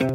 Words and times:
Alle 0.00 0.12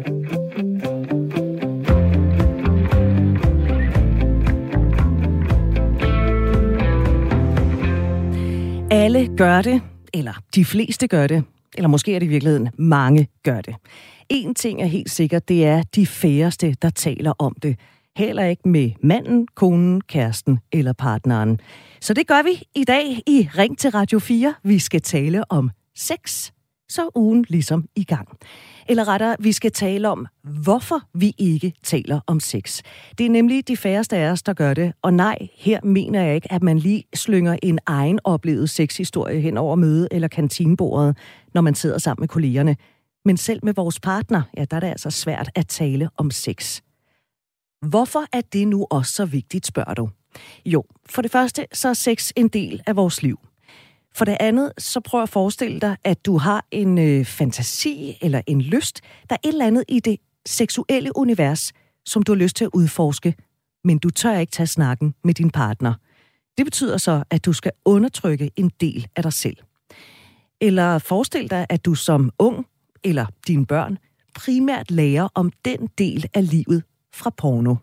gør 9.37 9.61
det, 9.61 9.81
eller 10.13 10.33
de 10.55 10.65
fleste 10.65 11.07
gør 11.07 11.27
det, 11.27 11.43
eller 11.75 11.87
måske 11.87 12.15
er 12.15 12.19
det 12.19 12.25
i 12.25 12.29
virkeligheden 12.29 12.69
mange 12.77 13.27
gør 13.43 13.61
det. 13.61 13.75
En 14.29 14.55
ting 14.55 14.81
er 14.81 14.85
helt 14.85 15.09
sikkert, 15.09 15.49
det 15.49 15.66
er 15.66 15.84
de 15.95 16.07
færreste, 16.07 16.75
der 16.81 16.89
taler 16.89 17.33
om 17.39 17.55
det. 17.63 17.79
Heller 18.17 18.45
ikke 18.45 18.70
med 18.70 18.91
manden, 19.04 19.47
konen, 19.55 20.02
kæresten 20.02 20.59
eller 20.71 20.93
partneren. 20.93 21.59
Så 22.02 22.13
det 22.13 22.27
gør 22.27 22.43
vi 22.43 22.63
i 22.75 22.83
dag 22.83 23.21
i 23.27 23.49
Ring 23.57 23.77
til 23.77 23.91
Radio 23.91 24.20
4. 24.20 24.54
Vi 24.63 24.79
skal 24.79 25.02
tale 25.02 25.52
om 25.52 25.71
sex. 25.95 26.52
Så 26.89 27.09
ugen 27.15 27.45
ligesom 27.49 27.86
i 27.95 28.04
gang. 28.04 28.27
Eller 28.89 29.07
rettere, 29.07 29.36
vi 29.39 29.51
skal 29.51 29.71
tale 29.71 30.09
om, 30.09 30.27
hvorfor 30.43 31.01
vi 31.13 31.33
ikke 31.38 31.73
taler 31.83 32.20
om 32.27 32.40
sex. 32.40 32.82
Det 33.18 33.26
er 33.26 33.30
nemlig 33.30 33.68
de 33.68 33.77
færreste 33.77 34.18
af 34.18 34.32
os, 34.32 34.44
der 34.44 34.54
gør 34.54 34.73
det. 34.73 34.94
Og 35.02 35.13
nej, 35.13 35.38
her 35.55 35.80
mener 35.84 36.24
jeg 36.24 36.36
ikke, 36.36 36.52
at 36.52 36.63
man 36.63 36.80
lige 36.80 37.04
slynger 37.16 37.58
en 37.63 37.80
egen 37.86 38.20
oplevet 38.24 38.70
sexhistorie 38.70 39.41
hen 39.41 39.58
over 39.58 39.76
møde 39.76 40.08
eller 40.12 40.27
kantinebordet, 40.27 41.18
når 41.54 41.62
man 41.62 41.76
sidder 41.76 41.98
sammen 41.98 42.22
med 42.22 42.27
kollegerne. 42.27 42.76
Men 43.26 43.38
selv 43.38 43.60
med 43.63 43.74
vores 43.74 43.99
partner, 43.99 44.41
ja, 44.58 44.66
der 44.66 44.76
er 44.76 44.80
det 44.80 44.88
altså 44.88 45.10
svært 45.10 45.49
at 45.55 45.68
tale 45.68 46.10
om 46.18 46.32
sex. 46.32 46.82
Hvorfor 47.86 48.26
er 48.34 48.41
det 48.54 48.68
nu 48.68 48.88
også 48.90 49.13
så 49.13 49.26
vigtigt, 49.26 49.66
spørger 49.66 49.94
du? 49.94 50.10
Jo, 50.66 50.84
for 51.05 51.22
det 51.22 51.32
første, 51.32 51.66
så 51.74 51.90
er 51.90 51.94
sex 51.94 52.32
en 52.36 52.48
del 52.48 52.82
af 52.88 52.96
vores 52.96 53.24
liv. 53.24 53.40
For 54.16 54.26
det 54.26 54.38
andet, 54.40 54.72
så 54.78 55.00
prøv 55.00 55.22
at 55.22 55.30
forestille 55.30 55.80
dig, 55.80 55.98
at 56.04 56.26
du 56.26 56.38
har 56.38 56.66
en 56.72 56.98
øh, 56.98 57.26
fantasi 57.26 58.18
eller 58.22 58.41
en 58.48 58.62
lyst, 58.62 59.02
der 59.30 59.36
er 59.36 59.48
et 59.48 59.52
eller 59.52 59.68
andet 59.68 59.84
i 59.88 60.00
det 60.00 60.20
seksuelle 60.46 61.18
univers, 61.18 61.74
som 62.05 62.24
du 62.24 62.32
har 62.32 62.38
lyst 62.38 62.55
til 62.55 62.66
at 62.66 62.72
udforske, 62.74 63.36
men 63.84 63.98
du 63.98 64.09
tør 64.09 64.38
ikke 64.38 64.52
tage 64.52 64.67
snakken 64.67 65.16
med 65.23 65.33
din 65.33 65.49
partner. 65.49 65.93
Det 66.58 66.66
betyder 66.66 66.97
så, 66.97 67.23
at 67.30 67.45
du 67.45 67.53
skal 67.53 67.71
undertrykke 67.86 68.52
en 68.55 68.71
del 68.81 69.08
af 69.16 69.23
dig 69.23 69.33
selv. 69.33 69.58
Eller 70.61 70.99
forestil 70.99 71.49
dig, 71.49 71.66
at 71.69 71.86
du 71.86 71.95
som 71.95 72.31
ung 72.39 72.66
eller 73.03 73.25
dine 73.47 73.66
børn 73.66 73.97
primært 74.36 74.91
lærer 74.91 75.27
om 75.36 75.52
den 75.66 75.89
del 75.97 76.25
af 76.33 76.49
livet 76.49 76.83
fra 77.13 77.30
porno. 77.30 77.75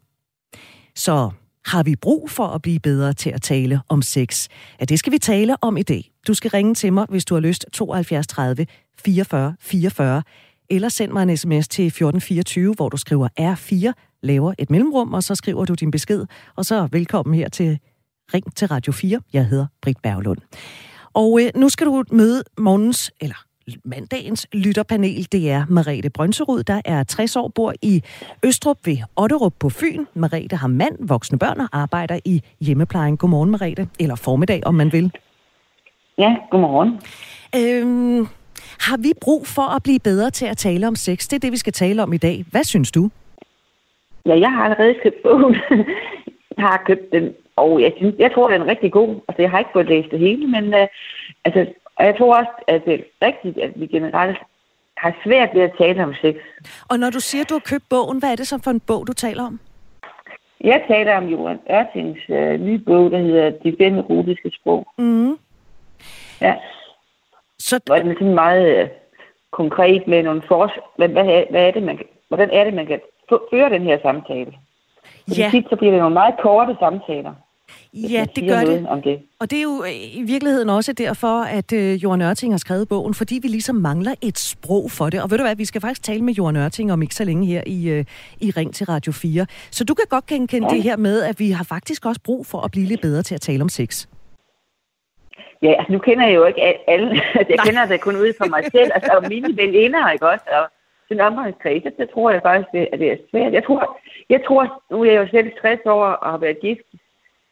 Så 0.94 1.30
har 1.64 1.82
vi 1.82 1.96
brug 1.96 2.30
for 2.30 2.46
at 2.46 2.62
blive 2.62 2.80
bedre 2.80 3.12
til 3.12 3.30
at 3.30 3.42
tale 3.42 3.80
om 3.88 4.02
sex? 4.02 4.48
Ja, 4.80 4.84
det 4.84 4.98
skal 4.98 5.12
vi 5.12 5.18
tale 5.18 5.56
om 5.60 5.76
i 5.76 5.82
dag. 5.82 6.12
Du 6.26 6.34
skal 6.34 6.50
ringe 6.50 6.74
til 6.74 6.92
mig, 6.92 7.06
hvis 7.08 7.24
du 7.24 7.34
har 7.34 7.40
lyst 7.40 7.66
72 7.72 8.26
30 8.26 8.66
44 9.04 9.56
44, 9.60 10.22
eller 10.70 10.88
send 10.88 11.12
mig 11.12 11.22
en 11.22 11.36
sms 11.36 11.68
til 11.68 11.86
1424, 11.86 12.74
hvor 12.74 12.88
du 12.88 12.96
skriver 12.96 13.28
R4, 13.40 13.92
laver 14.22 14.54
et 14.58 14.70
mellemrum, 14.70 15.14
og 15.14 15.22
så 15.22 15.34
skriver 15.34 15.64
du 15.64 15.74
din 15.74 15.90
besked, 15.90 16.26
og 16.56 16.64
så 16.64 16.88
velkommen 16.92 17.34
her 17.34 17.48
til 17.48 17.78
Ring 18.34 18.56
til 18.56 18.68
Radio 18.68 18.92
4. 18.92 19.20
Jeg 19.32 19.46
hedder 19.46 19.66
Britt 19.82 20.02
Berglund. 20.02 20.38
Og 21.12 21.40
øh, 21.42 21.50
nu 21.60 21.68
skal 21.68 21.86
du 21.86 22.04
møde 22.10 22.44
morgens, 22.58 23.10
eller 23.20 23.44
mandagens 23.84 24.48
lytterpanel, 24.52 25.28
det 25.32 25.50
er 25.50 25.64
Marete 25.68 26.10
Brønserud, 26.10 26.62
der 26.62 26.80
er 26.84 27.04
60 27.04 27.36
år, 27.36 27.48
bor 27.48 27.72
i 27.82 28.02
Østrup 28.44 28.78
ved 28.84 28.96
Otterup 29.16 29.52
på 29.60 29.68
Fyn. 29.68 30.04
Marete 30.14 30.56
har 30.56 30.68
mand, 30.68 30.96
voksne 31.08 31.38
børn 31.38 31.60
og 31.60 31.68
arbejder 31.72 32.18
i 32.24 32.42
hjemmeplejen. 32.60 33.16
Godmorgen, 33.16 33.50
Marete. 33.50 33.88
Eller 34.00 34.16
formiddag, 34.16 34.66
om 34.66 34.74
man 34.74 34.92
vil. 34.92 35.12
Ja, 36.18 36.36
godmorgen. 36.50 37.00
Øhm, 37.56 38.26
har 38.80 38.96
vi 38.96 39.12
brug 39.20 39.46
for 39.46 39.76
at 39.76 39.82
blive 39.82 39.98
bedre 39.98 40.30
til 40.30 40.46
at 40.46 40.56
tale 40.56 40.86
om 40.86 40.94
sex? 40.94 41.28
Det 41.28 41.32
er 41.32 41.40
det, 41.40 41.52
vi 41.52 41.56
skal 41.56 41.72
tale 41.72 42.02
om 42.02 42.12
i 42.12 42.16
dag. 42.16 42.44
Hvad 42.50 42.64
synes 42.64 42.92
du? 42.92 43.10
Ja, 44.26 44.38
jeg 44.40 44.52
har 44.52 44.64
allerede 44.64 44.94
købt 45.02 45.22
bogen. 45.22 45.56
jeg 46.56 46.64
har 46.64 46.82
købt 46.86 47.12
den, 47.12 47.32
og 47.56 47.82
jeg, 47.82 47.92
synes, 47.96 48.14
jeg 48.18 48.32
tror, 48.34 48.50
den 48.50 48.60
er 48.60 48.66
rigtig 48.66 48.92
god. 48.92 49.20
Altså, 49.28 49.42
jeg 49.42 49.50
har 49.50 49.58
ikke 49.58 49.70
fået 49.72 49.88
læst 49.88 50.10
det 50.10 50.18
hele, 50.18 50.46
men 50.46 50.64
uh, 50.74 50.86
altså, 51.44 51.66
og 51.96 52.04
jeg 52.06 52.14
tror 52.18 52.36
også, 52.36 52.50
at 52.66 52.84
det 52.84 52.94
er 52.94 53.26
rigtigt, 53.26 53.58
at 53.58 53.72
vi 53.80 53.86
generelt 53.86 54.38
har 54.96 55.14
svært 55.24 55.48
ved 55.54 55.62
at 55.62 55.72
tale 55.78 56.04
om 56.04 56.14
sex. 56.14 56.34
Og 56.88 56.98
når 56.98 57.10
du 57.10 57.20
siger, 57.20 57.42
at 57.44 57.48
du 57.48 57.54
har 57.54 57.60
købt 57.60 57.84
bogen, 57.90 58.18
hvad 58.18 58.32
er 58.32 58.36
det 58.36 58.46
så 58.48 58.58
for 58.64 58.70
en 58.70 58.80
bog, 58.80 59.06
du 59.06 59.12
taler 59.12 59.42
om? 59.46 59.60
Jeg 60.60 60.84
taler 60.88 61.16
om 61.16 61.28
Johan 61.28 61.60
Ørtings 61.70 62.20
øh, 62.28 62.60
nye 62.60 62.78
bog, 62.78 63.10
der 63.10 63.18
hedder 63.18 63.50
De 63.50 63.76
fem 63.80 63.98
erotiske 63.98 64.50
sprog. 64.60 64.86
Mm. 64.98 65.38
Ja. 66.40 66.54
Så 67.58 67.80
Hvor 67.86 67.96
den 67.96 68.10
er 68.10 68.14
sådan 68.14 68.34
meget 68.34 68.76
øh, 68.76 68.88
konkret 69.50 70.06
med 70.06 70.22
nogle 70.22 70.42
fors... 70.48 70.70
Hvad, 70.96 71.08
hvad, 71.08 71.26
er, 71.26 71.44
hvad 71.50 71.66
er 71.66 71.70
det, 71.70 71.82
man 71.82 71.98
hvordan 72.28 72.50
er 72.52 72.64
det, 72.64 72.74
man 72.74 72.86
kan 72.86 73.00
føre 73.50 73.70
den 73.70 73.82
her 73.82 73.98
samtale? 74.02 74.52
Fordi 75.28 75.40
Ja. 75.40 75.48
tit, 75.50 75.66
så 75.70 75.76
bliver 75.76 75.90
det 75.92 76.00
nogle 76.00 76.14
meget 76.14 76.34
korte 76.42 76.76
samtaler. 76.80 77.34
Ja, 77.94 78.26
det 78.36 78.48
gør 78.48 78.60
det. 78.60 78.86
Om 78.88 79.02
det. 79.02 79.22
Og 79.40 79.50
det 79.50 79.58
er 79.58 79.62
jo 79.62 79.82
øh, 79.82 80.16
i 80.16 80.22
virkeligheden 80.22 80.68
også 80.68 80.92
derfor, 80.92 81.42
at 81.42 81.72
øh, 81.72 82.04
Johan 82.04 82.22
Ørting 82.22 82.52
har 82.52 82.58
skrevet 82.58 82.88
bogen, 82.88 83.14
fordi 83.14 83.38
vi 83.42 83.48
ligesom 83.48 83.74
mangler 83.76 84.14
et 84.22 84.38
sprog 84.38 84.90
for 84.90 85.10
det. 85.10 85.22
Og 85.22 85.30
ved 85.30 85.38
du 85.38 85.44
hvad, 85.44 85.56
vi 85.56 85.64
skal 85.64 85.80
faktisk 85.80 86.02
tale 86.02 86.22
med 86.24 86.34
Johan 86.34 86.56
Ørting 86.56 86.92
om 86.92 87.02
ikke 87.02 87.14
så 87.14 87.24
længe 87.24 87.46
her 87.46 87.62
i, 87.66 87.88
øh, 87.90 88.04
i 88.40 88.50
Ring 88.50 88.74
til 88.74 88.86
Radio 88.86 89.12
4. 89.12 89.46
Så 89.70 89.84
du 89.84 89.94
kan 89.94 90.04
godt 90.08 90.26
genkende 90.26 90.68
ja. 90.70 90.74
det 90.74 90.82
her 90.82 90.96
med, 90.96 91.22
at 91.22 91.40
vi 91.40 91.50
har 91.50 91.64
faktisk 91.64 92.06
også 92.06 92.20
brug 92.24 92.46
for 92.46 92.58
at 92.60 92.70
blive 92.70 92.86
lidt 92.86 93.00
bedre 93.00 93.22
til 93.22 93.34
at 93.34 93.40
tale 93.40 93.62
om 93.62 93.68
sex. 93.68 94.06
Ja, 95.62 95.72
altså 95.78 95.92
nu 95.92 95.98
kender 95.98 96.26
jeg 96.26 96.34
jo 96.34 96.44
ikke 96.44 96.62
al- 96.62 96.84
alle. 96.86 97.10
jeg 97.50 97.56
Nej. 97.56 97.66
kender 97.66 97.86
det 97.86 98.00
kun 98.00 98.16
ud 98.16 98.32
fra 98.38 98.46
mig 98.46 98.64
selv. 98.72 98.90
Altså, 98.94 99.12
og 99.16 99.22
mine 99.28 99.56
veninder, 99.56 100.10
ikke 100.10 100.28
også? 100.28 100.44
Og 100.58 100.64
den 101.08 101.20
omgangskreds, 101.20 101.82
det 101.98 102.10
tror 102.14 102.30
jeg 102.30 102.42
faktisk, 102.42 102.68
at 102.92 102.98
det 102.98 103.08
er 103.12 103.16
svært. 103.30 103.52
Jeg 103.52 103.64
tror, 103.64 103.80
jeg 104.28 104.40
tror, 104.46 104.62
nu 104.90 104.96
er 105.02 105.10
jeg 105.12 105.20
jo 105.22 105.28
selv 105.28 105.48
60 105.60 105.80
år 105.86 106.04
og 106.04 106.30
har 106.30 106.38
været 106.38 106.60
gift 106.60 106.86
i 106.92 106.98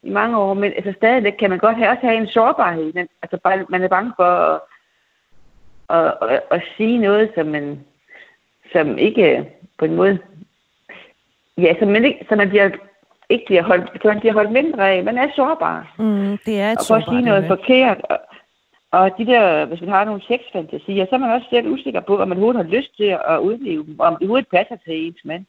mange 0.02 0.38
år, 0.38 0.54
men 0.54 0.72
altså 0.72 0.92
stadigvæk 0.96 1.32
kan 1.32 1.50
man 1.50 1.58
godt 1.58 1.76
have, 1.76 1.88
også 1.88 2.06
have 2.06 2.16
en 2.16 2.26
sårbarhed. 2.26 2.92
Men, 2.92 3.08
altså 3.22 3.38
bare, 3.44 3.66
man 3.68 3.82
er 3.82 3.88
bange 3.88 4.12
for 4.16 4.24
at, 4.24 4.60
at, 5.88 6.30
at, 6.30 6.40
at 6.50 6.62
sige 6.76 6.98
noget, 6.98 7.30
som 7.34 7.46
man, 7.46 7.80
som 8.72 8.98
ikke 8.98 9.50
på 9.78 9.84
en 9.84 9.96
måde, 9.96 10.18
ja, 11.58 11.74
som 11.78 11.88
man, 11.88 12.04
ikke, 12.04 12.26
som 12.28 12.38
man 12.38 12.48
bliver, 12.48 12.70
ikke 13.28 13.44
bliver 13.46 13.62
holdt, 13.62 14.02
som 14.02 14.08
man 14.08 14.20
bliver 14.20 14.32
holdt 14.32 14.52
mindre 14.52 14.90
af. 14.90 15.04
Man 15.04 15.18
er 15.18 15.28
sårbar 15.36 15.94
Mm, 15.98 16.38
det 16.46 16.60
er 16.60 16.72
et 16.72 16.78
og 16.78 16.84
for 16.88 16.94
at 16.94 17.04
sige 17.08 17.22
noget 17.22 17.46
forkert. 17.46 18.00
Og, 18.10 18.18
og 18.90 19.10
de 19.18 19.26
der, 19.26 19.64
hvis 19.64 19.80
man 19.80 19.90
har 19.90 20.04
nogle 20.04 20.22
sexfantasier, 20.22 21.06
så 21.06 21.14
er 21.14 21.18
man 21.18 21.30
også 21.30 21.46
selv 21.50 21.68
usikker 21.68 22.00
på, 22.00 22.18
om 22.18 22.28
man 22.28 22.38
overhovedet 22.38 22.64
har 22.64 22.76
lyst 22.76 22.96
til 22.96 23.18
at 23.28 23.38
udleve 23.38 23.84
dem, 23.86 24.00
og 24.00 24.06
om 24.06 24.12
det 24.12 24.22
overhovedet 24.22 24.48
passer 24.48 24.76
til 24.76 25.06
ens 25.06 25.24
mand. 25.24 25.44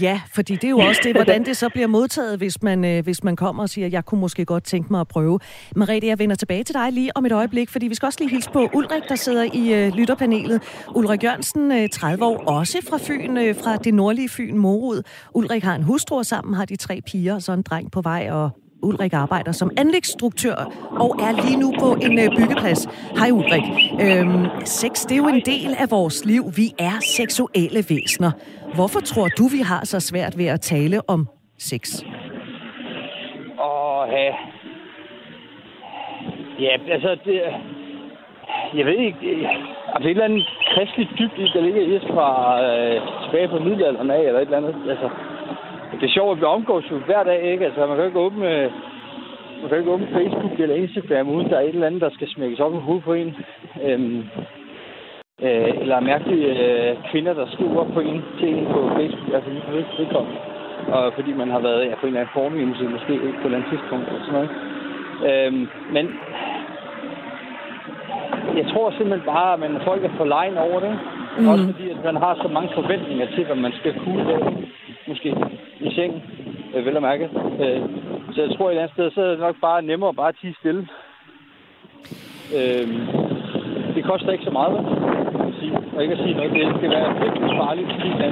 Ja, 0.00 0.20
fordi 0.34 0.54
det 0.54 0.64
er 0.64 0.70
jo 0.70 0.78
også 0.78 1.00
det, 1.04 1.16
hvordan 1.22 1.44
det 1.44 1.56
så 1.56 1.68
bliver 1.68 1.86
modtaget, 1.86 2.38
hvis 2.38 2.62
man, 2.62 2.84
øh, 2.84 3.04
hvis 3.04 3.24
man 3.24 3.36
kommer 3.36 3.62
og 3.62 3.68
siger, 3.68 3.88
jeg 3.88 4.04
kunne 4.04 4.20
måske 4.20 4.44
godt 4.44 4.64
tænke 4.64 4.88
mig 4.90 5.00
at 5.00 5.08
prøve. 5.08 5.38
Merete, 5.76 6.06
jeg 6.06 6.18
vender 6.18 6.36
tilbage 6.36 6.64
til 6.64 6.74
dig 6.74 6.92
lige 6.92 7.16
om 7.16 7.26
et 7.26 7.32
øjeblik, 7.32 7.70
fordi 7.70 7.88
vi 7.88 7.94
skal 7.94 8.06
også 8.06 8.18
lige 8.20 8.30
hilse 8.30 8.50
på 8.50 8.68
Ulrik, 8.74 9.02
der 9.08 9.16
sidder 9.16 9.42
i 9.52 9.74
øh, 9.74 9.92
lytterpanelet. 9.92 10.62
Ulrik 10.94 11.24
Jørgensen, 11.24 11.72
øh, 11.72 11.88
30 11.88 12.24
år, 12.24 12.44
også 12.46 12.78
fra 12.88 12.98
Fyn, 13.00 13.36
øh, 13.36 13.54
fra 13.56 13.76
det 13.76 13.94
nordlige 13.94 14.28
Fyn, 14.28 14.56
Morud. 14.56 15.02
Ulrik 15.34 15.62
har 15.62 15.74
en 15.74 15.82
hustru, 15.82 16.16
og 16.18 16.26
sammen 16.26 16.54
har 16.54 16.64
de 16.64 16.76
tre 16.76 17.00
piger 17.06 17.34
og 17.34 17.42
så 17.42 17.52
en 17.52 17.62
dreng 17.62 17.92
på 17.92 18.00
vej, 18.00 18.28
og 18.30 18.50
Ulrik 18.82 19.12
arbejder 19.12 19.52
som 19.52 19.70
anlægsstruktør 19.78 20.54
og 20.90 21.16
er 21.26 21.32
lige 21.44 21.60
nu 21.60 21.72
på 21.80 21.88
en 22.06 22.18
øh, 22.18 22.28
byggeplads. 22.38 22.86
Hej 23.18 23.30
Ulrik. 23.30 23.66
Øhm, 24.04 24.44
sex, 24.64 25.06
det 25.06 25.12
er 25.12 25.16
jo 25.16 25.28
en 25.28 25.42
del 25.52 25.70
af 25.78 25.90
vores 25.90 26.24
liv. 26.24 26.42
Vi 26.56 26.66
er 26.78 26.96
seksuelle 27.18 27.80
væsener. 27.90 28.30
Hvorfor 28.74 29.00
tror 29.00 29.28
du, 29.38 29.44
vi 29.56 29.58
har 29.70 29.84
så 29.84 30.00
svært 30.00 30.38
ved 30.38 30.46
at 30.46 30.60
tale 30.60 31.00
om 31.08 31.28
sex? 31.58 31.82
Åh, 33.66 34.04
ja. 34.12 34.32
Ja, 36.60 36.72
altså, 36.94 37.16
det, 37.24 37.40
jeg 38.74 38.86
ved 38.86 38.98
ikke, 39.06 39.18
det, 39.20 39.46
altså 39.94 40.08
et 40.08 40.10
eller 40.10 40.24
andet 40.24 40.46
kristligt 40.74 41.10
dybt, 41.18 41.54
der 41.54 41.60
ligger 41.60 41.82
i 41.82 41.96
os 41.96 42.06
fra 42.14 42.28
øh, 42.64 43.00
tilbage 43.24 43.48
på 43.48 43.58
middelalderen 43.58 44.10
af, 44.10 44.22
eller 44.22 44.40
et 44.40 44.44
eller 44.44 44.56
andet. 44.56 44.74
Altså, 44.90 45.08
det 46.00 46.06
er 46.06 46.16
sjovt, 46.16 46.32
at 46.32 46.40
vi 46.40 46.44
omgås 46.44 46.90
jo 46.90 46.96
hver 46.98 47.22
dag, 47.22 47.42
ikke? 47.52 47.64
Altså, 47.64 47.86
man 47.86 47.96
kan 47.96 48.06
ikke 48.06 48.18
åbne, 48.18 48.70
man 49.60 49.68
kan 49.68 49.78
ikke 49.78 49.90
åbne 49.90 50.08
Facebook 50.12 50.60
eller 50.60 50.74
Instagram, 50.74 51.28
uden 51.28 51.50
der 51.50 51.56
er 51.56 51.60
et 51.60 51.68
eller 51.68 51.86
andet, 51.86 52.00
der 52.00 52.10
skal 52.10 52.28
smækkes 52.28 52.60
op 52.60 52.74
i 52.74 52.84
hovedet 52.86 53.04
på 53.04 53.12
en. 53.12 53.36
Øhm, 53.86 54.24
øh, 55.42 55.72
eller 55.82 56.00
mærkelige 56.00 56.48
øh, 56.64 56.96
kvinder, 57.10 57.34
der 57.34 57.46
skriver 57.52 57.84
på 57.94 58.00
en 58.00 58.22
til 58.38 58.48
en 58.48 58.66
på 58.66 58.90
Facebook, 58.96 59.34
altså 59.34 59.50
lige 59.50 59.62
ved 59.72 59.84
vedkommende. 59.98 60.38
Og 60.88 61.12
fordi 61.12 61.32
man 61.32 61.50
har 61.50 61.60
været 61.60 61.86
ja, 61.86 61.94
på 61.94 62.06
en 62.06 62.06
eller 62.06 62.20
anden 62.20 62.34
formhjemmeside, 62.34 62.88
måske 62.88 63.12
ikke 63.12 63.40
på 63.42 63.46
et 63.48 63.52
eller 63.52 63.58
andet 63.58 63.70
tidspunkt, 63.70 64.08
eller 64.08 64.24
sådan 64.24 64.38
noget. 64.38 64.50
Øhm, 65.28 65.68
men 65.92 66.04
jeg 68.56 68.66
tror 68.72 68.90
simpelthen 68.90 69.26
bare, 69.34 69.52
at 69.52 69.60
man, 69.60 69.80
folk 69.84 70.04
er 70.04 70.16
for 70.16 70.24
lejen 70.24 70.58
over 70.58 70.80
det. 70.80 70.98
Mm. 71.38 71.48
Også 71.48 71.64
fordi, 71.72 71.90
at 71.90 72.04
man 72.04 72.16
har 72.16 72.34
så 72.42 72.48
mange 72.48 72.70
forventninger 72.74 73.26
til, 73.34 73.44
hvad 73.44 73.56
man 73.56 73.72
skal 73.72 73.94
kunne 74.04 74.24
lave, 74.24 74.66
måske 75.06 75.34
sengen, 75.96 76.20
øh, 76.74 76.86
vel 76.86 76.96
at 76.96 77.02
mærke. 77.10 77.24
Øh, 77.64 77.80
så 78.32 78.38
jeg 78.42 78.50
tror 78.50 78.66
et 78.66 78.72
eller 78.72 78.82
andet 78.82 78.94
sted, 78.96 79.10
så 79.10 79.20
er 79.20 79.30
det 79.30 79.38
nok 79.38 79.56
bare 79.60 79.82
nemmere 79.82 80.14
bare 80.14 80.28
at 80.28 80.38
tige 80.40 80.56
stille. 80.60 80.82
Øh, 82.58 82.86
det 83.94 84.04
koster 84.04 84.30
ikke 84.32 84.44
så 84.44 84.54
meget, 84.58 84.72
vel? 84.74 84.84
og 85.96 86.02
ikke 86.02 86.14
at 86.14 86.20
sige 86.24 86.34
noget. 86.34 86.50
Det 86.52 86.76
skal 86.78 86.90
være 86.96 87.08
virkelig 87.24 87.50
farligt, 87.62 87.88
fordi 87.94 88.08
man, 88.20 88.30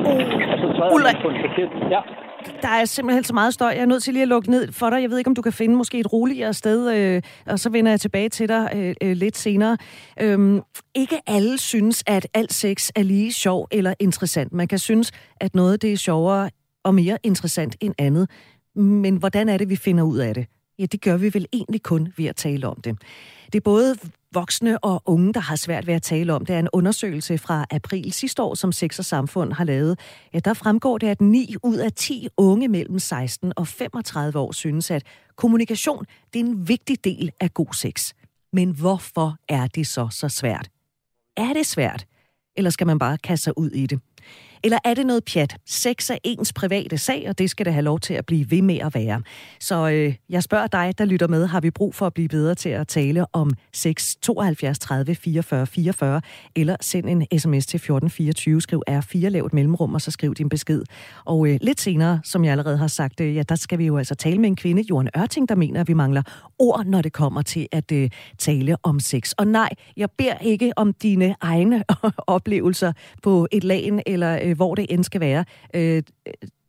altså, 0.52 0.66
træder 0.76 0.94
man 1.06 1.22
på 1.22 1.28
en 1.28 1.38
forkert... 1.44 1.70
Ja. 1.94 2.00
Der 2.62 2.69
er 2.69 2.84
simpelthen 2.84 3.25
så 3.25 3.34
meget 3.34 3.55
støj. 3.55 3.69
Jeg 3.69 3.81
er 3.81 3.87
nødt 3.87 4.02
til 4.02 4.12
lige 4.12 4.22
at 4.22 4.28
lukke 4.28 4.50
ned 4.50 4.72
for 4.72 4.90
dig. 4.90 5.02
Jeg 5.02 5.11
ved 5.11 5.19
ikke, 5.19 5.28
om 5.28 5.34
du 5.34 5.43
kan 5.43 5.52
finde 5.52 5.76
måske 5.76 5.99
et 5.99 6.12
roligere 6.12 6.52
sted, 6.52 6.81
øh, 6.96 7.22
og 7.46 7.58
så 7.58 7.70
vender 7.70 7.93
jeg 7.93 8.00
tilbage 8.00 8.28
til 8.28 8.49
dig 8.49 8.70
øh, 8.76 8.94
øh, 9.02 9.16
lidt 9.16 9.37
senere. 9.37 9.76
Øhm, 10.22 10.61
ikke 10.94 11.16
alle 11.26 11.58
synes, 11.58 12.05
at 12.06 12.26
alt 12.34 12.52
sex 12.52 12.90
er 12.96 13.02
lige 13.02 13.32
sjov 13.32 13.69
eller 13.72 13.94
interessant. 14.00 14.52
Man 14.52 14.69
kan 14.69 14.78
synes, 14.78 15.12
at 15.40 15.55
noget 15.55 15.82
det 15.82 15.93
er 15.93 15.96
sjovere 15.96 16.50
og 16.84 16.94
mere 16.94 17.19
interessant 17.22 17.76
end 17.81 17.94
andet. 17.98 18.31
Men 18.75 19.16
hvordan 19.16 19.48
er 19.48 19.56
det, 19.56 19.69
vi 19.69 19.76
finder 19.76 20.04
ud 20.04 20.19
af 20.19 20.34
det? 20.34 20.46
Ja, 20.78 20.86
det 20.86 21.00
gør 21.00 21.16
vi 21.16 21.34
vel 21.34 21.46
egentlig 21.52 21.82
kun 21.82 22.12
ved 22.16 22.26
at 22.26 22.36
tale 22.36 22.69
om 22.69 22.81
det. 22.81 22.98
Det 23.46 23.54
er 23.54 23.60
både 23.60 23.96
voksne 24.32 24.84
og 24.84 25.02
unge, 25.06 25.32
der 25.32 25.40
har 25.40 25.56
svært 25.56 25.86
ved 25.86 25.94
at 25.94 26.02
tale 26.02 26.32
om. 26.32 26.46
Det 26.46 26.54
er 26.54 26.58
en 26.58 26.69
undersøgelse 26.72 27.38
fra 27.38 27.66
april 27.70 28.12
sidste 28.12 28.42
år, 28.42 28.54
som 28.54 28.72
Sex 28.72 28.98
og 28.98 29.04
Samfund 29.04 29.52
har 29.52 29.64
lavet. 29.64 29.98
Ja, 30.34 30.38
der 30.38 30.54
fremgår 30.54 30.98
det, 30.98 31.06
at 31.06 31.20
9 31.20 31.54
ud 31.62 31.76
af 31.76 31.92
10 31.92 32.28
unge 32.36 32.69
mellem 32.69 32.98
16 32.98 33.52
og 33.56 33.69
35 33.69 34.38
år 34.38 34.52
synes, 34.52 34.90
at 34.90 35.02
kommunikation 35.37 36.04
det 36.32 36.40
er 36.40 36.44
en 36.44 36.69
vigtig 36.69 37.04
del 37.04 37.30
af 37.40 37.54
god 37.54 37.75
sex. 37.75 38.12
Men 38.52 38.70
hvorfor 38.70 39.37
er 39.48 39.66
det 39.66 39.87
så 39.87 40.08
så 40.10 40.28
svært? 40.28 40.70
Er 41.37 41.52
det 41.52 41.66
svært? 41.66 42.06
Eller 42.56 42.70
skal 42.70 42.87
man 42.87 42.98
bare 42.98 43.19
kaste 43.19 43.44
sig 43.44 43.58
ud 43.58 43.70
i 43.70 43.87
det? 43.87 44.00
Eller 44.64 44.78
er 44.84 44.94
det 44.94 45.06
noget 45.06 45.25
pjat? 45.25 45.56
Sex 45.66 46.11
er 46.11 46.16
ens 46.25 46.52
private 46.52 46.99
sag, 46.99 47.26
og 47.28 47.38
det 47.38 47.50
skal 47.50 47.66
det 47.66 47.72
have 47.72 47.82
lov 47.82 48.00
til 48.00 48.14
at 48.14 48.26
blive 48.26 48.50
ved 48.50 48.62
med 48.62 48.78
at 48.78 48.94
være. 48.94 49.22
Så 49.61 49.88
øh, 49.88 50.14
jeg 50.28 50.43
spørger 50.43 50.66
dig, 50.66 50.94
der 50.99 51.05
lytter 51.05 51.28
med, 51.28 51.46
har 51.46 51.61
vi 51.61 51.70
brug 51.70 51.94
for 51.94 52.06
at 52.06 52.14
blive 52.14 52.28
bedre 52.28 52.55
til 52.55 52.69
at 52.69 52.88
tale 52.88 53.26
om 53.32 53.52
sex 53.72 54.14
72 54.22 54.78
30 54.78 55.14
44 55.14 55.66
44, 55.66 56.20
eller 56.56 56.76
send 56.81 57.08
en 57.08 57.22
sms 57.38 57.66
til 57.66 57.76
1424, 57.76 58.61
skriv 58.61 58.82
R4, 58.90 59.28
lav 59.28 59.44
et 59.44 59.52
mellemrum, 59.52 59.94
og 59.94 60.00
så 60.00 60.11
skriv 60.11 60.34
din 60.34 60.49
besked. 60.49 60.82
Og 61.25 61.49
øh, 61.49 61.58
lidt 61.61 61.81
senere, 61.81 62.20
som 62.25 62.44
jeg 62.44 62.52
allerede 62.52 62.76
har 62.76 62.87
sagt, 62.87 63.20
øh, 63.20 63.37
ja, 63.37 63.43
der 63.43 63.55
skal 63.55 63.78
vi 63.78 63.87
jo 63.87 63.99
altså 63.99 64.14
tale 64.14 64.38
med 64.38 64.49
en 64.49 64.56
kvinde, 64.56 64.82
Johan 64.90 65.08
Ørting, 65.19 65.49
der 65.49 65.55
mener, 65.55 65.81
at 65.81 65.88
vi 65.88 65.94
mangler 65.94 66.22
ord, 66.58 66.87
når 66.87 67.02
det 67.02 67.12
kommer 67.12 67.43
til 67.43 67.69
at 67.72 67.93
øh, 67.93 68.11
tale 68.38 68.76
om 68.82 69.00
sex. 69.00 69.32
Og 69.32 69.46
nej, 69.46 69.69
jeg 69.96 70.08
beder 70.19 70.38
ikke 70.38 70.72
om 70.76 70.93
dine 70.93 71.34
egne 71.40 71.84
oplevelser 72.37 72.93
på 73.22 73.49
et 73.52 73.64
lagen 73.64 74.02
eller 74.06 74.38
øh, 74.43 74.53
hvor 74.54 74.74
det 74.74 74.86
end 74.88 75.04
skal 75.04 75.20
være. 75.20 75.44
Øh, 75.74 76.02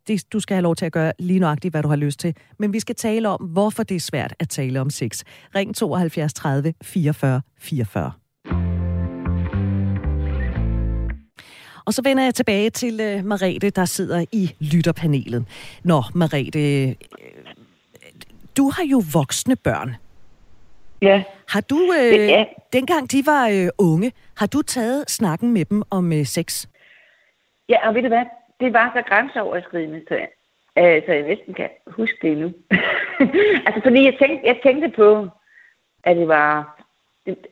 det, 0.08 0.32
du 0.32 0.40
skal 0.40 0.54
have 0.54 0.62
lov 0.62 0.76
til 0.76 0.86
at 0.86 0.92
gøre 0.92 1.12
lige 1.18 1.38
nøjagtigt, 1.38 1.72
hvad 1.72 1.82
du 1.82 1.88
har 1.88 1.96
lyst 1.96 2.20
til. 2.20 2.36
Men 2.58 2.72
vi 2.72 2.80
skal 2.80 2.94
tale 2.94 3.28
om, 3.28 3.40
hvorfor 3.40 3.82
det 3.82 3.94
er 3.94 4.00
svært 4.00 4.34
at 4.38 4.48
tale 4.48 4.80
om 4.80 4.90
sex. 4.90 5.22
Ring 5.54 5.76
72 5.76 6.34
30 6.34 6.74
44 6.82 7.42
44. 7.58 8.12
Og 11.84 11.94
så 11.94 12.02
vender 12.02 12.24
jeg 12.24 12.34
tilbage 12.34 12.70
til 12.70 13.16
uh, 13.18 13.24
Marete, 13.24 13.70
der 13.70 13.84
sidder 13.84 14.24
i 14.32 14.54
lytterpanelet. 14.60 15.44
Nå, 15.84 16.02
Marete, 16.14 16.82
øh, 16.88 16.94
du 18.56 18.70
har 18.70 18.84
jo 18.84 19.02
voksne 19.12 19.56
børn. 19.56 19.94
Ja. 21.02 21.22
Har 21.48 21.60
du, 21.60 21.94
øh, 22.00 22.14
ja. 22.14 22.44
dengang 22.72 23.12
de 23.12 23.26
var 23.26 23.48
øh, 23.48 23.68
unge, 23.78 24.12
har 24.36 24.46
du 24.46 24.62
taget 24.62 25.10
snakken 25.10 25.52
med 25.52 25.64
dem 25.64 25.82
om 25.90 26.12
øh, 26.12 26.26
sex? 26.26 26.66
Ja, 27.68 27.88
og 27.88 27.94
ved 27.94 28.02
du 28.02 28.08
hvad? 28.08 28.24
Det 28.60 28.72
var 28.72 28.92
så 28.96 29.02
grænseoverskridende, 29.02 30.02
så, 30.08 30.14
øh, 30.78 31.02
så 31.06 31.12
jeg 31.12 31.22
næsten 31.22 31.54
kan 31.54 31.68
huske 31.86 32.18
det 32.22 32.38
nu. 32.38 32.52
altså, 33.66 33.80
fordi 33.82 34.04
jeg 34.04 34.16
tænkte, 34.18 34.46
jeg 34.46 34.60
tænkte 34.62 34.88
på, 34.88 35.28
at 36.04 36.16
det 36.16 36.28
var, 36.28 36.82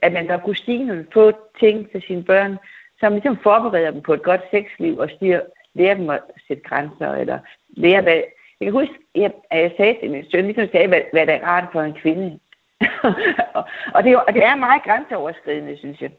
at 0.03 0.13
man 0.13 0.29
der 0.29 0.39
kunne 0.39 0.57
sige 0.57 0.85
nogle 0.85 1.07
få 1.13 1.33
ting 1.61 1.91
til 1.91 2.03
sine 2.07 2.25
børn, 2.25 2.59
som 3.01 3.13
ligesom 3.13 3.39
forbereder 3.43 3.91
dem 3.91 4.03
på 4.03 4.15
et 4.15 4.23
godt 4.23 4.41
sexliv 4.51 4.99
og 4.99 5.11
styr, 5.11 5.41
lærer 5.75 5.95
dem 5.95 6.11
at 6.11 6.21
sætte 6.49 6.63
grænser, 6.63 7.13
eller 7.13 7.39
lære, 7.69 8.03
hvad... 8.03 8.23
Jeg 8.61 8.67
kan 8.67 8.73
huske, 8.73 8.95
at 9.15 9.61
jeg 9.63 9.73
sagde 9.77 9.97
til 10.01 10.11
min 10.11 10.31
søn, 10.31 10.45
ligesom 10.45 10.69
sagde, 10.73 10.89
hvad, 10.89 11.01
hvad 11.13 11.27
der 11.27 11.33
er 11.33 11.47
rart 11.47 11.69
for 11.73 11.83
en 11.83 11.95
kvinde. 11.95 12.39
og, 13.55 13.65
og, 13.95 14.05
det, 14.05 14.17
og 14.17 14.35
det 14.35 14.45
er 14.45 14.55
meget 14.55 14.83
grænseoverskridende, 14.83 15.79
synes 15.79 16.01
jeg. 16.01 16.11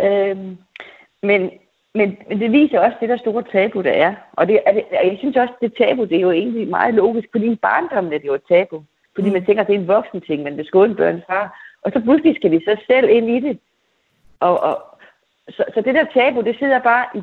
Øhm, 0.00 0.58
men 1.22 1.50
men, 1.94 2.18
men 2.28 2.40
det 2.40 2.52
viser 2.52 2.80
også 2.80 2.96
det 3.00 3.08
der 3.08 3.16
store 3.16 3.42
tabu, 3.52 3.80
der 3.82 3.90
er. 3.90 4.14
Og 4.32 4.48
det, 4.48 4.60
er 4.66 4.72
det, 4.72 4.84
jeg 4.92 5.16
synes 5.18 5.36
også, 5.36 5.54
det 5.60 5.74
tabu, 5.74 6.04
det 6.04 6.16
er 6.16 6.20
jo 6.20 6.30
egentlig 6.30 6.68
meget 6.68 6.94
logisk, 6.94 7.28
fordi 7.30 7.46
i 7.46 7.54
barndommen 7.54 8.12
er 8.12 8.18
det 8.18 8.26
jo 8.26 8.34
et 8.34 8.48
tabu. 8.48 8.84
Fordi 9.14 9.28
mm. 9.28 9.32
man 9.32 9.44
tænker, 9.44 9.62
at 9.62 9.66
det 9.66 9.74
er 9.74 9.78
en 9.78 9.88
voksen 9.88 10.20
ting, 10.20 10.42
man 10.42 10.56
vil 10.56 10.66
skåne 10.66 10.94
børns 10.94 11.24
far. 11.26 11.60
Og 11.82 11.92
så 11.92 12.00
pludselig 12.00 12.36
skal 12.36 12.50
vi 12.50 12.60
så 12.64 12.76
selv 12.86 13.08
ind 13.10 13.30
i 13.30 13.40
det. 13.40 13.58
Og, 14.40 14.60
og, 14.60 14.82
så, 15.48 15.64
så 15.74 15.80
det 15.80 15.94
der 15.94 16.04
tabu, 16.04 16.40
det 16.40 16.58
sidder 16.58 16.78
bare 16.78 17.06
i, 17.14 17.22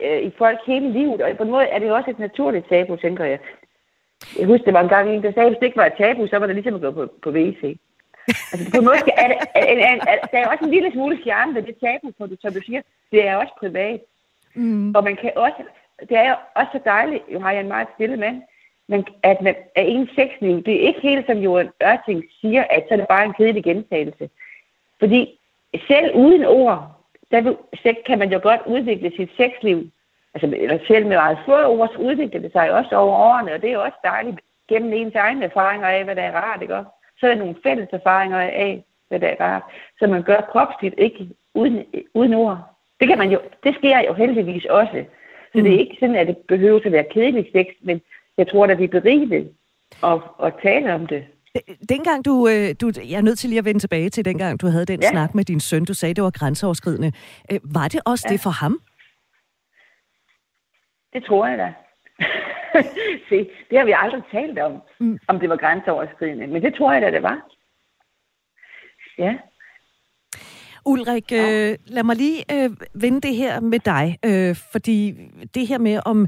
øh, 0.00 0.22
i 0.22 0.30
folk 0.38 0.58
hele 0.66 0.92
livet. 0.92 1.22
Og 1.22 1.36
på 1.36 1.42
en 1.42 1.50
måde 1.50 1.66
er 1.66 1.78
det 1.78 1.88
jo 1.88 1.94
også 1.94 2.10
et 2.10 2.18
naturligt 2.18 2.68
tabu, 2.68 2.96
tænker 2.96 3.24
jeg. 3.24 3.38
Jeg 4.38 4.46
husker, 4.46 4.64
det 4.64 4.74
var 4.74 4.82
en 4.82 4.88
gang 4.88 5.10
en, 5.10 5.22
der 5.22 5.32
sagde, 5.32 5.46
at 5.46 5.52
hvis 5.52 5.58
det 5.58 5.66
ikke 5.66 5.76
var 5.76 5.86
et 5.86 5.98
tabu, 5.98 6.26
så 6.26 6.38
var 6.38 6.46
det 6.46 6.54
ligesom 6.56 6.74
at 6.74 6.80
gå 6.80 6.90
på, 6.90 7.08
på 7.22 7.30
WC. 7.30 7.76
Altså 8.52 8.70
på 8.70 8.78
en 8.78 8.84
måde 8.84 8.96
er 9.16 9.28
det, 9.28 9.36
er, 9.54 9.60
er, 9.60 10.00
er, 10.12 10.26
der 10.32 10.38
er 10.38 10.48
også 10.48 10.64
en 10.64 10.70
lille 10.70 10.92
smule 10.92 11.18
fjerne 11.24 11.54
ved 11.54 11.62
det 11.62 11.76
tabu, 11.80 12.12
for 12.18 12.26
du, 12.26 12.36
som 12.40 12.52
du 12.52 12.60
siger, 12.60 12.82
det 13.12 13.28
er 13.28 13.36
også 13.36 13.52
privat. 13.58 14.00
Mm. 14.54 14.94
Og 14.94 15.04
man 15.04 15.16
kan 15.16 15.32
også, 15.36 15.62
det 16.08 16.16
er 16.16 16.28
jo 16.28 16.36
også 16.54 16.70
så 16.72 16.80
dejligt, 16.84 17.22
jo 17.32 17.40
har 17.40 17.52
jeg 17.52 17.60
en 17.60 17.68
meget 17.68 17.88
stille 17.94 18.16
mand, 18.16 18.42
men 18.88 19.06
at, 19.22 19.42
man, 19.42 19.54
at 19.74 19.88
en 19.88 20.08
sexliv, 20.16 20.62
det 20.62 20.74
er 20.74 20.86
ikke 20.88 21.00
helt 21.00 21.26
som 21.26 21.38
Johan 21.38 21.70
Ørting 21.82 22.24
siger, 22.40 22.64
at 22.70 22.84
så 22.88 22.94
er 22.94 22.98
det 22.98 23.08
bare 23.08 23.24
en 23.24 23.34
kedelig 23.34 23.64
gentagelse. 23.64 24.30
Fordi 24.98 25.40
selv 25.88 26.14
uden 26.14 26.44
ord, 26.44 26.90
der 27.30 27.54
kan 28.06 28.18
man 28.18 28.32
jo 28.32 28.40
godt 28.42 28.60
udvikle 28.66 29.12
sit 29.16 29.30
sexliv. 29.36 29.90
Altså, 30.34 30.56
eller 30.56 30.78
selv 30.86 31.06
med 31.06 31.16
meget 31.16 31.38
få 31.46 31.64
ord, 31.64 31.88
så 31.88 31.98
udvikler 31.98 32.40
det 32.40 32.52
sig 32.52 32.72
også 32.72 32.96
over 32.96 33.16
årene, 33.16 33.52
og 33.52 33.62
det 33.62 33.72
er 33.72 33.78
også 33.78 33.98
dejligt 34.04 34.40
gennem 34.68 34.92
ens 34.92 35.14
egne 35.14 35.44
erfaringer 35.44 35.88
af, 35.88 36.04
hvad 36.04 36.16
der 36.16 36.22
er 36.22 36.32
rart, 36.32 36.62
ikke 36.62 36.76
også? 36.76 36.90
Så 37.18 37.26
er 37.26 37.30
der 37.30 37.38
nogle 37.38 37.56
fælles 37.62 37.88
erfaringer 37.92 38.40
af, 38.40 38.84
hvad 39.08 39.20
det 39.20 39.36
er, 39.38 39.60
så 39.98 40.06
man 40.06 40.22
gør 40.22 40.40
kropsligt 40.52 40.94
ikke 40.98 41.28
uden, 41.54 41.84
uden 42.14 42.34
ord. 42.34 42.58
Det, 43.00 43.08
kan 43.08 43.18
man 43.18 43.30
jo, 43.30 43.40
det 43.64 43.74
sker 43.74 44.00
jo 44.08 44.14
heldigvis 44.14 44.64
også. 44.64 45.04
Så 45.52 45.58
mm. 45.58 45.62
det 45.62 45.72
er 45.72 45.76
mm. 45.76 45.80
ikke 45.80 45.96
sådan, 46.00 46.16
at 46.16 46.26
det 46.26 46.36
behøver 46.36 46.80
at 46.84 46.92
være 46.92 47.06
kedeligt 47.10 47.52
sex, 47.52 47.66
men 47.82 48.00
jeg 48.38 48.48
tror, 48.48 48.66
at 48.66 48.78
det 48.78 48.84
er 48.84 49.00
berigeligt 49.00 49.48
at, 50.02 50.20
at 50.42 50.54
tale 50.62 50.94
om 50.94 51.06
det. 51.06 51.24
Dengang 51.88 52.24
du, 52.24 52.48
øh, 52.48 52.74
du, 52.80 52.92
jeg 53.10 53.16
er 53.16 53.22
nødt 53.22 53.38
til 53.38 53.48
lige 53.48 53.58
at 53.58 53.64
vende 53.64 53.80
tilbage 53.80 54.10
til 54.10 54.24
dengang, 54.24 54.60
du 54.60 54.66
havde 54.66 54.84
den 54.84 55.00
ja. 55.02 55.10
snak 55.10 55.34
med 55.34 55.44
din 55.44 55.60
søn, 55.60 55.84
du 55.84 55.94
sagde, 55.94 56.14
det 56.14 56.24
var 56.24 56.30
grænseoverskridende. 56.30 57.12
Øh, 57.52 57.60
var 57.74 57.88
det 57.88 58.00
også 58.06 58.26
ja. 58.28 58.32
det 58.32 58.40
for 58.40 58.50
ham? 58.50 58.80
Det 61.12 61.24
tror 61.24 61.46
jeg 61.46 61.58
da. 61.58 61.72
Se, 63.28 63.50
det 63.70 63.78
har 63.78 63.84
vi 63.84 63.94
aldrig 63.96 64.22
talt 64.30 64.58
om, 64.58 64.82
mm. 65.00 65.18
om 65.28 65.40
det 65.40 65.48
var 65.48 65.56
grænseoverskridende. 65.56 66.46
Men 66.46 66.62
det 66.62 66.74
tror 66.74 66.92
jeg 66.92 67.02
da, 67.02 67.10
det 67.10 67.22
var. 67.22 67.38
Ja. 69.18 69.34
Ulrik, 70.86 71.32
ja. 71.32 71.70
øh, 71.70 71.78
lad 71.86 72.02
mig 72.02 72.16
lige 72.16 72.44
øh, 72.52 72.70
vende 72.94 73.20
det 73.20 73.36
her 73.36 73.60
med 73.60 73.78
dig, 73.78 74.18
øh, 74.24 74.56
fordi 74.72 75.14
det 75.54 75.66
her 75.66 75.78
med, 75.78 76.00
om, 76.06 76.26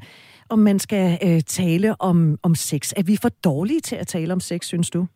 om 0.50 0.59
man 0.59 0.79
skal 0.79 1.19
øh, 1.23 1.41
tale 1.41 1.95
om, 2.00 2.38
om 2.43 2.55
sex, 2.55 2.93
er 2.93 3.03
vi 3.07 3.17
for 3.23 3.29
dårlige 3.45 3.81
til 3.81 3.97
at 3.97 4.07
tale 4.07 4.33
om 4.33 4.41
sex, 4.41 4.67
synes 4.67 4.91
du? 4.91 5.07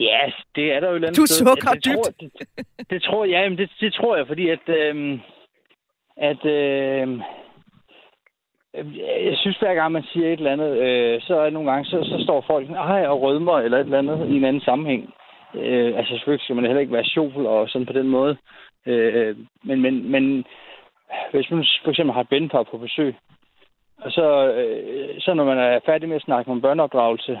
Ja, 0.00 0.32
det 0.54 0.72
er 0.72 0.80
der 0.80 0.90
jo 0.90 0.96
et 0.96 1.16
Du 1.16 1.26
sukker 1.26 1.70
det, 1.72 1.84
det, 1.84 1.84
dybt. 1.84 1.94
Tror, 1.94 2.12
det, 2.20 2.90
det, 2.90 3.02
tror 3.02 3.24
jeg, 3.24 3.50
det, 3.50 3.70
det 3.80 3.92
tror 3.92 4.16
jeg, 4.16 4.26
fordi 4.26 4.48
at, 4.48 4.68
øh, 4.68 5.18
at 6.16 6.44
øh, 6.44 7.08
Øh, 8.76 8.98
jeg 9.28 9.36
synes, 9.36 9.58
hver 9.58 9.74
gang 9.74 9.92
man 9.92 10.02
siger 10.02 10.26
et 10.26 10.32
eller 10.32 10.52
andet, 10.52 10.72
øh, 10.78 11.20
så 11.22 11.34
er 11.40 11.50
nogle 11.50 11.70
gange, 11.70 11.84
så, 11.84 11.98
så 12.04 12.24
står 12.24 12.40
folk 12.40 12.70
Ej, 12.70 13.06
og 13.06 13.22
rødmer 13.22 13.58
eller 13.58 13.78
et 13.78 13.84
eller 13.84 13.98
andet 13.98 14.28
i 14.28 14.36
en 14.36 14.44
anden 14.44 14.62
sammenhæng. 14.62 15.14
Øh, 15.54 15.98
altså 15.98 16.10
selvfølgelig 16.14 16.44
skal 16.44 16.56
man 16.56 16.64
heller 16.64 16.80
ikke 16.80 16.92
være 16.92 17.04
sjov 17.04 17.32
og 17.36 17.68
sådan 17.68 17.86
på 17.86 17.92
den 17.92 18.08
måde. 18.08 18.36
Øh, 18.86 19.36
men, 19.64 19.80
men, 19.80 20.10
men 20.10 20.44
hvis 21.32 21.50
man 21.50 21.64
for 21.84 21.90
eksempel 21.90 22.14
har 22.14 22.20
et 22.20 22.28
bændepar 22.28 22.62
på 22.62 22.78
besøg, 22.78 23.14
og 23.98 24.10
så, 24.12 24.52
øh, 24.52 25.20
så 25.20 25.34
når 25.34 25.44
man 25.44 25.58
er 25.58 25.80
færdig 25.86 26.08
med 26.08 26.16
at 26.16 26.22
snakke 26.22 26.50
om 26.50 26.60
børneopdragelse, 26.60 27.40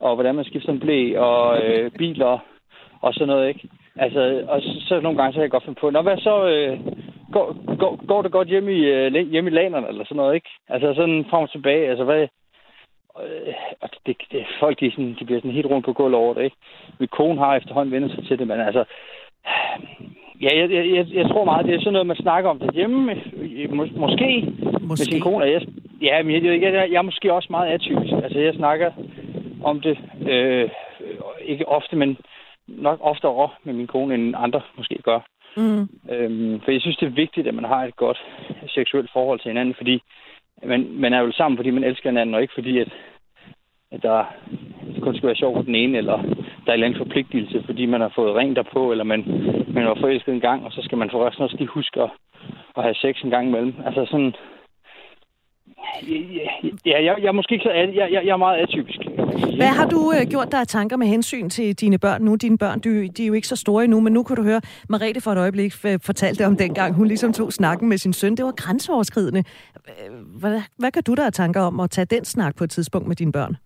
og 0.00 0.14
hvordan 0.14 0.34
man 0.34 0.44
skifter 0.44 0.72
en 0.72 0.80
blæ, 0.80 1.18
og 1.18 1.62
øh, 1.64 1.90
biler, 1.90 2.38
og 3.00 3.14
sådan 3.14 3.28
noget, 3.28 3.48
ikke? 3.48 3.68
Altså, 3.98 4.44
og 4.48 4.62
så, 4.62 4.70
så 4.88 5.00
nogle 5.00 5.18
gange 5.18 5.32
så 5.32 5.36
kan 5.36 5.42
jeg 5.42 5.50
godt 5.50 5.64
finde 5.64 5.80
på, 5.80 5.90
Nå, 5.90 6.02
hvad 6.02 6.16
så, 6.16 6.46
øh, 6.48 6.78
går, 7.32 7.76
går, 7.76 8.06
går 8.06 8.22
det 8.22 8.32
godt 8.32 8.48
hjemme 8.48 8.72
i, 8.72 8.80
øh, 8.84 9.30
hjemme 9.30 9.50
i 9.50 9.54
lanerne, 9.54 9.88
eller 9.88 10.04
sådan 10.04 10.16
noget, 10.16 10.34
ikke? 10.34 10.50
Altså 10.68 10.94
sådan 10.94 11.26
frem 11.30 11.42
og 11.42 11.50
tilbage, 11.50 11.88
altså 11.88 12.04
hvad... 12.04 12.22
Øh, 13.22 13.54
det, 14.06 14.16
det, 14.32 14.46
folk, 14.60 14.80
de, 14.80 14.90
sådan, 14.90 15.16
de 15.18 15.24
bliver 15.24 15.40
sådan 15.40 15.58
helt 15.58 15.66
rundt 15.66 15.84
på 15.84 15.92
gulvet 15.92 16.20
over 16.20 16.34
det, 16.34 16.44
ikke? 16.44 16.56
Min 16.98 17.08
kone 17.08 17.38
har 17.38 17.56
efterhånden 17.56 17.92
vendt 17.94 18.14
sig 18.14 18.26
til 18.26 18.38
det, 18.38 18.46
men 18.46 18.60
altså... 18.60 18.84
Ja, 20.40 20.48
jeg, 20.58 20.70
jeg, 20.70 21.06
jeg, 21.12 21.26
tror 21.28 21.44
meget, 21.44 21.66
det 21.66 21.74
er 21.74 21.78
sådan 21.78 21.92
noget, 21.92 22.06
man 22.06 22.16
snakker 22.16 22.50
om 22.50 22.58
det 22.58 22.74
hjemme. 22.74 23.12
Mås- 23.12 23.98
måske, 23.98 24.44
måske 24.80 24.88
med 24.88 24.96
sin 24.96 25.20
kone. 25.20 25.44
Jeg, 25.44 25.62
ja, 26.02 26.22
men 26.22 26.34
jeg, 26.34 26.44
jeg, 26.44 26.62
jeg, 26.62 26.90
jeg 26.90 26.98
er 26.98 27.02
måske 27.02 27.32
også 27.32 27.48
meget 27.50 27.72
atypisk. 27.72 28.12
Altså, 28.24 28.38
jeg 28.38 28.54
snakker 28.54 28.90
om 29.64 29.80
det, 29.80 29.98
øh, 30.28 30.70
ikke 31.44 31.68
ofte, 31.68 31.96
men 31.96 32.18
nok 32.68 32.98
oftere 33.02 33.48
med 33.64 33.74
min 33.74 33.86
kone, 33.86 34.14
end 34.14 34.34
andre 34.36 34.60
måske 34.76 34.98
gør. 35.02 35.20
Mm. 35.56 35.88
Øhm, 36.12 36.60
for 36.60 36.70
jeg 36.70 36.80
synes, 36.80 36.96
det 36.96 37.06
er 37.06 37.20
vigtigt, 37.24 37.46
at 37.46 37.54
man 37.54 37.64
har 37.64 37.84
et 37.84 37.96
godt 37.96 38.24
seksuelt 38.68 39.10
forhold 39.12 39.40
til 39.40 39.48
hinanden, 39.48 39.74
fordi 39.74 40.02
man, 40.66 40.88
man 40.90 41.12
er 41.12 41.20
jo 41.20 41.32
sammen, 41.32 41.58
fordi 41.58 41.70
man 41.70 41.84
elsker 41.84 42.10
hinanden, 42.10 42.34
og 42.34 42.42
ikke 42.42 42.54
fordi, 42.54 42.78
at, 42.78 42.88
at 43.92 44.02
der 44.02 44.24
kun 45.02 45.16
skal 45.16 45.26
være 45.26 45.36
sjovt 45.36 45.56
for 45.56 45.62
den 45.62 45.74
ene, 45.74 45.98
eller 45.98 46.16
der 46.16 46.72
er 46.72 46.72
en 46.72 46.72
eller 46.72 46.86
anden 46.86 47.04
forpligtelse, 47.06 47.62
fordi 47.66 47.86
man 47.86 48.00
har 48.00 48.12
fået 48.14 48.36
ring 48.36 48.56
derpå, 48.56 48.90
eller 48.90 49.04
man, 49.04 49.24
man 49.68 49.86
var 49.86 49.96
forelsket 50.00 50.34
en 50.34 50.40
gang, 50.40 50.64
og 50.64 50.72
så 50.72 50.82
skal 50.82 50.98
man 50.98 51.10
forresten 51.10 51.44
også 51.44 51.56
lige 51.56 51.68
huske 51.68 52.02
at, 52.02 52.10
at 52.76 52.82
have 52.82 52.94
sex 52.94 53.22
en 53.22 53.30
gang 53.30 53.48
imellem. 53.48 53.74
Altså 53.86 54.04
sådan, 54.04 54.34
Ja, 56.86 57.04
jeg, 57.04 57.16
jeg 57.22 57.28
er 57.28 57.32
måske 57.32 57.52
ikke 57.52 57.62
så... 57.62 57.70
Jeg, 57.70 57.94
jeg, 57.94 58.10
jeg 58.26 58.32
er 58.32 58.36
meget 58.36 58.58
atypisk. 58.62 58.98
Hvad 59.56 59.66
har 59.66 59.86
du 59.86 60.12
øh, 60.20 60.26
gjort 60.30 60.52
dig 60.52 60.60
af 60.60 60.66
tanker 60.66 60.96
med 60.96 61.06
hensyn 61.06 61.48
til 61.48 61.74
dine 61.74 61.98
børn 61.98 62.22
nu? 62.22 62.34
Dine 62.34 62.58
børn, 62.58 62.80
de, 62.80 63.08
de 63.08 63.22
er 63.22 63.26
jo 63.26 63.32
ikke 63.32 63.48
så 63.48 63.56
store 63.56 63.84
endnu, 63.84 64.00
men 64.00 64.12
nu 64.12 64.22
kan 64.22 64.36
du 64.36 64.42
høre, 64.42 64.60
Marete 64.88 65.20
for 65.20 65.32
et 65.32 65.38
øjeblik 65.38 65.74
øh, 65.84 65.98
fortalte 66.02 66.46
om 66.46 66.56
dengang, 66.56 66.94
hun 66.94 67.06
ligesom 67.06 67.32
tog 67.32 67.52
snakken 67.52 67.88
med 67.88 67.98
sin 67.98 68.12
søn. 68.12 68.36
Det 68.36 68.44
var 68.44 68.52
grænseoverskridende. 68.52 69.44
Hvad, 70.40 70.60
hvad 70.76 70.90
kan 70.90 71.02
du 71.02 71.14
der 71.14 71.26
af 71.26 71.32
tanker 71.32 71.60
om 71.60 71.80
at 71.80 71.90
tage 71.90 72.04
den 72.04 72.24
snak 72.24 72.56
på 72.56 72.64
et 72.64 72.70
tidspunkt 72.70 73.08
med 73.08 73.16
dine 73.16 73.32
børn? 73.32 73.56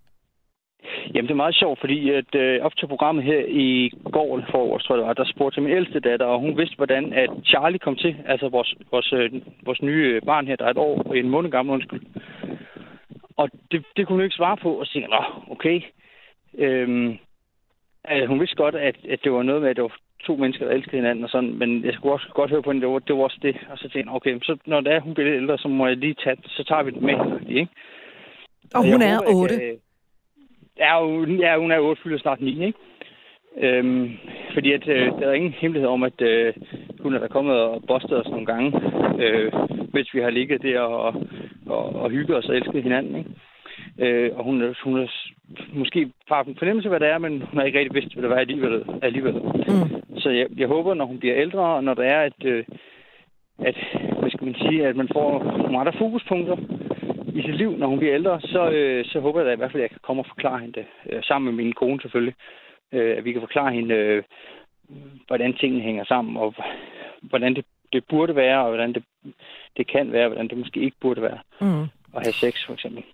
Jamen, 1.15 1.29
det 1.29 1.31
er 1.31 1.45
meget 1.45 1.55
sjovt, 1.55 1.81
fordi 1.81 2.11
at, 2.11 2.35
øh, 2.35 2.61
op 2.63 2.77
til 2.77 2.87
programmet 2.87 3.25
her 3.25 3.45
i 3.49 3.91
går 4.13 4.41
forårs, 4.51 4.85
tror 4.85 5.07
jeg, 5.07 5.17
der 5.17 5.25
spurgte 5.25 5.61
min 5.61 5.77
ældste 5.77 6.01
datter, 6.01 6.27
og 6.27 6.41
hun 6.41 6.59
vidste, 6.59 6.77
hvordan 6.77 7.13
at 7.13 7.31
Charlie 7.45 7.79
kom 7.79 7.97
til, 7.97 8.17
altså 8.27 8.49
vores, 8.49 8.75
vores, 8.91 9.13
øh, 9.13 9.33
vores 9.67 9.83
nye 9.83 10.21
barn 10.21 10.47
her, 10.47 10.57
der 10.57 10.65
er 10.65 10.71
et 10.71 10.85
år 10.89 11.03
og 11.07 11.19
en 11.19 11.29
måned 11.29 11.51
gammel, 11.51 11.73
undskyld. 11.75 12.03
Og 13.37 13.49
det, 13.71 13.85
det 13.97 14.07
kunne 14.07 14.17
hun 14.17 14.25
ikke 14.25 14.37
svare 14.37 14.57
på, 14.57 14.71
og 14.81 14.87
sige, 14.87 15.07
nå, 15.07 15.23
okay. 15.51 15.81
Øhm, 16.59 17.19
altså, 18.05 18.27
hun 18.27 18.41
vidste 18.41 18.57
godt, 18.57 18.75
at, 18.75 18.97
at 19.09 19.19
det 19.25 19.33
var 19.33 19.43
noget 19.43 19.63
med, 19.63 19.71
at 19.71 19.77
det 19.77 19.83
var 19.83 19.97
to 20.27 20.37
mennesker, 20.37 20.67
der 20.67 20.75
elskede 20.75 20.97
hinanden 20.97 21.25
og 21.25 21.31
sådan, 21.31 21.55
men 21.59 21.85
jeg 21.85 21.95
skulle 21.95 22.13
også 22.13 22.29
godt 22.35 22.51
høre 22.51 22.63
på 22.63 22.71
hende, 22.71 22.87
det 22.87 22.93
var, 22.93 22.99
det 22.99 23.17
var 23.17 23.23
også 23.23 23.39
det. 23.43 23.57
Og 23.71 23.79
så 23.79 23.83
tænkte 23.83 23.99
jeg, 23.99 24.17
okay, 24.17 24.39
så 24.43 24.57
når 24.67 24.81
det 24.81 24.93
er, 24.93 25.01
hun 25.01 25.15
bliver 25.15 25.31
lidt 25.31 25.43
ældre, 25.43 25.59
så 25.59 25.69
må 25.69 25.87
jeg 25.87 25.97
lige 25.97 26.15
tage 26.25 26.37
så 26.47 26.65
tager 26.65 26.83
vi 26.83 26.91
det 26.91 27.03
med, 27.03 27.17
ikke? 27.49 27.69
Og 28.75 28.83
hun 28.93 29.03
er 29.03 29.19
otte? 29.35 29.55
Ja, 30.79 31.05
hun, 31.05 31.39
ja, 31.41 31.59
hun 31.59 31.71
er 31.71 31.79
8, 31.79 32.03
fylder 32.03 32.19
snart 32.19 32.41
9, 32.41 32.67
ikke? 32.67 32.79
Øhm, 33.59 34.11
fordi 34.55 34.73
at, 34.73 34.89
øh, 34.89 35.07
der 35.07 35.29
er 35.29 35.33
ingen 35.33 35.53
hemmelighed 35.53 35.89
om, 35.89 36.03
at 36.03 36.21
øh, 36.21 36.55
hun 37.01 37.15
er 37.15 37.19
der 37.19 37.29
kommet 37.29 37.61
og 37.61 37.83
bostet 37.87 38.21
os 38.21 38.31
nogle 38.31 38.47
gange, 38.47 38.81
øh, 39.19 39.53
mens 39.93 40.15
vi 40.15 40.21
har 40.21 40.31
ligget 40.31 40.63
der 40.63 40.81
og, 40.81 41.15
og, 41.67 41.85
og 41.95 42.11
hygget 42.11 42.37
os 42.37 42.49
og 42.49 42.57
elsket 42.57 42.83
hinanden. 42.83 43.17
Ikke? 43.17 43.31
Øh, 43.99 44.31
og 44.37 44.45
hun, 44.45 44.63
er, 44.63 44.75
hun 44.85 44.99
er 44.99 45.07
måske 45.73 46.11
har 46.29 46.45
en 46.45 46.57
fornemmelse, 46.59 46.89
hvad 46.89 47.01
det 47.01 47.09
er, 47.09 47.19
men 47.19 47.33
hun 47.33 47.59
har 47.59 47.63
ikke 47.63 47.79
rigtig 47.79 47.95
vidst, 47.95 48.15
hvad 48.15 48.23
det 48.23 48.31
var 48.31 48.37
alligevel. 48.37 48.85
alligevel. 49.03 49.35
Mm. 49.35 50.19
Så 50.19 50.31
jeg, 50.31 50.47
jeg 50.57 50.69
håber, 50.69 50.95
når 50.95 51.05
hun 51.05 51.19
bliver 51.19 51.37
ældre, 51.37 51.61
og 51.61 51.85
når 51.85 51.95
der 51.95 52.03
er 52.03 52.27
et, 52.27 52.45
øh, 52.45 52.65
at, 53.59 53.77
hvad 54.21 54.31
skal 54.31 54.45
man 54.45 54.55
sige, 54.55 54.87
at 54.87 54.97
man 54.97 55.09
får 55.13 55.45
nogle 55.45 55.79
andre 55.79 55.93
fokuspunkter, 55.99 56.57
i 57.35 57.43
sit 57.43 57.57
liv, 57.57 57.77
når 57.77 57.87
hun 57.87 57.99
bliver 57.99 58.15
ældre, 58.15 58.41
så, 58.41 58.71
øh, 58.71 59.05
så 59.05 59.21
håber 59.21 59.41
jeg 59.41 59.47
da 59.47 59.53
i 59.53 59.57
hvert 59.57 59.73
fald, 59.73 59.83
at 59.83 59.89
jeg 59.89 59.91
kan 59.91 60.01
komme 60.03 60.23
og 60.23 60.27
forklare 60.27 60.59
hende 60.59 60.81
det. 60.81 60.87
Øh, 61.11 61.23
sammen 61.23 61.55
med 61.55 61.65
min 61.65 61.73
kone 61.73 62.01
selvfølgelig. 62.01 62.35
Øh, 62.93 63.17
at 63.19 63.25
vi 63.25 63.33
kan 63.33 63.41
forklare 63.41 63.73
hende, 63.73 63.95
øh, 63.95 64.23
hvordan 65.27 65.55
tingene 65.55 65.83
hænger 65.83 66.05
sammen, 66.05 66.37
og 66.37 66.55
hvordan 67.23 67.55
det, 67.55 67.65
det 67.93 68.05
burde 68.11 68.37
være, 68.37 68.59
og 68.65 68.69
hvordan 68.69 68.93
det, 68.93 69.05
det 69.77 69.87
kan 69.87 70.13
være, 70.13 70.25
og 70.25 70.29
hvordan 70.29 70.49
det 70.49 70.59
måske 70.59 70.81
ikke 70.81 70.97
burde 71.01 71.23
være. 71.23 71.39
Mm. 71.61 71.83
At 72.17 72.27
have 72.27 72.33
sex, 72.33 72.67
for 72.67 72.73
eksempel. 72.73 73.05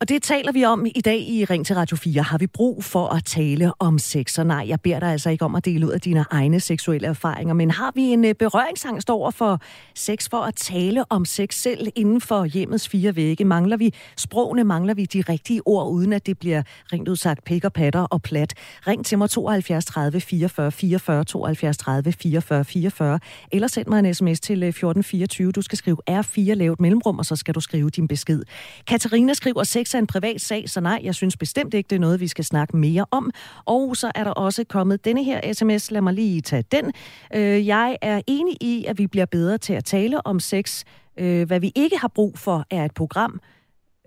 Og 0.00 0.08
det 0.08 0.22
taler 0.22 0.52
vi 0.52 0.64
om 0.64 0.86
i 0.94 1.00
dag 1.00 1.20
i 1.20 1.44
Ring 1.44 1.66
til 1.66 1.76
Radio 1.76 1.96
4. 1.96 2.22
Har 2.22 2.38
vi 2.38 2.46
brug 2.46 2.84
for 2.84 3.08
at 3.08 3.24
tale 3.24 3.72
om 3.78 3.98
sex? 3.98 4.38
Og 4.38 4.46
nej, 4.46 4.64
jeg 4.68 4.80
beder 4.80 5.00
dig 5.00 5.08
altså 5.08 5.30
ikke 5.30 5.44
om 5.44 5.54
at 5.54 5.64
dele 5.64 5.86
ud 5.86 5.92
af 5.92 6.00
dine 6.00 6.24
egne 6.30 6.60
seksuelle 6.60 7.08
erfaringer, 7.08 7.54
men 7.54 7.70
har 7.70 7.92
vi 7.94 8.02
en 8.02 8.24
øh, 8.24 8.34
berøringsangst 8.34 9.10
over 9.10 9.30
for 9.30 9.60
sex, 9.94 10.30
for 10.30 10.36
at 10.36 10.54
tale 10.54 11.04
om 11.10 11.24
sex 11.24 11.54
selv 11.54 11.88
inden 11.94 12.20
for 12.20 12.44
hjemmets 12.44 12.88
fire 12.88 13.16
vægge? 13.16 13.44
Mangler 13.44 13.76
vi 13.76 13.94
sprogene, 14.16 14.64
mangler 14.64 14.94
vi 14.94 15.04
de 15.04 15.20
rigtige 15.28 15.66
ord, 15.66 15.88
uden 15.88 16.12
at 16.12 16.26
det 16.26 16.38
bliver 16.38 16.62
rent 16.92 17.08
udsagt 17.08 17.44
pik 17.44 17.64
og 17.64 17.72
patter 17.72 18.00
og 18.00 18.22
plat? 18.22 18.54
Ring 18.86 19.06
til 19.06 19.18
mig 19.18 19.30
72 19.30 19.84
30 19.84 20.20
44 20.20 20.72
44 20.72 21.24
72 21.24 21.76
30 21.76 22.12
44 22.12 22.64
44, 22.64 23.20
eller 23.52 23.68
send 23.68 23.86
mig 23.86 23.98
en 23.98 24.14
sms 24.14 24.40
til 24.40 24.62
øh, 24.62 24.68
1424. 24.68 25.52
Du 25.52 25.62
skal 25.62 25.78
skrive 25.78 25.96
R4 26.10 26.54
lavt 26.54 26.80
mellemrum, 26.80 27.18
og 27.18 27.26
så 27.26 27.36
skal 27.36 27.54
du 27.54 27.60
skrive 27.60 27.90
din 27.90 28.08
besked. 28.08 28.42
Katarina 28.86 29.34
skriver 29.34 29.64
6 29.64 29.87
Lexa 29.88 29.98
en 29.98 30.06
privat 30.06 30.40
sag, 30.40 30.70
så 30.70 30.80
nej, 30.80 31.00
jeg 31.02 31.14
synes 31.14 31.36
bestemt 31.36 31.74
ikke, 31.74 31.88
det 31.88 31.96
er 31.96 32.00
noget, 32.00 32.20
vi 32.20 32.28
skal 32.28 32.44
snakke 32.44 32.76
mere 32.76 33.06
om. 33.10 33.30
Og 33.64 33.96
så 33.96 34.12
er 34.14 34.24
der 34.24 34.30
også 34.30 34.64
kommet 34.64 35.04
denne 35.04 35.24
her 35.24 35.52
sms, 35.52 35.90
lad 35.90 36.00
mig 36.00 36.14
lige 36.14 36.40
tage 36.40 36.64
den. 36.72 36.92
Øh, 37.34 37.66
jeg 37.66 37.96
er 38.02 38.20
enig 38.26 38.56
i, 38.60 38.84
at 38.84 38.98
vi 38.98 39.06
bliver 39.06 39.26
bedre 39.26 39.58
til 39.58 39.72
at 39.72 39.84
tale 39.84 40.26
om 40.26 40.40
sex. 40.40 40.84
Øh, 41.18 41.46
hvad 41.46 41.60
vi 41.60 41.72
ikke 41.74 41.98
har 41.98 42.08
brug 42.08 42.38
for, 42.38 42.64
er 42.70 42.84
et 42.84 42.94
program, 42.94 43.40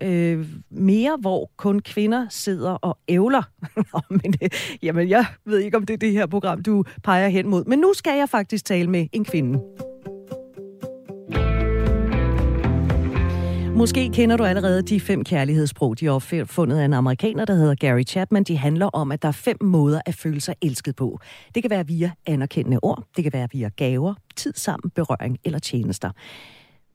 øh, 0.02 0.46
mere, 0.70 1.16
hvor 1.20 1.50
kun 1.56 1.80
kvinder 1.80 2.26
sidder 2.30 2.70
og 2.70 2.98
ævler. 3.08 3.42
Men, 4.22 4.34
øh, 4.42 4.48
jamen, 4.82 5.08
jeg 5.08 5.24
ved 5.46 5.58
ikke, 5.58 5.76
om 5.76 5.86
det 5.86 5.94
er 5.94 5.98
det 5.98 6.12
her 6.12 6.26
program, 6.26 6.62
du 6.62 6.84
peger 7.02 7.28
hen 7.28 7.48
mod. 7.48 7.64
Men 7.64 7.78
nu 7.78 7.92
skal 7.94 8.18
jeg 8.18 8.28
faktisk 8.28 8.64
tale 8.64 8.90
med 8.90 9.06
en 9.12 9.24
kvinde. 9.24 9.58
Måske 13.76 14.08
kender 14.08 14.36
du 14.36 14.44
allerede 14.44 14.82
de 14.82 15.00
fem 15.00 15.24
kærlighedssprog, 15.24 16.00
de 16.00 16.06
er 16.06 16.10
opfundet 16.10 16.78
af 16.78 16.84
en 16.84 16.92
amerikaner, 16.92 17.44
der 17.44 17.54
hedder 17.54 17.74
Gary 17.74 18.02
Chapman. 18.02 18.44
De 18.44 18.56
handler 18.56 18.86
om, 18.86 19.12
at 19.12 19.22
der 19.22 19.28
er 19.28 19.32
fem 19.32 19.56
måder 19.60 20.00
at 20.06 20.14
føle 20.14 20.40
sig 20.40 20.54
elsket 20.62 20.96
på. 20.96 21.18
Det 21.54 21.62
kan 21.62 21.70
være 21.70 21.86
via 21.86 22.10
anerkendende 22.26 22.78
ord, 22.82 23.04
det 23.16 23.24
kan 23.24 23.32
være 23.32 23.48
via 23.52 23.68
gaver, 23.76 24.14
tid 24.36 24.52
sammen, 24.56 24.90
berøring 24.90 25.38
eller 25.44 25.58
tjenester. 25.58 26.10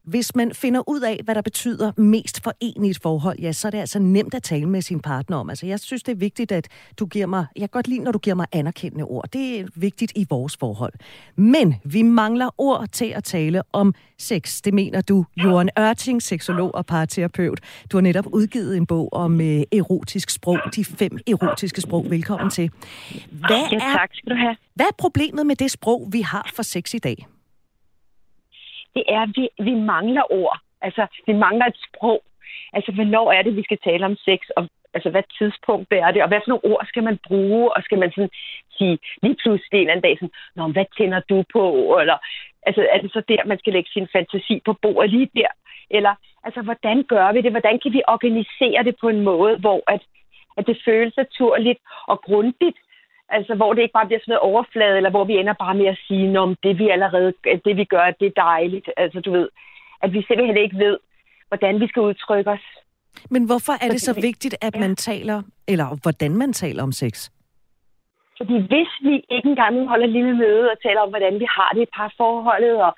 Hvis 0.08 0.36
man 0.36 0.54
finder 0.54 0.90
ud 0.90 1.02
af, 1.02 1.20
hvad 1.24 1.36
der 1.36 1.42
betyder 1.42 1.92
mest 1.98 2.44
for 2.44 2.54
en 2.60 2.86
i 2.86 2.90
et 2.90 3.00
forhold, 3.02 3.40
ja, 3.40 3.52
så 3.52 3.68
er 3.68 3.72
det 3.72 3.78
altså 3.78 4.00
nemt 4.00 4.34
at 4.34 4.44
tale 4.44 4.66
med 4.66 4.82
sin 4.82 5.00
partner 5.00 5.38
om. 5.38 5.50
Altså, 5.50 5.66
jeg 5.66 5.80
synes, 5.80 6.04
det 6.04 6.12
er 6.12 6.16
vigtigt, 6.16 6.52
at 6.52 6.68
du 7.00 7.06
giver 7.06 7.26
mig... 7.26 7.46
Jeg 7.56 7.62
kan 7.62 7.70
godt 7.70 7.88
lide, 7.88 8.00
når 8.00 8.12
du 8.12 8.20
giver 8.20 8.36
mig 8.36 8.46
anerkendende 8.52 9.04
ord. 9.04 9.30
Det 9.34 9.60
er 9.60 9.66
vigtigt 9.76 10.12
i 10.16 10.26
vores 10.30 10.58
forhold. 10.58 10.94
Men 11.36 11.76
vi 11.84 12.02
mangler 12.02 12.50
ord 12.58 12.88
til 12.92 13.06
at 13.06 13.24
tale 13.24 13.62
om 13.74 13.94
sex. 14.18 14.62
Det 14.62 14.74
mener 14.74 15.02
du, 15.02 15.26
Johan 15.38 15.70
Ørting, 15.80 16.22
seksolog 16.22 16.76
og 16.76 16.86
parterapeut. 16.86 17.60
Du 17.92 17.98
har 17.98 18.02
netop 18.02 18.26
udgivet 18.34 18.78
en 18.78 18.86
bog 18.86 19.14
om 19.14 19.42
øh, 19.42 19.62
erotisk 19.72 20.30
sprog. 20.30 20.60
De 20.76 20.86
fem 20.86 21.18
erotiske 21.28 21.82
sprog. 21.82 22.06
Velkommen 22.10 22.50
til. 22.50 22.70
Hvad 23.32 23.58
er, 23.58 23.70
ja, 23.72 23.80
tak 23.80 24.10
skal 24.14 24.32
du 24.32 24.36
have. 24.36 24.56
Hvad 24.76 24.86
er 24.86 24.96
problemet 24.98 25.46
med 25.46 25.56
det 25.56 25.72
sprog, 25.72 26.10
vi 26.12 26.22
har 26.22 26.52
for 26.56 26.64
sex 26.64 26.94
i 26.94 27.00
dag? 27.00 27.28
Det 28.98 29.04
er, 29.16 29.22
at 29.28 29.34
vi, 29.38 29.46
vi 29.68 29.74
mangler 29.94 30.26
ord. 30.42 30.58
Altså, 30.82 31.04
vi 31.28 31.34
mangler 31.34 31.66
et 31.66 31.80
sprog. 31.88 32.22
Altså, 32.74 32.92
hvornår 32.92 33.32
er 33.32 33.42
det, 33.42 33.56
vi 33.56 33.64
skal 33.64 33.80
tale 33.84 34.06
om 34.06 34.16
sex, 34.28 34.40
og 34.58 34.64
altså, 34.94 35.10
hvad 35.10 35.24
tidspunkt 35.38 35.88
er 35.92 36.12
det, 36.12 36.22
og 36.24 36.28
hvad 36.28 36.42
for 36.42 36.50
nogle 36.52 36.70
ord 36.72 36.86
skal 36.88 37.04
man 37.04 37.18
bruge, 37.28 37.76
og 37.76 37.84
skal 37.84 38.00
man 38.00 38.12
sådan 38.12 38.36
sige 38.78 39.00
lige 39.24 39.38
pludselig 39.42 39.78
en 39.78 39.82
eller 39.82 39.94
anden 39.94 40.08
dag 40.08 40.16
sådan, 40.18 40.36
Nå, 40.56 40.64
hvad 40.68 40.86
tænder 40.98 41.22
du 41.30 41.38
på, 41.56 41.64
eller 42.02 42.18
altså, 42.68 42.82
er 42.94 43.00
det 43.02 43.12
så 43.12 43.22
der, 43.32 43.42
man 43.46 43.60
skal 43.60 43.74
lægge 43.74 43.90
sin 43.94 44.08
fantasi 44.14 44.56
på 44.66 44.74
bordet 44.82 45.10
lige 45.10 45.30
der, 45.36 45.52
eller 45.90 46.14
altså, 46.44 46.62
hvordan 46.62 47.04
gør 47.04 47.32
vi 47.32 47.42
det, 47.42 47.52
hvordan 47.52 47.80
kan 47.80 47.94
vi 47.94 48.02
organisere 48.08 48.84
det 48.84 48.96
på 49.02 49.08
en 49.10 49.22
måde, 49.22 49.58
hvor 49.58 49.82
at, 49.88 50.02
at 50.58 50.68
det 50.68 50.78
føles 50.86 51.18
naturligt 51.18 51.80
og 52.08 52.22
grundigt, 52.22 52.78
Altså, 53.30 53.56
hvor 53.56 53.74
det 53.74 53.82
ikke 53.82 53.98
bare 54.00 54.06
bliver 54.06 54.20
sådan 54.20 54.32
noget 54.32 54.50
overflade, 54.52 54.98
eller 54.98 55.10
hvor 55.10 55.24
vi 55.24 55.34
ender 55.38 55.54
bare 55.54 55.76
med 55.76 55.86
at 55.86 56.00
sige, 56.08 56.40
om 56.40 56.56
det 56.64 56.80
vi 56.80 56.90
allerede, 56.90 57.34
det 57.66 57.78
vi 57.78 57.84
gør, 57.84 58.12
det 58.20 58.28
er 58.28 58.42
dejligt. 58.42 58.90
Altså, 58.98 59.20
du 59.20 59.32
ved, 59.32 59.50
at 60.04 60.14
vi 60.14 60.26
simpelthen 60.28 60.58
ikke 60.58 60.78
ved, 60.78 60.98
hvordan 61.48 61.80
vi 61.82 61.88
skal 61.88 62.02
udtrykke 62.02 62.52
os. 62.52 62.66
Men 63.30 63.46
hvorfor 63.46 63.74
er 63.84 63.90
det 63.92 64.02
så 64.02 64.14
vigtigt, 64.22 64.56
at 64.62 64.76
man 64.80 64.96
taler, 64.96 65.42
eller 65.68 65.88
hvordan 66.04 66.32
man 66.38 66.54
taler 66.54 66.84
om 66.84 66.92
sex? 66.92 67.30
Fordi 68.38 68.56
hvis 68.70 68.92
vi 69.02 69.16
ikke 69.36 69.50
engang 69.50 69.88
holder 69.88 70.08
lille 70.08 70.36
møde 70.38 70.72
og 70.72 70.78
taler 70.86 71.02
om, 71.02 71.10
hvordan 71.10 71.40
vi 71.40 71.48
har 71.58 71.72
det 71.76 71.82
i 71.82 71.94
parforholdet, 71.98 72.76
og 72.88 72.92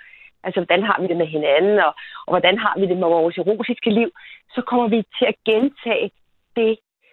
altså, 0.43 0.59
hvordan 0.59 0.83
har 0.83 0.98
vi 1.01 1.07
det 1.07 1.17
med 1.17 1.27
hinanden, 1.27 1.79
og, 1.79 1.91
og 2.25 2.31
hvordan 2.31 2.57
har 2.57 2.74
vi 2.79 2.86
det 2.88 2.98
med 2.98 3.07
vores 3.07 3.38
erotiske 3.38 3.89
liv, 3.89 4.09
så 4.55 4.62
kommer 4.62 4.88
vi 4.88 5.00
til 5.17 5.25
at 5.31 5.36
gentage 5.45 6.12
det, 6.55 6.71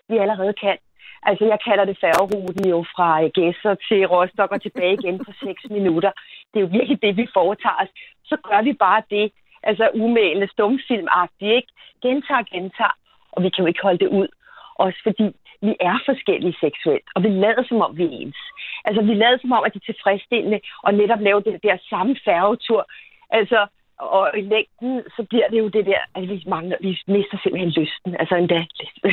vi 0.09 0.17
allerede 0.17 0.53
kan. 0.53 0.79
Altså, 1.23 1.45
jeg 1.45 1.59
kalder 1.69 1.85
det 1.85 1.99
færgeruten 2.01 2.69
jo 2.69 2.85
fra 2.95 3.23
øh, 3.23 3.31
Gæsser 3.35 3.75
til 3.89 4.07
Rostock 4.07 4.53
og 4.53 4.63
tilbage 4.63 4.95
igen 4.95 5.19
på 5.19 5.33
6 5.45 5.63
minutter. 5.71 6.11
Det 6.51 6.57
er 6.59 6.65
jo 6.67 6.77
virkelig 6.79 7.03
det, 7.03 7.17
vi 7.17 7.27
foretager 7.35 7.83
os. 7.83 7.89
Så 8.25 8.37
gør 8.49 8.63
vi 8.63 8.73
bare 8.73 9.03
det, 9.11 9.33
altså 9.63 9.91
umælende 9.95 10.49
stumfilmagtigt, 10.49 11.53
ikke? 11.59 11.73
Gentager, 12.03 12.43
gentager, 12.53 12.95
og 13.33 13.43
vi 13.43 13.49
kan 13.49 13.63
jo 13.63 13.69
ikke 13.69 13.83
holde 13.83 13.99
det 13.99 14.09
ud. 14.09 14.29
Også 14.75 14.99
fordi 15.03 15.27
vi 15.63 15.75
er 15.81 15.99
forskellige 16.07 16.57
seksuelt, 16.61 17.09
og 17.15 17.23
vi 17.23 17.29
lader 17.29 17.65
som 17.69 17.81
om, 17.81 17.99
vi 17.99 18.05
er 18.05 18.11
ens. 18.11 18.43
Altså, 18.85 19.03
vi 19.03 19.15
lader 19.15 19.39
som 19.41 19.53
om, 19.53 19.65
at 19.65 19.75
de 19.75 19.81
er 19.83 19.93
tilfredsstillende, 19.93 20.61
og 20.83 20.95
netop 20.95 21.21
lave 21.21 21.41
det 21.41 21.63
der 21.63 21.77
samme 21.91 22.17
færgetur. 22.25 22.87
Altså, 23.31 23.67
og 23.99 24.31
i 24.39 24.41
længden, 24.41 25.03
så 25.17 25.27
bliver 25.31 25.49
det 25.49 25.59
jo 25.59 25.69
det 25.69 25.87
der, 25.87 26.03
at 26.15 26.23
vi, 26.29 26.45
mangler, 26.47 26.77
vi 26.81 26.91
mister 27.07 27.39
simpelthen 27.43 27.71
lysten. 27.71 28.17
Altså 28.21 28.35
endda, 28.37 28.65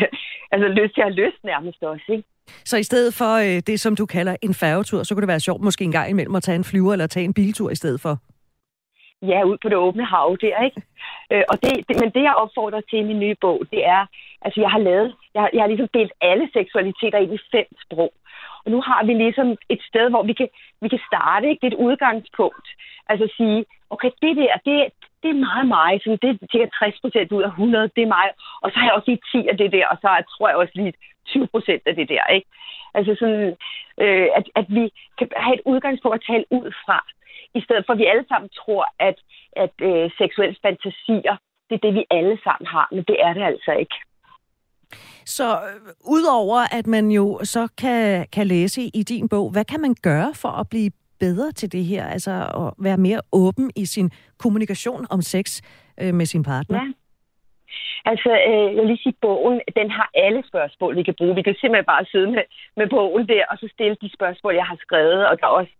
altså 0.54 0.68
lyst 0.68 0.94
til 0.94 1.02
at 1.02 1.08
have 1.08 1.20
lyst 1.24 1.44
nærmest 1.44 1.84
også, 1.84 2.06
ikke? 2.10 2.24
Så 2.48 2.78
i 2.78 2.84
stedet 2.84 3.13
for 3.13 3.34
øh, 3.46 3.62
det, 3.68 3.80
som 3.80 3.96
du 3.96 4.06
kalder 4.06 4.36
en 4.42 4.54
færgetur, 4.54 5.04
så 5.04 5.16
kunne 5.16 5.22
det 5.22 5.34
være 5.36 5.40
sjovt 5.40 5.62
måske 5.62 5.84
en 5.84 5.92
gang 5.92 6.10
imellem 6.10 6.36
at 6.36 6.44
tage 6.44 6.56
en 6.56 6.63
flyver 6.63 6.92
eller 6.94 7.08
tage 7.08 7.24
en 7.24 7.34
biltur 7.34 7.70
i 7.70 7.75
stedet 7.75 8.02
for? 8.02 8.18
Ja, 9.22 9.44
ud 9.44 9.58
på 9.62 9.70
det 9.70 9.78
åbne 9.78 10.06
hav 10.06 10.38
der, 10.42 10.63
ikke? 10.63 10.82
Øh, 11.32 11.44
og 11.52 11.56
det, 11.63 11.74
det, 11.88 11.96
men 12.02 12.10
det, 12.16 12.24
jeg 12.24 12.36
opfordrer 12.44 12.82
til 12.90 13.00
i 13.00 13.04
min 13.04 13.20
nye 13.20 13.36
bog, 13.42 13.60
det 13.72 13.86
er, 13.86 14.06
altså 14.42 14.62
jeg 14.62 14.70
har 14.70 14.80
lavet, 14.80 15.16
jeg, 15.36 15.50
jeg 15.54 15.62
har 15.62 15.68
ligesom 15.68 15.90
delt 15.94 16.13
alle 16.22 16.50
seksualiteter 16.54 17.18
ind 17.18 17.34
i 17.34 17.46
fem 17.52 17.68
sprog. 17.86 18.13
Og 18.65 18.72
nu 18.72 18.82
har 18.82 19.03
vi 19.05 19.13
ligesom 19.13 19.58
et 19.70 19.82
sted, 19.89 20.10
hvor 20.10 20.24
vi 20.24 20.34
kan, 20.34 20.50
vi 20.82 20.88
kan 20.88 21.01
starte, 21.10 21.50
ikke? 21.50 21.62
Det 21.62 21.67
er 21.67 21.77
et 21.77 21.84
udgangspunkt. 21.88 22.67
Altså 23.10 23.25
sige, 23.38 23.65
okay, 23.89 24.12
det 24.22 24.38
der, 24.38 24.53
det, 24.65 24.75
det 25.24 25.29
er 25.29 25.46
meget 25.48 25.67
mig, 25.67 25.91
så 26.03 26.17
det 26.22 26.29
er 26.29 26.48
cirka 26.51 26.67
60 26.79 27.00
procent 27.01 27.32
ud 27.32 27.43
af 27.43 27.48
100, 27.48 27.89
det 27.96 28.03
er 28.03 28.15
mig. 28.17 28.27
Og 28.62 28.72
så 28.72 28.79
har 28.79 28.86
jeg 28.86 28.93
også 28.93 29.10
lige 29.12 29.43
10 29.43 29.48
af 29.48 29.58
det 29.58 29.72
der, 29.72 29.88
og 29.88 29.98
så 30.01 30.08
tror 30.34 30.48
jeg 30.50 30.58
også 30.58 30.75
lige 30.75 30.93
20 31.25 31.48
procent 31.48 31.84
af 31.86 31.96
det 31.96 32.10
der, 32.10 32.25
ikke? 32.27 32.48
Altså 32.93 33.15
sådan, 33.20 33.55
øh, 34.03 34.27
at, 34.38 34.46
at 34.55 34.65
vi 34.67 34.91
kan 35.17 35.27
have 35.36 35.55
et 35.55 35.62
udgangspunkt 35.65 36.15
at 36.15 36.25
tale 36.32 36.46
ud 36.51 36.67
fra, 36.86 37.00
i 37.53 37.62
stedet 37.62 37.84
for 37.86 37.93
at 37.93 38.00
vi 38.00 38.05
alle 38.05 38.25
sammen 38.27 38.50
tror, 38.50 38.86
at, 39.00 39.17
at 39.63 39.75
øh, 39.82 40.12
seksuelle 40.17 40.55
fantasier, 40.62 41.36
det 41.70 41.75
er 41.75 41.84
det, 41.86 41.93
vi 41.93 42.05
alle 42.10 42.38
sammen 42.43 42.67
har, 42.67 42.88
men 42.91 43.03
det 43.03 43.17
er 43.20 43.34
det 43.34 43.43
altså 43.43 43.72
ikke. 43.72 43.96
Så 45.26 45.54
øh, 45.54 45.94
udover 46.06 46.60
at 46.78 46.88
man 46.88 47.12
jo 47.12 47.40
så 47.44 47.68
kan, 47.78 48.26
kan 48.32 48.48
læse 48.48 48.82
i 48.82 49.04
din 49.04 49.30
bog, 49.30 49.52
hvad 49.52 49.66
kan 49.66 49.82
man 49.82 49.96
gøre 50.02 50.32
for 50.36 50.50
at 50.50 50.70
blive 50.70 50.92
bedre 51.20 51.52
til 51.52 51.72
det 51.72 51.86
her? 51.86 52.08
Altså 52.08 52.32
at 52.32 52.74
være 52.86 52.98
mere 52.98 53.22
åben 53.32 53.72
i 53.76 53.86
sin 53.86 54.12
kommunikation 54.38 55.08
om 55.10 55.22
sex 55.22 55.62
øh, 56.02 56.14
med 56.14 56.26
sin 56.26 56.44
partner? 56.44 56.84
Ja. 56.84 56.92
Altså, 58.06 58.32
øh, 58.50 58.70
jeg 58.76 58.82
vil 58.82 58.92
lige 58.92 59.04
sige, 59.04 59.16
bogen, 59.22 59.62
den 59.80 59.92
har 59.92 60.10
alle 60.14 60.44
spørgsmål, 60.48 60.96
vi 60.96 61.04
kan 61.04 61.16
bruge. 61.18 61.36
Vi 61.36 61.42
kan 61.42 61.56
simpelthen 61.56 61.92
bare 61.94 62.06
sidde 62.06 62.30
med, 62.32 62.44
med 62.78 62.88
bogen 62.90 63.28
der, 63.28 63.44
og 63.52 63.58
så 63.58 63.68
stille 63.74 63.98
de 64.02 64.10
spørgsmål, 64.18 64.54
jeg 64.56 64.66
har 64.66 64.78
skrevet, 64.86 65.28
og 65.30 65.40
der 65.40 65.48
er 65.48 65.56
også 65.62 65.74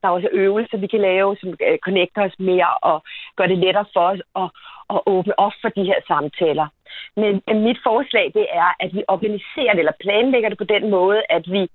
der 0.00 0.08
er 0.08 0.12
også 0.12 0.28
øvelser, 0.32 0.76
vi 0.76 0.86
kan 0.86 1.00
lave, 1.00 1.36
som 1.40 1.48
øh, 1.48 1.78
connecter 1.78 2.22
os 2.28 2.38
mere 2.38 2.72
og 2.82 3.02
gør 3.36 3.46
det 3.46 3.58
lettere 3.58 3.84
for 3.92 4.00
os 4.00 4.20
at, 4.42 4.48
at 4.94 5.00
åbne 5.06 5.38
op 5.38 5.52
for 5.62 5.68
de 5.68 5.84
her 5.84 6.00
samtaler. 6.06 6.66
Men 7.16 7.62
mit 7.66 7.78
forslag 7.82 8.30
det 8.34 8.46
er, 8.50 8.70
at 8.80 8.94
vi 8.94 9.02
organiserer 9.08 9.72
det 9.72 9.78
eller 9.78 10.00
planlægger 10.00 10.48
det 10.48 10.58
på 10.58 10.64
den 10.64 10.90
måde, 10.90 11.22
at 11.28 11.44
vi 11.50 11.68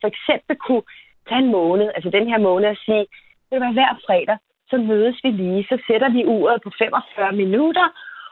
for 0.00 0.08
eksempel 0.08 0.56
kunne 0.56 0.82
tage 1.28 1.42
en 1.44 1.50
måned, 1.50 1.90
altså 1.94 2.10
den 2.10 2.28
her 2.28 2.38
måned, 2.38 2.68
og 2.68 2.76
sige, 2.76 3.06
det 3.46 3.52
vil 3.52 3.60
være 3.60 3.72
hver 3.72 3.94
fredag, 4.06 4.38
så 4.70 4.76
mødes 4.76 5.16
vi 5.24 5.30
lige, 5.30 5.66
så 5.70 5.78
sætter 5.86 6.08
vi 6.08 6.24
uret 6.24 6.62
på 6.62 6.70
45 6.78 7.32
minutter, 7.32 7.86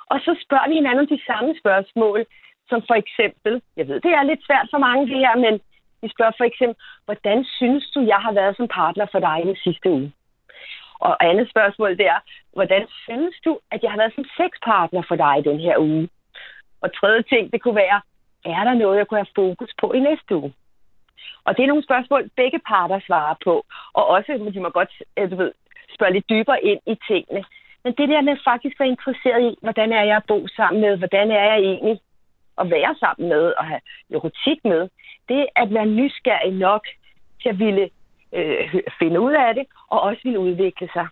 og 0.07 0.21
så 0.21 0.33
spørger 0.45 0.69
vi 0.69 0.75
hinanden 0.75 1.09
de 1.09 1.21
samme 1.27 1.55
spørgsmål, 1.61 2.27
som 2.69 2.83
for 2.89 2.95
eksempel, 2.95 3.63
jeg 3.77 3.89
ved, 3.89 4.01
det 4.01 4.13
er 4.13 4.23
lidt 4.23 4.47
svært 4.47 4.69
for 4.71 4.79
mange 4.79 5.07
det 5.07 5.19
her, 5.19 5.37
men 5.37 5.61
vi 6.03 6.09
spørger 6.09 6.33
for 6.37 6.45
eksempel, 6.45 6.77
hvordan 7.05 7.45
synes 7.45 7.91
du, 7.95 8.01
jeg 8.01 8.21
har 8.27 8.33
været 8.33 8.57
som 8.57 8.69
partner 8.69 9.07
for 9.13 9.19
dig 9.19 9.37
i 9.43 9.49
den 9.49 9.57
sidste 9.57 9.91
uge? 9.91 10.13
Og 11.01 11.27
andet 11.29 11.51
spørgsmål 11.51 11.99
det 11.99 12.07
er, 12.07 12.21
hvordan 12.53 12.87
synes 13.05 13.37
du, 13.45 13.59
at 13.71 13.83
jeg 13.83 13.91
har 13.91 13.99
været 13.99 14.15
som 14.15 14.25
sexpartner 14.37 15.03
for 15.09 15.17
dig 15.17 15.35
i 15.39 15.49
den 15.51 15.61
her 15.61 15.79
uge? 15.79 16.09
Og 16.81 16.89
tredje 17.01 17.23
ting, 17.23 17.53
det 17.53 17.63
kunne 17.63 17.75
være, 17.75 18.01
er 18.45 18.65
der 18.65 18.75
noget, 18.75 18.99
jeg 18.99 19.07
kunne 19.07 19.25
have 19.25 19.35
fokus 19.35 19.71
på 19.81 19.93
i 19.93 20.01
næste 20.01 20.37
uge? 20.37 20.53
Og 21.45 21.57
det 21.57 21.63
er 21.63 21.67
nogle 21.73 21.89
spørgsmål, 21.89 22.31
begge 22.37 22.61
parter 22.69 23.01
svarer 23.07 23.35
på. 23.45 23.65
Og 23.93 24.07
også, 24.07 24.51
de 24.55 24.61
må 24.61 24.69
godt 24.69 24.93
øh, 25.19 25.31
du 25.31 25.37
ved, 25.37 25.53
spørge 25.95 26.13
lidt 26.13 26.29
dybere 26.29 26.65
ind 26.65 26.81
i 26.87 26.95
tingene. 27.09 27.45
Men 27.85 27.93
det 27.99 28.09
der 28.09 28.21
med 28.21 28.37
faktisk 28.45 28.75
at 28.75 28.81
være 28.81 28.89
interesseret 28.97 29.43
i, 29.51 29.57
hvordan 29.63 29.93
er 29.93 30.03
jeg 30.03 30.17
at 30.17 30.29
bo 30.29 30.47
sammen 30.57 30.81
med, 30.81 30.97
hvordan 30.97 31.31
er 31.31 31.45
jeg 31.51 31.59
egentlig 31.59 32.01
at 32.59 32.71
være 32.71 32.95
sammen 33.01 33.29
med 33.29 33.45
og 33.59 33.65
have 33.67 33.81
erotik 34.15 34.59
med, 34.65 34.89
det 35.29 35.47
at 35.57 35.75
være 35.75 35.87
nysgerrig 35.87 36.53
nok 36.53 36.85
til 37.43 37.49
at 37.49 37.59
ville 37.59 37.91
øh, 38.33 38.75
finde 38.99 39.21
ud 39.21 39.33
af 39.33 39.55
det, 39.55 39.67
og 39.89 40.01
også 40.01 40.21
ville 40.25 40.41
udvikle 40.41 40.89
sig. 40.93 41.07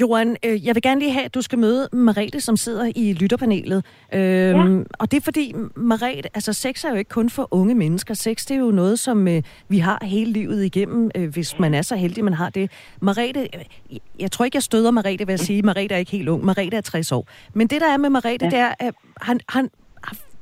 Johan, 0.00 0.36
øh, 0.44 0.66
jeg 0.66 0.74
vil 0.74 0.82
gerne 0.82 1.00
lige 1.00 1.12
have, 1.12 1.24
at 1.24 1.34
du 1.34 1.42
skal 1.42 1.58
møde 1.58 1.88
Marete, 1.92 2.40
som 2.40 2.56
sidder 2.56 2.92
i 2.96 3.12
lytterpanelet. 3.12 3.84
Øhm, 4.14 4.78
ja. 4.78 4.84
Og 4.98 5.10
det 5.10 5.16
er 5.16 5.20
fordi, 5.20 5.54
Marete, 5.76 6.28
altså 6.34 6.52
sex 6.52 6.84
er 6.84 6.90
jo 6.90 6.96
ikke 6.96 7.08
kun 7.08 7.30
for 7.30 7.48
unge 7.50 7.74
mennesker. 7.74 8.14
Sex 8.14 8.46
det 8.46 8.54
er 8.54 8.60
jo 8.60 8.70
noget, 8.70 8.98
som 8.98 9.28
øh, 9.28 9.42
vi 9.68 9.78
har 9.78 9.98
hele 10.02 10.32
livet 10.32 10.64
igennem, 10.64 11.10
øh, 11.14 11.28
hvis 11.32 11.58
man 11.58 11.74
er 11.74 11.82
så 11.82 11.96
heldig, 11.96 12.24
man 12.24 12.34
har 12.34 12.50
det. 12.50 12.94
Marete, 13.00 13.40
øh, 13.40 13.98
jeg 14.20 14.30
tror 14.32 14.44
ikke, 14.44 14.56
jeg 14.56 14.62
støder 14.62 14.90
Marete 14.90 15.26
ved 15.26 15.34
at 15.34 15.40
sige, 15.40 15.62
Marete 15.62 15.94
er 15.94 15.98
ikke 15.98 16.12
helt 16.12 16.28
ung. 16.28 16.44
Marete 16.44 16.76
er 16.76 16.80
60 16.80 17.12
år. 17.12 17.28
Men 17.54 17.66
det, 17.66 17.80
der 17.80 17.92
er 17.92 17.96
med 17.96 18.10
Marete, 18.10 18.44
ja. 18.44 18.50
det 18.50 18.58
er, 18.58 18.74
at 18.78 18.94
han, 19.20 19.40
han, 19.48 19.70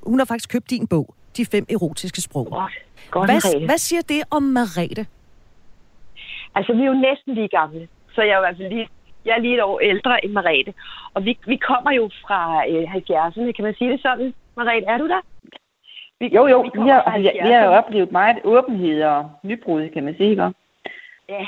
hun 0.06 0.18
har 0.18 0.26
faktisk 0.26 0.50
købt 0.50 0.70
din 0.70 0.86
bog, 0.86 1.14
De 1.36 1.46
fem 1.46 1.66
erotiske 1.70 2.20
sprog. 2.20 2.48
Godt. 2.50 2.72
Godt, 3.10 3.30
hvad, 3.30 3.66
hvad 3.66 3.78
siger 3.78 4.02
det 4.02 4.22
om 4.30 4.42
Marete? 4.42 5.06
Altså, 6.54 6.72
vi 6.72 6.82
er 6.82 6.86
jo 6.86 6.94
næsten 6.94 7.34
lige 7.34 7.48
gamle, 7.48 7.88
så 8.14 8.22
jeg 8.22 8.30
er 8.30 8.38
i 8.38 8.40
hvert 8.40 8.56
fald 8.56 8.68
lige 8.68 8.88
jeg 9.26 9.34
er 9.36 9.40
lige 9.40 9.54
et 9.54 9.62
år 9.62 9.80
ældre 9.80 10.24
end 10.24 10.32
Marete. 10.32 10.74
Og 11.14 11.24
vi, 11.24 11.38
vi 11.46 11.56
kommer 11.56 11.92
jo 11.92 12.10
fra 12.26 12.68
øh, 12.70 12.94
70'erne, 12.94 13.52
kan 13.52 13.64
man 13.64 13.74
sige 13.74 13.92
det 13.92 14.00
sådan? 14.02 14.34
Marete, 14.56 14.86
er 14.86 14.98
du 14.98 15.08
der? 15.08 15.20
Vi, 16.20 16.26
jo, 16.34 16.46
jo, 16.46 16.60
vi, 16.60 16.70
vi, 16.82 16.88
har, 16.88 17.18
vi, 17.18 17.30
vi 17.42 17.50
har 17.52 17.64
jo 17.64 17.72
oplevet 17.72 18.12
meget 18.12 18.38
åbenhed 18.44 19.02
og 19.02 19.30
nybrud, 19.42 19.88
kan 19.88 20.04
man 20.04 20.16
sige, 20.16 20.30
ikke? 20.30 20.52
Ja. 21.28 21.46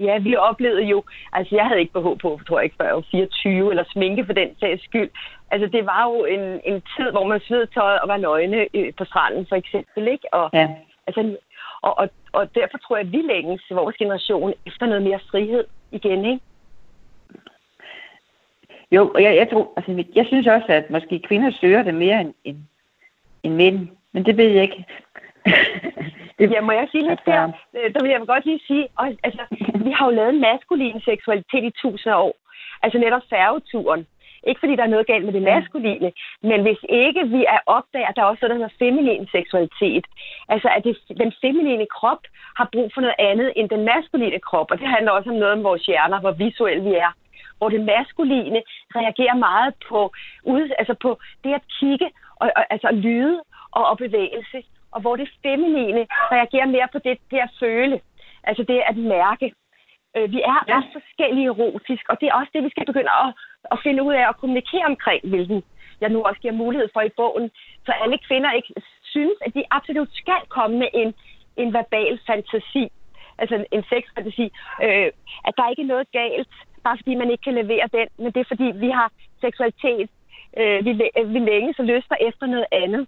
Ja, 0.00 0.18
vi 0.18 0.36
oplevede 0.36 0.82
jo, 0.82 1.02
altså 1.32 1.56
jeg 1.56 1.66
havde 1.66 1.80
ikke 1.80 1.92
behov 1.92 2.18
på, 2.18 2.40
tror 2.48 2.58
jeg 2.58 2.64
ikke, 2.64 2.76
før 2.76 2.84
jeg 2.84 2.94
var 2.94 3.04
24, 3.10 3.70
eller 3.70 3.84
sminke 3.92 4.26
for 4.26 4.32
den 4.32 4.56
sags 4.60 4.84
skyld. 4.84 5.10
Altså 5.50 5.68
det 5.68 5.86
var 5.86 6.04
jo 6.04 6.24
en, 6.24 6.60
en 6.64 6.82
tid, 6.96 7.10
hvor 7.10 7.24
man 7.24 7.40
sved 7.40 7.66
tøjet 7.66 8.00
og 8.00 8.08
var 8.08 8.16
nøgne 8.16 8.66
øh, 8.74 8.92
på 8.98 9.04
stranden, 9.04 9.46
for 9.48 9.56
eksempel, 9.56 10.08
ikke? 10.08 10.34
Og, 10.34 10.50
ja. 10.52 10.68
altså, 11.06 11.36
og, 11.82 11.98
og, 11.98 12.08
og 12.32 12.54
derfor 12.54 12.78
tror 12.78 12.96
jeg, 12.96 13.06
at 13.06 13.12
vi 13.12 13.22
længes, 13.22 13.62
vores 13.70 13.96
generation, 13.96 14.54
efter 14.66 14.86
noget 14.86 15.02
mere 15.02 15.20
frihed 15.30 15.64
igen, 15.92 16.24
ikke? 16.24 16.40
Jo, 18.92 19.10
og 19.14 19.22
jeg, 19.22 19.36
jeg, 19.36 19.50
tror, 19.50 19.72
altså, 19.76 20.04
jeg 20.14 20.26
synes 20.26 20.46
også, 20.46 20.66
at 20.68 20.90
måske 20.90 21.20
kvinder 21.28 21.50
søger 21.60 21.82
det 21.82 21.94
mere 21.94 22.20
end, 22.20 22.34
end, 22.44 22.58
end 23.42 23.54
mænd. 23.54 23.88
Men 24.12 24.24
det 24.26 24.36
ved 24.36 24.48
jeg 24.48 24.62
ikke. 24.62 24.84
det, 26.38 26.50
ja, 26.54 26.60
må 26.60 26.72
jeg 26.72 26.88
sige 26.90 27.02
lidt 27.02 27.20
altså, 27.26 27.30
der? 27.30 27.52
Øh, 27.76 27.94
der 27.94 28.02
vil 28.02 28.10
jeg 28.10 28.20
godt 28.26 28.44
lige 28.44 28.60
sige, 28.66 28.88
og, 28.96 29.06
altså, 29.22 29.42
vi 29.84 29.90
har 29.90 30.06
jo 30.06 30.16
lavet 30.16 30.34
maskulin 30.34 31.00
seksualitet 31.00 31.64
i 31.64 31.72
tusind 31.82 32.14
år. 32.14 32.34
Altså 32.82 32.98
netop 32.98 33.22
færgeturen. 33.30 34.06
Ikke 34.46 34.60
fordi 34.60 34.76
der 34.76 34.82
er 34.82 34.94
noget 34.94 35.06
galt 35.06 35.24
med 35.24 35.32
det 35.32 35.42
maskuline, 35.42 36.12
men 36.42 36.62
hvis 36.62 36.78
ikke 36.88 37.28
vi 37.28 37.44
er 37.54 37.60
opdager, 37.66 38.08
at 38.08 38.16
der 38.16 38.22
er 38.22 38.26
også 38.26 38.38
noget, 38.42 38.50
der 38.50 38.60
hedder 38.60 38.78
feminin 38.78 39.28
seksualitet. 39.36 40.04
Altså 40.48 40.68
at 40.76 40.84
det, 40.84 40.96
den 41.22 41.32
feminine 41.40 41.86
krop 41.86 42.22
har 42.56 42.68
brug 42.72 42.90
for 42.94 43.00
noget 43.00 43.18
andet 43.18 43.52
end 43.56 43.68
den 43.68 43.84
maskuline 43.84 44.40
krop, 44.48 44.70
og 44.70 44.78
det 44.78 44.88
handler 44.88 45.12
også 45.12 45.30
om 45.30 45.36
noget 45.36 45.52
om 45.52 45.64
vores 45.64 45.86
hjerner, 45.86 46.20
hvor 46.20 46.32
visuelle 46.32 46.84
vi 46.84 46.94
er 46.94 47.12
hvor 47.58 47.68
det 47.68 47.80
maskuline 47.80 48.62
reagerer 48.96 49.34
meget 49.34 49.74
på, 49.88 50.12
ud, 50.44 50.70
altså 50.78 50.94
på 51.02 51.18
det 51.44 51.52
at 51.54 51.64
kigge, 51.80 52.10
og, 52.40 52.50
og, 52.56 52.64
altså 52.70 52.88
lyde 52.92 53.40
og, 53.72 53.84
og 53.90 53.96
bevægelse, 53.98 54.58
og 54.92 55.00
hvor 55.00 55.16
det 55.16 55.28
feminine 55.42 56.06
reagerer 56.32 56.66
mere 56.66 56.88
på 56.92 56.98
det, 56.98 57.18
det 57.30 57.38
at 57.38 57.50
føle, 57.60 58.00
altså 58.44 58.62
det 58.62 58.82
at 58.90 58.96
mærke. 58.96 59.52
Øh, 60.16 60.32
vi 60.32 60.40
er 60.52 60.58
ja. 60.68 60.76
ret 60.76 60.88
forskellige 60.92 61.46
erotisk, 61.46 62.04
og 62.08 62.16
det 62.20 62.26
er 62.28 62.34
også 62.34 62.50
det, 62.54 62.64
vi 62.64 62.70
skal 62.70 62.86
begynde 62.86 63.12
at, 63.24 63.30
at 63.72 63.78
finde 63.82 64.02
ud 64.02 64.14
af 64.14 64.28
at 64.28 64.36
kommunikere 64.40 64.86
omkring, 64.92 65.28
hvilken 65.28 65.62
jeg 66.00 66.08
nu 66.10 66.22
også 66.22 66.40
giver 66.40 66.54
mulighed 66.54 66.88
for 66.92 67.00
i 67.00 67.16
bogen, 67.16 67.50
så 67.86 67.92
alle 68.02 68.18
kvinder 68.28 68.52
ikke 68.52 68.72
synes, 69.02 69.38
at 69.46 69.54
de 69.54 69.64
absolut 69.70 70.08
skal 70.12 70.42
komme 70.48 70.78
med 70.78 70.88
en, 70.94 71.14
en 71.56 71.72
verbal 71.72 72.20
fantasi, 72.26 72.84
altså 73.38 73.64
en 73.72 73.82
sexfantasi, 73.92 74.46
øh, 74.84 75.08
at 75.46 75.54
der 75.56 75.70
ikke 75.70 75.82
er 75.82 75.92
noget 75.92 76.06
galt 76.12 76.54
bare 76.84 76.98
fordi 77.00 77.14
man 77.14 77.30
ikke 77.30 77.44
kan 77.48 77.58
levere 77.62 77.86
den, 77.96 78.08
men 78.22 78.30
det 78.32 78.40
er 78.40 78.52
fordi, 78.52 78.66
vi 78.84 78.90
har 78.98 79.08
seksualitet, 79.40 80.08
øh, 80.60 80.84
vi, 80.84 80.92
vi 81.34 81.38
længe 81.50 81.74
så 81.74 81.82
lyster 81.82 82.16
efter 82.28 82.46
noget 82.46 82.66
andet 82.72 83.06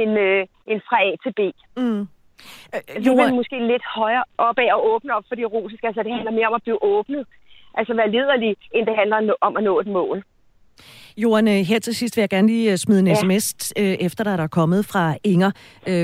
end, 0.00 0.12
øh, 0.18 0.46
end 0.70 0.80
fra 0.88 0.96
A 1.08 1.10
til 1.22 1.32
B. 1.38 1.40
Mm. 1.80 2.00
Øh, 2.74 3.06
jo, 3.06 3.12
er 3.12 3.34
måske 3.40 3.66
lidt 3.72 3.84
højere 4.00 4.24
op 4.38 4.58
af 4.58 4.68
at 4.76 4.84
åbne 4.92 5.14
op 5.16 5.24
for 5.28 5.34
det 5.34 5.44
erotiske. 5.44 5.86
Altså, 5.86 6.02
det 6.02 6.12
handler 6.12 6.30
mere 6.30 6.48
om 6.50 6.54
at 6.54 6.62
blive 6.62 6.82
åbnet. 6.82 7.26
Altså 7.78 7.94
være 7.94 8.10
lederlig, 8.10 8.56
end 8.74 8.86
det 8.86 8.96
handler 8.96 9.34
om 9.40 9.56
at 9.56 9.62
nå 9.62 9.80
et 9.80 9.86
mål. 9.86 10.24
Johan, 11.16 11.48
øh, 11.48 11.54
her 11.54 11.78
til 11.78 11.94
sidst 11.94 12.16
vil 12.16 12.22
jeg 12.22 12.28
gerne 12.28 12.48
lige 12.48 12.72
øh, 12.72 12.76
smide 12.76 13.00
en 13.00 13.06
ja. 13.06 13.14
sms 13.14 13.72
øh, 13.78 13.84
efter, 13.84 14.24
der 14.24 14.36
er 14.36 14.46
kommet 14.46 14.84
fra 14.86 15.16
Inger, 15.24 15.50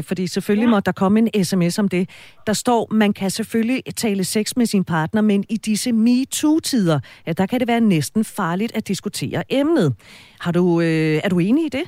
fordi 0.08 0.26
selvfølgelig 0.26 0.66
ja. 0.66 0.70
må 0.70 0.80
der 0.80 0.92
komme 0.92 1.18
en 1.18 1.44
sms 1.44 1.78
om 1.78 1.88
det. 1.88 2.10
Der 2.46 2.52
står, 2.52 2.88
man 2.90 3.12
kan 3.12 3.30
selvfølgelig 3.30 3.82
tale 3.96 4.24
sex 4.24 4.56
med 4.56 4.66
sin 4.66 4.84
partner, 4.84 5.20
men 5.20 5.44
i 5.48 5.56
disse 5.56 5.92
MeToo-tider, 5.92 7.00
ja, 7.26 7.32
der 7.32 7.46
kan 7.46 7.60
det 7.60 7.68
være 7.68 7.80
næsten 7.80 8.24
farligt 8.24 8.76
at 8.76 8.88
diskutere 8.88 9.44
emnet. 9.50 9.94
Har 10.40 10.52
du, 10.52 10.80
er 11.24 11.28
du 11.28 11.38
enig 11.38 11.66
i 11.66 11.68
det? 11.68 11.84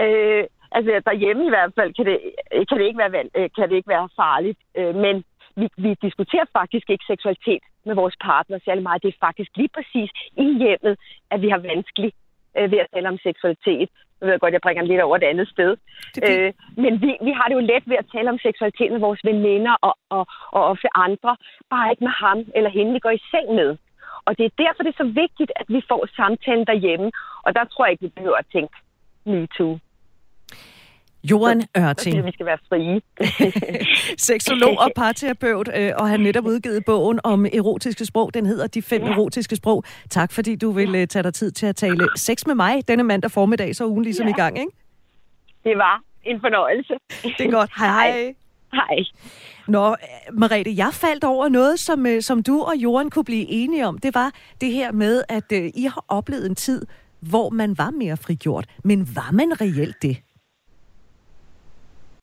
Øh, 0.00 0.44
altså 0.72 1.02
derhjemme 1.04 1.46
i 1.46 1.48
hvert 1.48 1.72
fald 1.78 1.94
kan 1.94 2.06
det, 2.06 2.18
kan 2.68 2.78
det, 2.78 2.86
ikke, 2.86 2.98
være, 2.98 3.48
kan 3.56 3.68
det 3.68 3.76
ikke 3.76 3.88
være 3.88 4.08
farligt, 4.16 4.58
men 4.76 5.24
vi, 5.56 5.66
vi 5.76 5.90
diskuterer 6.02 6.44
faktisk 6.52 6.90
ikke 6.90 7.04
seksualitet 7.12 7.62
med 7.86 7.94
vores 7.94 8.16
partner 8.20 8.58
særlig 8.64 8.82
meget. 8.82 9.02
Det 9.02 9.08
er 9.08 9.26
faktisk 9.26 9.50
lige 9.56 9.72
præcis 9.76 10.10
i 10.44 10.46
hjemmet, 10.62 10.94
at 11.30 11.42
vi 11.42 11.48
har 11.48 11.58
vanskeligt 11.58 12.16
øh, 12.58 12.70
ved 12.72 12.78
at 12.78 12.86
tale 12.94 13.08
om 13.08 13.18
seksualitet. 13.18 13.88
Jeg 14.20 14.28
ved 14.28 14.38
godt, 14.38 14.52
jeg 14.52 14.60
bringer 14.66 14.84
lidt 14.84 15.00
over 15.00 15.16
et 15.16 15.30
andet 15.32 15.48
sted. 15.48 15.76
Øh, 16.28 16.52
men 16.76 16.92
vi, 17.02 17.10
vi 17.26 17.32
har 17.38 17.46
det 17.48 17.54
jo 17.54 17.68
let 17.72 17.84
ved 17.90 17.96
at 17.96 18.10
tale 18.14 18.30
om 18.30 18.38
seksualitet 18.38 18.92
med 18.92 19.00
vores 19.00 19.20
veninder 19.24 19.74
og, 19.80 19.94
og, 20.16 20.26
og 20.56 20.62
ofte 20.72 20.88
andre. 20.94 21.36
Bare 21.70 21.90
ikke 21.90 22.04
med 22.04 22.16
ham 22.24 22.38
eller 22.56 22.70
hende, 22.70 22.92
vi 22.92 22.98
går 22.98 23.10
i 23.10 23.22
seng 23.30 23.48
med. 23.54 23.76
Og 24.26 24.38
det 24.38 24.44
er 24.44 24.62
derfor, 24.64 24.82
det 24.82 24.92
er 24.92 25.04
så 25.04 25.10
vigtigt, 25.24 25.52
at 25.56 25.66
vi 25.68 25.80
får 25.88 26.08
samtalen 26.16 26.66
derhjemme. 26.66 27.10
Og 27.42 27.54
der 27.54 27.64
tror 27.64 27.84
jeg 27.84 27.92
ikke, 27.92 28.04
vi 28.04 28.16
behøver 28.16 28.36
at 28.36 28.46
tænke 28.52 28.74
MeToo. 29.26 29.78
Johan 31.30 31.62
Ørting. 31.78 32.16
Jeg 32.16 32.24
vi 32.24 32.32
skal 32.32 32.46
være 32.46 32.58
frie. 32.68 33.00
Seksolog 34.28 34.78
og 34.78 34.90
parterapeut, 34.96 35.68
øh, 35.76 35.90
og 35.98 36.08
har 36.08 36.16
netop 36.16 36.46
udgivet 36.46 36.84
bogen 36.84 37.20
om 37.24 37.46
erotiske 37.46 38.06
sprog. 38.06 38.34
Den 38.34 38.46
hedder 38.46 38.66
De 38.66 38.82
fem 38.82 39.02
ja. 39.02 39.12
erotiske 39.12 39.56
sprog. 39.56 39.84
Tak 40.10 40.32
fordi 40.32 40.56
du 40.56 40.70
vil 40.70 40.94
øh, 40.94 41.06
tage 41.06 41.22
dig 41.22 41.34
tid 41.34 41.50
til 41.50 41.66
at 41.66 41.76
tale 41.76 42.08
sex 42.16 42.46
med 42.46 42.54
mig 42.54 42.88
denne 42.88 43.02
mandag 43.02 43.30
formiddag, 43.30 43.76
så 43.76 43.86
ugen 43.86 44.04
ligesom 44.04 44.26
ja. 44.26 44.32
i 44.32 44.36
gang, 44.36 44.58
ikke? 44.58 44.72
Det 45.64 45.78
var 45.78 46.02
en 46.24 46.40
fornøjelse. 46.40 46.94
Det 47.38 47.46
er 47.46 47.50
godt. 47.50 47.70
Hej 47.78 47.88
hej. 47.88 48.34
Hej. 48.72 49.04
Nå, 49.68 49.96
Marete, 50.32 50.74
jeg 50.76 50.90
faldt 50.92 51.24
over 51.24 51.48
noget, 51.48 51.78
som, 51.78 52.06
øh, 52.06 52.22
som 52.22 52.42
du 52.42 52.62
og 52.62 52.76
Johan 52.76 53.10
kunne 53.10 53.24
blive 53.24 53.46
enige 53.48 53.86
om. 53.86 53.98
Det 53.98 54.14
var 54.14 54.30
det 54.60 54.72
her 54.72 54.92
med, 54.92 55.22
at 55.28 55.52
uh, 55.52 55.58
I 55.58 55.82
har 55.84 56.04
oplevet 56.08 56.46
en 56.46 56.54
tid, 56.54 56.86
hvor 57.20 57.50
man 57.50 57.78
var 57.78 57.90
mere 57.90 58.16
frigjort. 58.16 58.66
Men 58.84 59.08
var 59.16 59.30
man 59.32 59.60
reelt 59.60 60.02
det? 60.02 60.16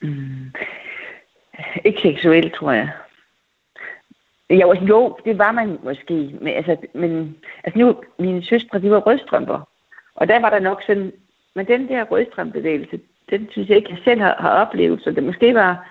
Mm. 0.02 0.52
Ikke 1.86 2.02
seksuelt, 2.02 2.54
tror 2.54 2.72
jeg. 2.72 2.90
Jeg 4.50 4.68
var, 4.68 4.76
jo, 4.76 5.18
det 5.26 5.38
var 5.38 5.52
man 5.52 5.80
måske. 5.84 6.14
Men, 6.42 6.48
altså, 6.48 6.78
men 6.94 7.38
altså 7.64 7.80
nu, 7.80 7.96
mine 8.20 8.44
søstre, 8.44 8.82
de 8.82 8.92
var 8.92 9.00
rødstrømper. 9.00 9.70
Og 10.16 10.28
der 10.28 10.40
var 10.40 10.50
der 10.50 10.60
nok 10.60 10.84
sådan... 10.88 11.12
Men 11.56 11.68
den 11.68 11.88
der 11.88 12.04
rødstrømpebevægelse, 12.04 13.00
den 13.30 13.48
synes 13.52 13.70
jeg 13.70 13.78
ikke, 13.78 13.90
jeg 13.90 14.00
selv 14.04 14.22
har, 14.22 14.36
har 14.40 14.50
oplevet. 14.50 15.04
Så 15.04 15.12
det 15.12 15.24
måske 15.24 15.54
var 15.54 15.90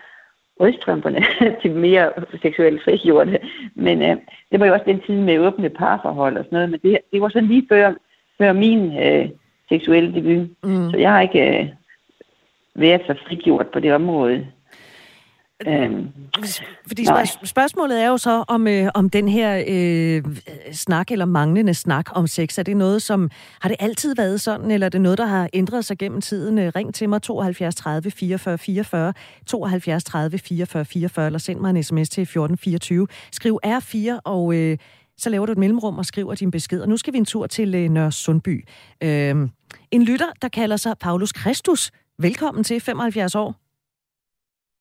rødstrømperne 0.61 1.23
til 1.63 1.71
mere 1.71 2.13
seksuelle 2.43 2.81
frigjorte. 2.85 3.41
Men 3.75 4.03
øh, 4.03 4.17
det 4.53 4.61
var 4.61 4.67
jo 4.67 4.73
også 4.73 4.85
den 4.87 5.01
tid 5.01 5.21
med 5.21 5.39
åbne 5.39 5.71
parforhold 5.71 6.37
og 6.37 6.45
sådan 6.45 6.57
noget. 6.57 6.71
Men 6.71 6.81
det, 6.83 6.99
det 7.13 7.21
var 7.21 7.29
sådan 7.29 7.49
lige 7.49 7.67
før, 7.69 7.93
før 8.39 8.53
min 8.53 8.99
øh, 8.99 9.29
seksuelle 9.69 10.15
debut. 10.15 10.49
Mm. 10.65 10.91
Så 10.91 10.97
jeg 10.97 11.13
har 11.13 11.21
ikke... 11.21 11.61
Øh, 11.61 11.69
været 12.79 13.01
så 13.07 13.15
frigjort 13.27 13.67
på 13.73 13.81
det 13.81 13.95
område. 13.95 14.47
Øhm, 15.67 16.07
Fordi 16.89 17.05
spørg- 17.05 17.47
spørgsmålet 17.47 18.03
er 18.03 18.09
jo 18.09 18.17
så, 18.17 18.45
om, 18.49 18.67
øh, 18.69 18.89
om 18.95 19.11
den 19.11 19.29
her 19.29 19.65
øh, 19.69 20.23
snak 20.73 21.11
eller 21.11 21.25
manglende 21.25 21.75
snak 21.75 22.07
om 22.17 22.27
sex, 22.27 22.59
er 22.59 22.63
det 22.63 22.77
noget, 22.77 23.03
som 23.03 23.31
har 23.61 23.69
det 23.69 23.77
altid 23.81 24.15
været 24.17 24.41
sådan, 24.41 24.71
eller 24.71 24.85
er 24.85 24.89
det 24.91 25.01
noget, 25.01 25.19
der 25.19 25.27
har 25.27 25.49
ændret 25.53 25.85
sig 25.85 25.99
gennem 25.99 26.21
tiden? 26.21 26.59
Øh, 26.59 26.73
ring 26.77 26.95
til 26.95 27.09
mig 27.09 27.23
72 27.23 27.75
30 27.75 28.11
44 28.11 28.59
44, 28.59 29.13
72 29.47 30.05
30 30.05 30.39
44 30.39 30.85
44, 30.85 31.27
eller 31.27 31.39
send 31.39 31.61
mig 31.61 31.71
en 31.71 31.83
sms 31.83 32.09
til 32.09 32.23
1424. 32.23 33.07
Skriv 33.33 33.59
R4, 33.67 34.21
og 34.25 34.55
øh, 34.55 34.79
så 35.17 35.31
laver 35.31 35.47
du 35.47 35.53
et 35.53 35.59
mellemrum 35.59 35.99
og 35.99 36.05
skriver 36.07 36.35
din 36.35 36.51
besked. 36.51 36.81
Og 36.81 36.89
nu 36.89 36.97
skal 36.97 37.13
vi 37.13 37.19
en 37.19 37.25
tur 37.25 37.47
til 37.47 37.75
øh, 37.75 37.89
Nørre 37.89 38.13
Sundby. 38.13 38.65
Øh, 39.03 39.35
en 39.91 40.03
lytter, 40.05 40.27
der 40.43 40.49
kalder 40.49 40.77
sig 40.77 40.95
Paulus 41.01 41.33
Kristus, 41.33 41.91
Velkommen 42.23 42.65
til 42.65 42.81
75 42.81 43.35
år. 43.35 43.55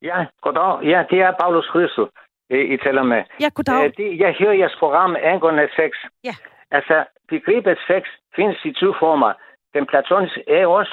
Ja, 0.02 0.26
goddag. 0.42 0.84
Ja, 0.84 1.06
det 1.10 1.20
er 1.22 1.32
Paulus 1.42 1.66
Christus, 1.66 2.10
I 2.50 2.78
taler 2.86 3.04
med. 3.04 3.24
Ja, 3.40 3.50
goddag. 3.56 3.86
Øh, 3.86 3.94
det, 3.98 4.20
jeg 4.20 4.36
hører 4.40 4.54
jeres 4.54 4.76
program 4.80 5.16
angående 5.20 5.70
sex. 5.76 5.92
Ja. 6.24 6.36
Altså, 6.72 7.06
begrebet 7.30 7.78
sex 7.88 8.04
findes 8.36 8.66
i 8.66 8.72
to 8.74 8.94
former. 9.00 9.34
Den 9.74 9.86
platoniske 9.86 10.44
eros, 10.48 10.92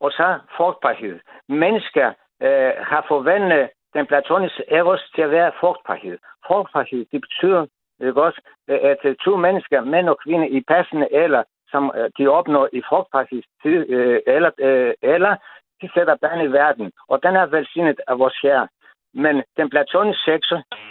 og 0.00 0.10
så 0.10 0.38
frugtbarhed. 0.56 1.20
Mennesker 1.48 2.08
øh, 2.42 2.72
har 2.90 3.04
forventet 3.08 3.70
den 3.94 4.06
platoniske 4.06 4.62
eros 4.68 5.02
til 5.14 5.22
at 5.22 5.30
være 5.30 5.52
frugtbarhed. 5.60 6.18
Frugtbarhed, 6.46 7.06
det 7.12 7.20
betyder 7.20 7.66
ikke 8.00 8.22
også, 8.22 8.40
at 8.68 9.16
to 9.24 9.36
mennesker, 9.36 9.80
mænd 9.80 10.08
og 10.08 10.18
kvinde, 10.24 10.48
i 10.48 10.60
passende 10.60 11.08
eller 11.12 11.42
som 11.70 11.92
øh, 11.96 12.10
de 12.18 12.28
opnår 12.28 12.68
i 12.72 12.82
frugtbarhedstid, 12.88 13.80
øh, 13.96 14.20
eller, 14.26 14.50
øh, 14.58 14.94
eller 15.02 15.36
de 15.82 15.88
sætter 15.94 16.16
børn 16.22 16.40
i 16.40 16.52
verden. 16.52 16.92
Og 17.08 17.22
den 17.22 17.36
er 17.36 17.46
velsignet 17.46 18.00
af 18.08 18.18
vores 18.18 18.38
herre. 18.42 18.68
Men 19.14 19.42
den 19.56 19.70
platoniske 19.70 20.22
sex, 20.24 20.40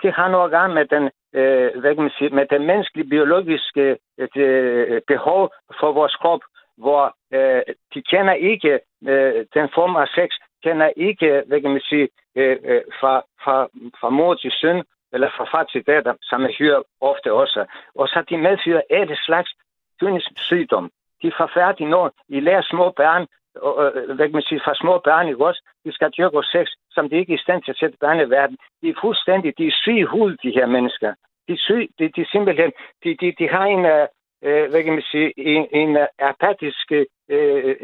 det 0.03 0.11
har 0.13 0.27
noget 0.27 0.45
at 0.45 0.51
gøre 0.51 0.69
med 0.69 0.85
den, 0.85 1.03
øh, 1.33 1.79
hvad 1.79 1.95
kan 1.95 2.03
man 2.03 2.17
sige, 2.17 2.29
med 2.29 2.45
den 2.45 2.65
menneskelige 2.65 3.09
biologiske 3.09 3.97
øh, 4.17 4.27
øh, 4.35 5.01
behov 5.07 5.53
for 5.79 5.91
vores 5.91 6.15
krop, 6.15 6.41
hvor 6.77 7.15
øh, 7.33 7.61
de 7.93 8.01
kender 8.01 8.33
ikke 8.33 8.79
øh, 9.07 9.45
den 9.53 9.67
form 9.75 9.95
af 9.95 10.07
sex, 10.07 10.29
kender 10.63 10.89
ikke, 10.95 11.43
hvad 11.47 11.61
kan 11.61 11.71
man 11.71 11.81
sige, 11.81 12.07
øh, 12.35 12.57
øh, 12.63 12.81
fra, 12.99 13.13
fra, 13.43 13.67
fra 13.99 14.09
mor 14.09 14.33
til 14.33 14.51
søn, 14.51 14.83
eller 15.13 15.29
fra 15.37 15.45
far 15.51 15.63
til 15.63 15.87
datter, 15.87 16.13
som 16.21 16.41
jeg 16.41 16.55
hører 16.59 16.81
ofte 17.01 17.33
også. 17.33 17.65
Og 17.95 18.07
så 18.07 18.23
de 18.29 18.37
medfører 18.37 18.81
alle 18.89 19.17
slags 19.25 19.51
kynisk 19.99 20.31
sygdom. 20.35 20.91
De 21.21 21.27
er 21.27 21.37
forfærdelige 21.37 21.89
når 21.89 22.11
I 22.29 22.39
lærer 22.39 22.61
små 22.61 22.93
børn, 23.01 23.27
og, 23.55 23.91
hvad 24.15 24.25
kan 24.27 24.39
man 24.39 24.49
sige, 24.49 24.61
fra 24.65 24.75
små 24.75 25.01
børn 25.03 25.27
ikke 25.27 25.45
også? 25.45 25.61
de 25.85 25.91
skal 25.93 26.11
dyrke 26.17 26.43
sex, 26.43 26.67
som 26.91 27.09
de 27.09 27.15
ikke 27.15 27.33
er 27.33 27.37
i 27.37 27.45
stand 27.45 27.63
til 27.63 27.71
at 27.71 27.77
sætte 27.77 27.97
børn 27.99 28.19
i 28.19 28.29
verden. 28.29 28.57
De 28.81 28.89
er 28.89 29.01
fuldstændig, 29.01 29.57
de 29.57 29.67
er 29.67 29.75
syge 29.83 30.05
hud, 30.05 30.37
de 30.43 30.51
her 30.57 30.65
mennesker. 30.65 31.13
De 31.47 31.53
er 31.53 31.57
syge, 31.67 31.87
de, 31.99 32.09
de 32.09 32.25
simpelthen, 32.31 32.71
de, 33.03 33.09
de, 33.21 33.33
de 33.39 33.47
har 33.49 33.65
en, 33.65 33.85
øh, 33.85 34.07
øh 34.47 34.69
hvad 34.69 34.83
kan 34.83 34.93
man 34.93 35.07
sige, 35.11 35.33
en, 35.37 35.67
en 35.71 35.97
øh, 35.97 36.07
apatisk 36.19 36.91
øh, 36.91 37.05
øh, 37.29 37.75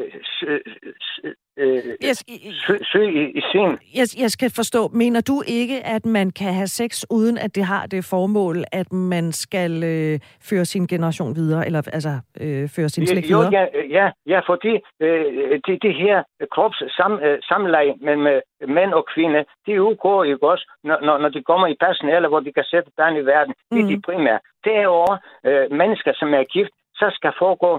søg 2.91 3.36
i, 3.38 3.41
sin. 3.51 3.69
Jeg, 3.99 4.08
jeg 4.23 4.32
skal 4.32 4.51
forstå, 4.56 4.88
mener 4.88 5.21
du 5.21 5.41
ikke, 5.47 5.86
at 5.86 6.06
man 6.06 6.30
kan 6.30 6.54
have 6.54 6.67
sex, 6.67 7.04
uden 7.10 7.38
at 7.38 7.56
det 7.56 7.63
har 7.63 7.86
det 7.86 8.06
formål, 8.06 8.58
at 8.71 8.93
man 8.93 9.32
skal 9.32 9.84
øh, 9.84 10.19
føre 10.49 10.65
sin 10.65 10.88
generation 10.88 11.36
videre, 11.36 11.65
eller 11.65 11.82
altså 11.93 12.19
øh, 12.41 12.69
føre 12.75 12.89
sin 12.89 13.08
slægt 13.08 13.27
videre? 13.27 13.43
Jo, 13.43 13.51
ja, 13.51 13.65
ja, 13.89 14.12
ja 14.27 14.39
fordi 14.47 14.73
øh, 14.99 15.25
det, 15.65 15.82
det 15.82 15.95
her 15.95 16.23
krops 16.51 16.84
sam, 16.97 17.19
øh, 17.23 17.39
samleje 17.41 17.93
mellem 18.01 18.27
øh, 18.27 18.41
mænd 18.67 18.93
og 18.93 19.06
kvinde, 19.15 19.45
det 19.65 19.80
udgår 19.80 20.23
jo 20.23 20.38
også, 20.41 20.65
når, 20.84 20.99
når, 21.06 21.17
når 21.17 21.30
de 21.30 21.43
kommer 21.43 21.67
i 21.67 21.75
personale, 21.80 22.27
hvor 22.27 22.39
de 22.39 22.51
kan 22.54 22.63
sætte 22.63 22.91
børn 22.97 23.15
i 23.17 23.25
verden. 23.25 23.54
Det 23.71 23.80
er 23.80 23.84
mm. 23.84 23.89
de 23.89 24.01
primære. 24.01 24.39
Derover 24.65 25.17
øh, 25.45 25.71
mennesker, 25.71 26.12
som 26.15 26.34
er 26.34 26.43
gift, 26.43 26.71
så 27.02 27.08
skal 27.18 27.34
foregå 27.44 27.72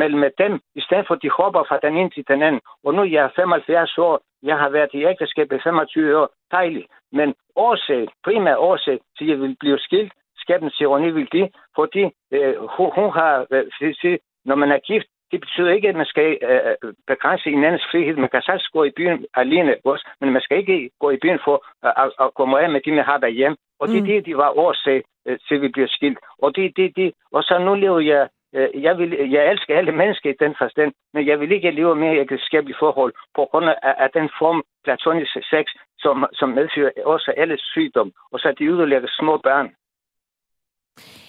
mellem 0.00 0.24
dem, 0.38 0.52
i 0.80 0.82
stedet 0.86 1.04
for 1.06 1.14
at 1.14 1.22
de 1.22 1.30
hopper 1.38 1.62
fra 1.68 1.78
den 1.86 1.94
ene 2.00 2.10
til 2.10 2.24
den 2.28 2.42
anden. 2.46 2.60
Og 2.84 2.94
nu 2.94 3.00
er 3.02 3.10
jeg 3.18 3.30
75 3.36 3.98
år, 3.98 4.14
jeg 4.42 4.56
har 4.62 4.70
været 4.76 4.90
i 4.94 5.04
ægteskab 5.10 5.52
i 5.52 5.58
25 5.64 6.18
år, 6.20 6.28
dejligt. 6.50 6.86
Men 7.12 7.34
årsag, 7.56 8.08
primær 8.24 8.56
årsag 8.56 8.98
til, 9.16 9.24
at 9.24 9.30
jeg 9.30 9.38
vil 9.40 9.56
blive 9.60 9.78
skilt, 9.78 10.12
skabens 10.36 10.80
ironi 10.80 11.10
vil 11.10 11.28
det, 11.32 11.46
fordi 11.78 12.02
øh, 12.34 12.54
hun, 12.76 12.88
hun 12.98 13.10
har, 13.18 13.46
øh, 13.50 14.18
når 14.44 14.54
man 14.54 14.70
er 14.72 14.78
gift, 14.78 15.06
det 15.32 15.40
betyder 15.40 15.70
ikke, 15.72 15.88
at 15.88 15.96
man 15.96 16.06
skal 16.06 16.38
øh, 16.42 16.92
begrænse 17.06 17.48
andens 17.48 17.84
frihed. 17.90 18.16
Man 18.16 18.28
kan 18.28 18.42
sagtens 18.42 18.68
gå 18.68 18.84
i 18.84 18.96
byen 18.96 19.26
alene 19.34 19.76
også, 19.84 20.04
men 20.20 20.32
man 20.32 20.42
skal 20.42 20.58
ikke 20.58 20.90
gå 21.00 21.10
i 21.10 21.18
byen 21.22 21.40
for 21.44 21.56
at, 21.82 21.92
at, 22.02 22.12
at 22.24 22.34
komme 22.34 22.60
af 22.60 22.70
med 22.70 22.80
de, 22.80 22.92
man 22.92 23.04
har 23.04 23.18
derhjemme. 23.18 23.56
Og 23.80 23.88
det 23.88 23.96
er 23.96 24.00
mm. 24.00 24.06
det, 24.06 24.26
de 24.26 24.36
var 24.36 24.58
årsag 24.58 25.02
øh, 25.26 25.38
til, 25.48 25.54
at 25.54 25.62
vi 25.62 25.68
bliver 25.68 25.88
skilt. 25.88 26.18
Og 26.42 26.56
det, 26.56 26.76
det, 26.76 26.96
det. 26.96 27.12
Og 27.32 27.42
så 27.42 27.58
nu 27.58 27.74
lever 27.74 28.00
jeg 28.00 28.22
Øh, 28.22 28.28
Øh, 28.56 28.82
jeg, 28.86 28.98
vil, 28.98 29.10
jeg 29.30 29.50
elsker 29.50 29.78
alle 29.78 29.92
mennesker 29.92 30.30
i 30.30 30.40
den 30.44 30.54
forstand, 30.58 30.92
men 31.14 31.26
jeg 31.26 31.40
vil 31.40 31.52
ikke 31.52 31.70
leve 31.70 31.96
mere 31.96 32.20
ægteskabelige 32.20 32.76
forhold 32.78 33.12
på 33.36 33.42
grund 33.50 33.66
af, 33.68 33.76
af 34.04 34.10
den 34.18 34.28
form 34.40 34.62
platonisk 34.84 35.32
sex, 35.32 35.66
som, 35.98 36.26
som 36.32 36.48
medfører 36.48 36.90
også 37.04 37.32
alle 37.36 37.56
sygdom, 37.58 38.12
og 38.32 38.38
så 38.38 38.54
de 38.58 38.64
yderligere 38.64 39.08
små 39.08 39.36
børn. 39.36 39.68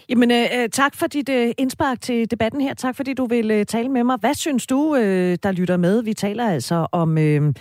Jamen, 0.10 0.32
øh, 0.32 0.48
øh, 0.58 0.70
tak 0.70 0.94
for 1.00 1.08
dit 1.08 1.30
øh, 1.30 1.50
indspark 1.58 2.02
til 2.02 2.32
debatten 2.32 2.62
her. 2.62 2.74
Tak 2.74 2.96
fordi 2.96 3.14
du 3.14 3.26
vil 3.26 3.52
øh, 3.52 3.66
tale 3.66 3.90
med 3.90 4.04
mig. 4.04 4.18
Hvad 4.20 4.34
synes 4.34 4.68
du, 4.68 4.96
øh, 4.96 5.38
der 5.44 5.52
lytter 5.52 5.78
med? 5.78 6.04
Vi 6.04 6.14
taler 6.14 6.50
altså 6.50 6.88
om... 6.92 7.18
Øh, 7.18 7.54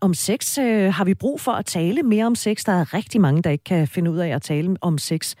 om 0.00 0.14
sex. 0.14 0.58
Øh, 0.58 0.92
har 0.92 1.04
vi 1.04 1.14
brug 1.14 1.40
for 1.40 1.52
at 1.52 1.66
tale 1.66 2.02
mere 2.02 2.26
om 2.26 2.34
sex? 2.34 2.64
Der 2.64 2.72
er 2.72 2.94
rigtig 2.94 3.20
mange, 3.20 3.42
der 3.42 3.50
ikke 3.50 3.64
kan 3.64 3.88
finde 3.88 4.10
ud 4.10 4.18
af 4.18 4.28
at 4.28 4.42
tale 4.42 4.76
om 4.80 4.98
sex 4.98 5.34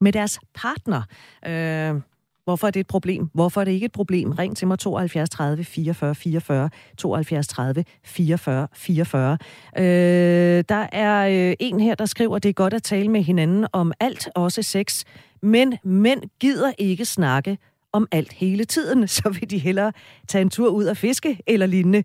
med 0.00 0.12
deres 0.12 0.40
partner. 0.54 1.02
Øh, 1.46 2.00
Hvorfor 2.50 2.66
er 2.66 2.70
det 2.70 2.80
et 2.80 2.86
problem? 2.86 3.28
Hvorfor 3.34 3.60
er 3.60 3.64
det 3.64 3.72
ikke 3.72 3.84
et 3.84 3.92
problem? 3.92 4.30
Ring 4.30 4.56
til 4.56 4.68
mig 4.68 4.78
72 4.78 5.30
30 5.30 5.64
44 5.64 6.14
44, 6.14 6.70
72 6.98 7.48
30 7.48 7.84
44 8.04 8.68
44. 8.72 9.38
Øh, 9.78 10.64
der 10.68 10.86
er 10.92 11.48
øh, 11.48 11.56
en 11.60 11.80
her, 11.80 11.94
der 11.94 12.06
skriver, 12.06 12.36
at 12.36 12.42
det 12.42 12.48
er 12.48 12.52
godt 12.52 12.74
at 12.74 12.82
tale 12.82 13.08
med 13.08 13.22
hinanden 13.22 13.66
om 13.72 13.92
alt, 14.00 14.28
også 14.34 14.62
sex, 14.62 15.04
men 15.42 15.78
mænd 15.84 16.22
gider 16.40 16.72
ikke 16.78 17.04
snakke 17.04 17.58
om 17.92 18.08
alt 18.12 18.32
hele 18.32 18.64
tiden, 18.64 19.08
så 19.18 19.28
vil 19.28 19.50
de 19.50 19.58
hellere 19.58 19.92
tage 20.28 20.42
en 20.42 20.50
tur 20.50 20.68
ud 20.68 20.84
og 20.84 20.96
fiske 20.96 21.38
eller 21.46 21.66
lignende. 21.66 22.02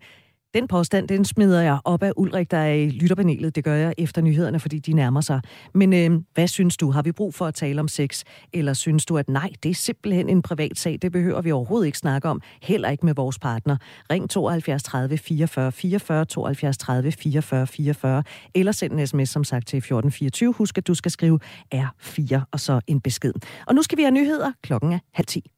Den 0.56 0.68
påstand, 0.68 1.08
den 1.08 1.24
smider 1.24 1.62
jeg 1.62 1.78
op 1.84 2.02
af 2.02 2.12
Ulrik, 2.16 2.50
der 2.50 2.56
er 2.56 2.72
i 2.72 2.88
lytterpanelet. 2.88 3.56
Det 3.56 3.64
gør 3.64 3.74
jeg 3.74 3.94
efter 3.98 4.22
nyhederne, 4.22 4.60
fordi 4.60 4.78
de 4.78 4.92
nærmer 4.92 5.20
sig. 5.20 5.40
Men 5.74 5.92
øh, 5.92 6.20
hvad 6.34 6.48
synes 6.48 6.76
du? 6.76 6.90
Har 6.90 7.02
vi 7.02 7.12
brug 7.12 7.34
for 7.34 7.46
at 7.46 7.54
tale 7.54 7.80
om 7.80 7.88
sex? 7.88 8.24
Eller 8.52 8.72
synes 8.72 9.06
du, 9.06 9.18
at 9.18 9.28
nej, 9.28 9.50
det 9.62 9.70
er 9.70 9.74
simpelthen 9.74 10.28
en 10.28 10.42
privat 10.42 10.78
sag. 10.78 10.98
Det 11.02 11.12
behøver 11.12 11.42
vi 11.42 11.52
overhovedet 11.52 11.86
ikke 11.86 11.98
snakke 11.98 12.28
om. 12.28 12.40
Heller 12.62 12.90
ikke 12.90 13.06
med 13.06 13.14
vores 13.14 13.38
partner. 13.38 13.76
Ring 14.10 14.30
72 14.30 14.82
30 14.82 15.18
44 15.18 15.72
44 15.72 16.24
72 16.24 16.78
30 16.78 17.12
44 17.12 17.66
44. 17.66 18.22
Eller 18.54 18.72
send 18.72 18.92
en 18.92 19.06
sms, 19.06 19.28
som 19.28 19.44
sagt, 19.44 19.66
til 19.66 19.76
1424. 19.76 20.52
Husk, 20.52 20.78
at 20.78 20.86
du 20.86 20.94
skal 20.94 21.10
skrive 21.10 21.38
R4 21.74 22.40
og 22.52 22.60
så 22.60 22.80
en 22.86 23.00
besked. 23.00 23.32
Og 23.66 23.74
nu 23.74 23.82
skal 23.82 23.98
vi 23.98 24.02
have 24.02 24.14
nyheder. 24.14 24.52
Klokken 24.62 24.92
er 24.92 24.98
halv 25.12 25.26
10. 25.26 25.50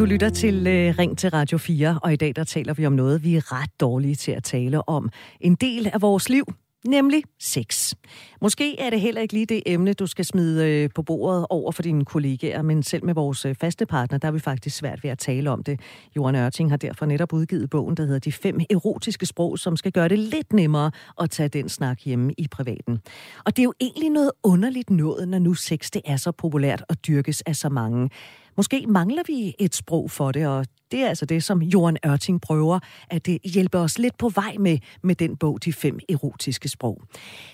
Du 0.00 0.04
lytter 0.04 0.30
til 0.30 0.56
uh, 0.60 0.98
Ring 0.98 1.18
til 1.18 1.30
Radio 1.30 1.58
4, 1.58 1.98
og 2.02 2.12
i 2.12 2.16
dag 2.16 2.36
der 2.36 2.44
taler 2.44 2.74
vi 2.74 2.86
om 2.86 2.92
noget, 2.92 3.24
vi 3.24 3.36
er 3.36 3.52
ret 3.52 3.70
dårlige 3.80 4.14
til 4.14 4.32
at 4.32 4.42
tale 4.42 4.88
om. 4.88 5.10
En 5.40 5.54
del 5.54 5.90
af 5.92 6.02
vores 6.02 6.28
liv, 6.28 6.44
nemlig 6.86 7.22
sex. 7.40 7.94
Måske 8.40 8.80
er 8.80 8.90
det 8.90 9.00
heller 9.00 9.20
ikke 9.20 9.34
lige 9.34 9.46
det 9.46 9.62
emne, 9.66 9.92
du 9.92 10.06
skal 10.06 10.24
smide 10.24 10.68
øh, 10.68 10.90
på 10.94 11.02
bordet 11.02 11.46
over 11.50 11.72
for 11.72 11.82
dine 11.82 12.04
kollegaer, 12.04 12.62
men 12.62 12.82
selv 12.82 13.04
med 13.04 13.14
vores 13.14 13.44
øh, 13.44 13.54
faste 13.54 13.86
partner, 13.86 14.18
der 14.18 14.28
er 14.28 14.32
vi 14.32 14.38
faktisk 14.38 14.76
svært 14.76 15.04
ved 15.04 15.10
at 15.10 15.18
tale 15.18 15.50
om 15.50 15.62
det. 15.62 15.80
Johan 16.16 16.34
Ørting 16.34 16.70
har 16.70 16.76
derfor 16.76 17.06
netop 17.06 17.32
udgivet 17.32 17.70
bogen, 17.70 17.96
der 17.96 18.04
hedder 18.04 18.18
De 18.18 18.32
fem 18.32 18.60
erotiske 18.70 19.26
sprog, 19.26 19.58
som 19.58 19.76
skal 19.76 19.92
gøre 19.92 20.08
det 20.08 20.18
lidt 20.18 20.52
nemmere 20.52 20.90
at 21.20 21.30
tage 21.30 21.48
den 21.48 21.68
snak 21.68 22.00
hjemme 22.00 22.32
i 22.38 22.48
privaten. 22.48 23.00
Og 23.44 23.56
det 23.56 23.62
er 23.62 23.64
jo 23.64 23.74
egentlig 23.80 24.10
noget 24.10 24.30
underligt 24.42 24.90
noget, 24.90 25.28
når 25.28 25.38
nu 25.38 25.54
sex 25.54 25.90
det 25.90 26.02
er 26.04 26.16
så 26.16 26.32
populært 26.32 26.84
og 26.88 27.06
dyrkes 27.06 27.42
af 27.42 27.56
så 27.56 27.68
mange. 27.68 28.10
Måske 28.56 28.84
mangler 28.88 29.22
vi 29.26 29.54
et 29.58 29.74
sprog 29.74 30.10
for 30.10 30.32
det, 30.32 30.46
og 30.46 30.66
det 30.90 31.00
er 31.00 31.08
altså 31.08 31.26
det, 31.26 31.44
som 31.44 31.62
Johan 31.62 31.96
Ørting 32.06 32.40
prøver 32.40 32.78
at 33.10 33.26
det 33.26 33.38
hjælpe 33.44 33.78
os 33.78 33.98
lidt 33.98 34.18
på 34.18 34.28
vej 34.28 34.56
med, 34.58 34.78
med 35.02 35.14
den 35.14 35.36
bog, 35.36 35.64
De 35.64 35.72
fem 35.72 35.98
erotiske 36.08 36.68
sprog. 36.68 37.02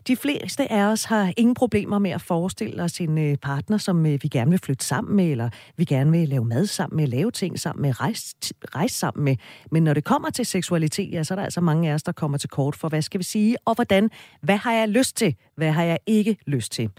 De 0.07 0.16
fleste 0.16 0.72
af 0.72 0.83
os 0.83 1.05
har 1.05 1.33
ingen 1.37 1.55
problemer 1.55 1.99
med 1.99 2.11
at 2.11 2.22
forestille 2.22 2.83
os 2.83 3.01
en 3.01 3.18
øh, 3.18 3.37
partner, 3.37 3.79
som 3.79 4.07
øh, 4.07 4.18
vi 4.22 4.29
gerne 4.29 4.51
vil 4.51 4.59
flytte 4.59 4.85
sammen 4.85 5.16
med, 5.16 5.31
eller 5.31 5.51
vi 5.77 5.85
gerne 5.85 6.11
vil 6.11 6.29
lave 6.29 6.44
mad 6.44 6.66
sammen 6.66 6.96
med, 6.96 7.07
lave 7.07 7.31
ting 7.31 7.59
sammen 7.61 7.83
med, 7.83 8.01
rejse, 8.01 8.35
rejse 8.75 8.94
sammen 8.94 9.25
med. 9.25 9.37
Men 9.70 9.85
når 9.85 9.94
det 9.94 10.05
kommer 10.05 10.31
til 10.31 10.46
seksualitet, 10.46 11.12
ja, 11.12 11.25
så 11.25 11.35
er 11.35 11.37
der 11.37 11.44
altså 11.44 11.61
mange 11.61 11.90
af 11.90 11.94
os, 11.94 12.03
der 12.03 12.12
kommer 12.12 12.38
til 12.38 12.49
kort 12.49 12.77
for, 12.77 12.88
hvad 12.88 13.03
skal 13.03 13.18
vi 13.18 13.25
sige, 13.25 13.57
og 13.64 13.75
hvordan, 13.75 14.11
hvad 14.42 14.57
har 14.57 14.72
jeg 14.72 14.88
lyst 14.88 15.16
til, 15.16 15.35
hvad 15.57 15.70
har 15.70 15.83
jeg 15.83 15.99
ikke 16.07 16.37
lyst 16.46 16.72
til. 16.72 16.90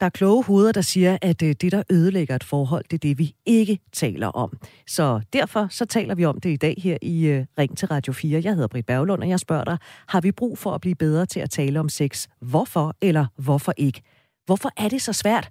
Der 0.00 0.06
er 0.06 0.10
kloge 0.10 0.44
hoveder, 0.44 0.72
der 0.72 0.80
siger, 0.80 1.18
at 1.22 1.42
øh, 1.42 1.54
det, 1.60 1.72
der 1.72 1.82
ødelægger 1.90 2.34
et 2.36 2.44
forhold, 2.44 2.84
det 2.90 2.92
er 2.92 2.98
det, 2.98 3.18
vi 3.18 3.34
ikke 3.46 3.78
taler 3.92 4.28
om. 4.28 4.58
Så 4.86 5.20
derfor 5.32 5.66
så 5.70 5.84
taler 5.84 6.14
vi 6.14 6.24
om 6.24 6.40
det 6.40 6.50
i 6.50 6.56
dag 6.56 6.74
her 6.78 6.96
i 7.02 7.26
øh, 7.26 7.44
Ring 7.58 7.78
til 7.78 7.88
Radio 7.88 8.12
4. 8.12 8.40
Jeg 8.44 8.54
hedder 8.54 8.68
Britt 8.68 8.86
Berglund, 8.86 9.22
og 9.22 9.28
jeg 9.28 9.40
spørger 9.40 9.64
dig, 9.64 9.78
har 10.06 10.20
vi 10.20 10.32
brug 10.32 10.58
for 10.58 10.72
at 10.72 10.80
blive 10.80 10.94
bedre 10.94 11.26
til 11.26 11.40
at 11.40 11.50
tale 11.50 11.80
om 11.80 11.88
sex? 11.88 12.26
Hvorfor 12.40 12.94
eller 13.00 13.26
hvorfor 13.36 13.72
ikke? 13.76 14.02
Hvorfor 14.46 14.70
er 14.76 14.88
det 14.88 15.02
så 15.02 15.12
svært? 15.12 15.50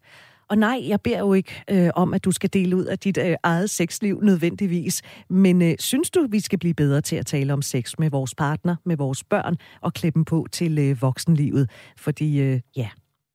Og 0.50 0.58
nej, 0.58 0.84
jeg 0.88 1.02
beder 1.02 1.20
jo 1.20 1.34
ikke 1.34 1.64
øh, 1.70 1.90
om, 1.96 2.14
at 2.14 2.26
du 2.26 2.32
skal 2.32 2.50
dele 2.54 2.76
ud 2.76 2.86
af 2.86 3.00
dit 3.00 3.18
øh, 3.18 3.36
eget 3.44 3.70
sexliv 3.70 4.22
nødvendigvis. 4.22 5.02
Men 5.30 5.62
øh, 5.62 5.76
synes 5.80 6.10
du, 6.10 6.28
vi 6.30 6.40
skal 6.40 6.60
blive 6.60 6.74
bedre 6.74 7.02
til 7.02 7.16
at 7.16 7.26
tale 7.26 7.54
om 7.54 7.62
sex 7.62 7.94
med 8.00 8.10
vores 8.10 8.36
partner, 8.36 8.76
med 8.86 8.98
vores 8.98 9.24
børn 9.24 9.56
og 9.82 9.94
klippe 9.94 10.18
dem 10.18 10.26
på 10.26 10.48
til 10.52 10.80
øh, 10.80 11.02
voksenlivet? 11.02 11.70
Fordi 11.98 12.40
øh, 12.40 12.60
ja, 12.76 12.90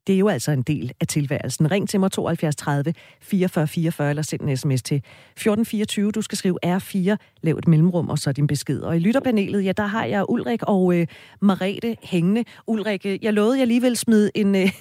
det 0.06 0.14
er 0.14 0.18
jo 0.18 0.28
altså 0.28 0.52
en 0.52 0.62
del 0.62 0.92
af 1.00 1.06
tilværelsen. 1.06 1.70
Ring 1.70 1.88
til 1.88 2.00
mig 2.00 2.10
72 2.10 2.56
30 2.56 2.94
44 3.22 3.66
44 3.66 4.10
eller 4.10 4.22
send 4.22 4.40
en 4.40 4.56
sms 4.56 4.82
til 4.82 4.96
1424. 4.96 6.10
Du 6.10 6.22
skal 6.22 6.38
skrive 6.38 6.58
R4, 6.66 7.16
lav 7.42 7.56
et 7.56 7.68
mellemrum 7.68 8.08
og 8.08 8.18
så 8.18 8.32
din 8.32 8.46
besked. 8.46 8.80
Og 8.80 8.96
i 8.96 8.98
lytterpanelet, 8.98 9.64
ja, 9.64 9.72
der 9.72 9.86
har 9.86 10.04
jeg 10.04 10.30
Ulrik 10.30 10.62
og 10.62 10.94
øh, 10.94 11.06
Marete 11.40 11.96
hængende. 12.02 12.44
Ulrik, 12.66 13.06
øh, 13.06 13.24
jeg 13.24 13.32
lovede, 13.32 13.54
jeg 13.54 13.62
alligevel 13.62 13.96
smide 13.96 14.30
en, 14.34 14.54
øh, 14.54 14.72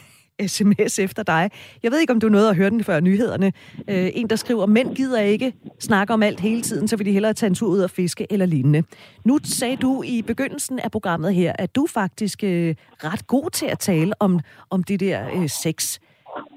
sms 0.47 0.99
efter 0.99 1.23
dig. 1.23 1.51
Jeg 1.83 1.91
ved 1.91 1.99
ikke, 1.99 2.13
om 2.13 2.19
du 2.19 2.29
nåede 2.29 2.49
at 2.49 2.55
høre 2.55 2.69
den 2.69 2.83
før 2.83 2.99
nyhederne. 2.99 3.51
Øh, 3.89 4.09
en, 4.13 4.27
der 4.29 4.35
skriver, 4.35 4.65
mænd 4.65 4.95
gider 4.95 5.19
ikke 5.19 5.53
snakke 5.79 6.13
om 6.13 6.23
alt 6.23 6.39
hele 6.39 6.61
tiden, 6.61 6.87
så 6.87 6.95
vil 6.97 7.05
de 7.05 7.11
hellere 7.11 7.33
tage 7.33 7.47
en 7.47 7.55
tur 7.55 7.69
ud 7.69 7.79
og 7.79 7.89
fiske 7.89 8.27
eller 8.29 8.45
lignende. 8.45 8.83
Nu 9.25 9.39
sagde 9.43 9.75
du 9.75 10.03
i 10.03 10.21
begyndelsen 10.21 10.79
af 10.79 10.91
programmet 10.91 11.35
her, 11.35 11.53
at 11.59 11.75
du 11.75 11.87
faktisk 11.93 12.43
øh, 12.43 12.75
ret 13.03 13.27
god 13.27 13.49
til 13.49 13.65
at 13.65 13.79
tale 13.79 14.13
om, 14.19 14.39
om 14.69 14.83
det 14.83 14.99
der 14.99 15.41
øh, 15.41 15.49
sex. 15.49 15.99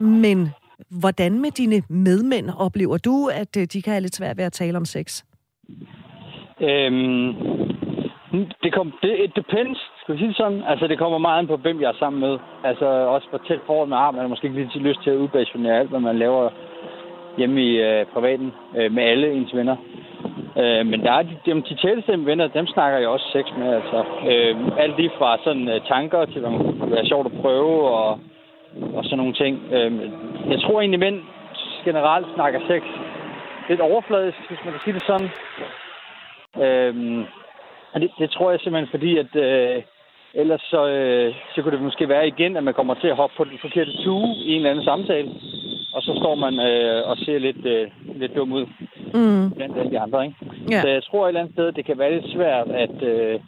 Men 0.00 0.48
hvordan 0.90 1.40
med 1.40 1.50
dine 1.50 1.82
medmænd 1.88 2.50
oplever 2.58 2.96
du, 2.96 3.26
at 3.26 3.56
øh, 3.56 3.66
de 3.72 3.82
kan 3.82 3.92
have 3.92 4.00
lidt 4.00 4.16
svært 4.16 4.36
ved 4.36 4.44
at 4.44 4.52
tale 4.52 4.76
om 4.76 4.84
sex? 4.84 5.22
Øhm, 6.60 7.34
Mm, 8.32 8.50
det, 8.62 8.72
kom, 8.72 8.92
det 9.02 9.24
it 9.24 9.36
depends, 9.36 9.78
skal 10.00 10.14
vi 10.14 10.18
sige 10.18 10.28
det 10.28 10.36
sådan. 10.36 10.62
Altså, 10.68 10.86
det 10.86 10.98
kommer 10.98 11.18
meget 11.18 11.38
an 11.38 11.46
på, 11.46 11.56
hvem 11.56 11.80
jeg 11.80 11.88
er 11.88 11.98
sammen 11.98 12.20
med. 12.20 12.38
Altså, 12.64 12.86
også 12.86 13.26
hvor 13.30 13.40
tæt 13.48 13.60
forhold 13.66 13.88
man 13.88 13.98
har. 13.98 14.10
Man 14.10 14.20
har 14.20 14.28
måske 14.28 14.46
ikke 14.46 14.60
lige 14.60 14.88
lyst 14.88 15.02
til 15.02 15.10
at 15.10 15.16
udbasionere 15.16 15.78
alt, 15.78 15.90
hvad 15.90 16.00
man 16.00 16.18
laver 16.18 16.50
hjemme 17.36 17.62
i 17.62 17.80
øh, 17.80 18.06
privaten 18.06 18.52
øh, 18.76 18.92
med 18.92 19.02
alle 19.02 19.32
ens 19.32 19.54
venner. 19.54 19.76
Øh, 20.56 20.86
men 20.86 21.00
der 21.00 21.12
er 21.12 21.22
de, 21.22 21.36
de, 21.46 21.62
de 21.68 21.74
tætteste 21.74 22.26
venner, 22.26 22.46
dem 22.46 22.66
snakker 22.66 22.98
jeg 22.98 23.08
også 23.08 23.26
sex 23.32 23.44
med. 23.58 23.74
Altså, 23.74 24.04
øh, 24.30 24.56
alt 24.78 24.96
lige 24.96 25.10
fra 25.18 25.38
sådan 25.44 25.68
øh, 25.68 25.80
tanker 25.88 26.24
til, 26.24 26.40
hvad 26.40 26.90
det 26.90 26.98
er 26.98 27.08
sjovt 27.08 27.26
at 27.26 27.40
prøve 27.40 27.88
og, 27.90 28.18
og 28.94 29.04
sådan 29.04 29.18
nogle 29.18 29.32
ting. 29.32 29.62
Øh, 29.72 29.92
jeg 30.50 30.60
tror 30.60 30.80
egentlig, 30.80 31.00
mænd 31.00 31.20
generelt 31.84 32.26
snakker 32.34 32.60
sex 32.68 32.82
lidt 33.68 33.80
overfladisk, 33.80 34.38
hvis 34.48 34.58
man 34.64 34.72
kan 34.72 34.82
sige 34.84 34.94
det 34.94 35.02
sådan. 35.02 35.30
Øh, 36.64 37.24
det, 38.00 38.10
det 38.18 38.30
tror 38.30 38.50
jeg 38.50 38.60
simpelthen, 38.60 38.90
fordi 38.90 39.18
at 39.18 39.36
øh, 39.36 39.82
ellers 40.34 40.60
så, 40.60 40.86
øh, 40.88 41.34
så 41.54 41.62
kunne 41.62 41.76
det 41.76 41.82
måske 41.82 42.08
være 42.08 42.28
igen, 42.28 42.56
at 42.56 42.64
man 42.64 42.74
kommer 42.74 42.94
til 42.94 43.08
at 43.08 43.16
hoppe 43.16 43.36
på 43.36 43.44
den 43.44 43.58
forkerte 43.60 44.02
tue 44.04 44.28
i 44.36 44.50
en 44.50 44.56
eller 44.56 44.70
anden 44.70 44.84
samtale. 44.84 45.30
Og 45.94 46.02
så 46.02 46.12
står 46.20 46.34
man 46.34 46.54
øh, 46.60 47.08
og 47.08 47.16
ser 47.16 47.38
lidt, 47.38 47.66
øh, 47.66 47.88
lidt 48.14 48.36
dum 48.36 48.52
ud 48.52 48.66
mm. 49.14 49.50
blandt 49.56 49.78
alle 49.78 49.90
de 49.90 50.00
andre. 50.00 50.24
Ikke? 50.24 50.36
Yeah. 50.72 50.82
Så 50.82 50.88
jeg 50.88 51.02
tror 51.02 51.24
et 51.24 51.28
eller 51.28 51.40
andet 51.40 51.54
sted, 51.54 51.72
det 51.72 51.84
kan 51.84 51.98
være 51.98 52.12
lidt 52.14 52.32
svært, 52.32 52.68
at, 52.68 53.02
øh, 53.02 53.40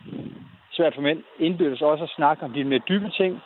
svært 0.73 0.95
for 0.95 1.03
mænd 1.03 1.23
indbydes 1.39 1.83
også 1.83 2.05
at 2.05 2.11
snakke 2.17 2.45
om 2.45 2.53
de 2.53 2.65
mere 2.65 2.89
dybe 2.89 3.11
ting. 3.11 3.43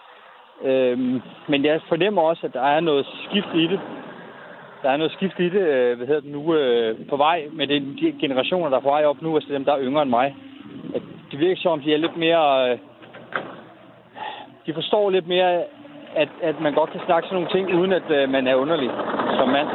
Øhm, 0.64 1.22
men 1.48 1.64
jeg 1.64 1.80
fornemmer 1.88 2.22
også, 2.22 2.46
at 2.46 2.52
der 2.52 2.62
er 2.62 2.80
noget 2.80 3.06
skift 3.24 3.54
i 3.54 3.66
det. 3.66 3.80
Der 4.82 4.90
er 4.90 4.96
noget 4.96 5.12
skift 5.12 5.38
i 5.38 5.48
det, 5.48 5.60
øh, 5.60 5.96
hvad 5.96 6.06
hedder 6.06 6.20
det 6.20 6.30
nu, 6.30 6.54
øh, 6.54 7.08
på 7.08 7.16
vej 7.16 7.46
med 7.52 7.66
de 7.66 8.14
generationer, 8.20 8.68
der 8.68 8.76
er 8.76 8.80
på 8.80 8.88
vej 8.88 9.04
op 9.04 9.22
nu, 9.22 9.34
altså 9.34 9.52
dem, 9.52 9.64
der 9.64 9.72
er 9.72 9.82
yngre 9.82 10.02
end 10.02 10.10
mig 10.10 10.34
det 11.30 11.38
virker 11.38 11.56
som 11.60 11.72
om, 11.72 11.80
de 11.80 11.94
er 11.94 11.98
lidt 11.98 12.16
mere... 12.16 12.70
Øh, 12.70 12.78
de 14.66 14.74
forstår 14.74 15.10
lidt 15.10 15.28
mere, 15.28 15.52
at, 16.16 16.28
at 16.42 16.60
man 16.60 16.74
godt 16.74 16.90
kan 16.90 17.00
snakke 17.06 17.28
sådan 17.28 17.36
nogle 17.38 17.52
ting, 17.54 17.80
uden 17.80 17.92
at 17.92 18.10
øh, 18.10 18.28
man 18.28 18.46
er 18.46 18.54
underlig 18.54 18.90
som 19.38 19.48
mand. 19.48 19.68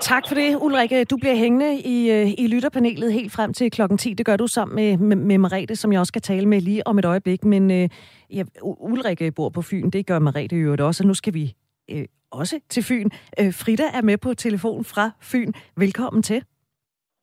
Tak 0.00 0.28
for 0.28 0.34
det, 0.34 0.56
Ulrike. 0.60 1.04
Du 1.04 1.16
bliver 1.16 1.34
hængende 1.34 1.80
i, 1.80 2.10
øh, 2.10 2.30
i 2.38 2.46
lytterpanelet 2.46 3.12
helt 3.12 3.32
frem 3.32 3.52
til 3.52 3.70
klokken 3.70 3.98
10. 3.98 4.14
Det 4.14 4.26
gør 4.26 4.36
du 4.36 4.46
sammen 4.46 4.74
med, 4.76 4.96
med, 4.96 5.16
med 5.16 5.38
Marete, 5.38 5.76
som 5.76 5.92
jeg 5.92 6.00
også 6.00 6.10
skal 6.10 6.22
tale 6.22 6.46
med 6.46 6.60
lige 6.60 6.86
om 6.86 6.98
et 6.98 7.04
øjeblik. 7.04 7.44
Men 7.44 7.70
øh, 7.70 7.88
ja, 8.30 8.42
Ulrike 8.62 9.32
bor 9.32 9.48
på 9.48 9.62
Fyn, 9.62 9.90
det 9.90 10.06
gør 10.06 10.18
Marete 10.18 10.56
jo 10.56 10.76
også, 10.80 11.02
og 11.02 11.06
nu 11.06 11.14
skal 11.14 11.34
vi 11.34 11.52
øh, 11.90 12.04
også 12.30 12.60
til 12.68 12.82
Fyn. 12.82 13.08
Øh, 13.40 13.54
Frida 13.54 13.82
er 13.94 14.02
med 14.02 14.18
på 14.18 14.34
telefon 14.34 14.84
fra 14.84 15.10
Fyn. 15.22 15.52
Velkommen 15.76 16.22
til. 16.22 16.42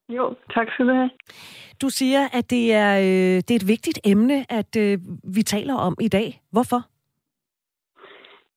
Jo, 0.09 0.35
tak 0.53 0.67
skal 0.71 0.87
du 0.87 0.93
have. 0.93 1.09
Du 1.81 1.89
siger, 1.89 2.19
at 2.33 2.49
det 2.49 2.73
er, 2.73 2.97
øh, 2.97 3.37
det 3.45 3.51
er 3.51 3.55
et 3.55 3.67
vigtigt 3.67 3.99
emne, 4.05 4.45
at 4.49 4.75
øh, 4.77 4.97
vi 5.35 5.41
taler 5.43 5.75
om 5.75 5.95
i 6.01 6.07
dag. 6.07 6.41
Hvorfor? 6.51 6.81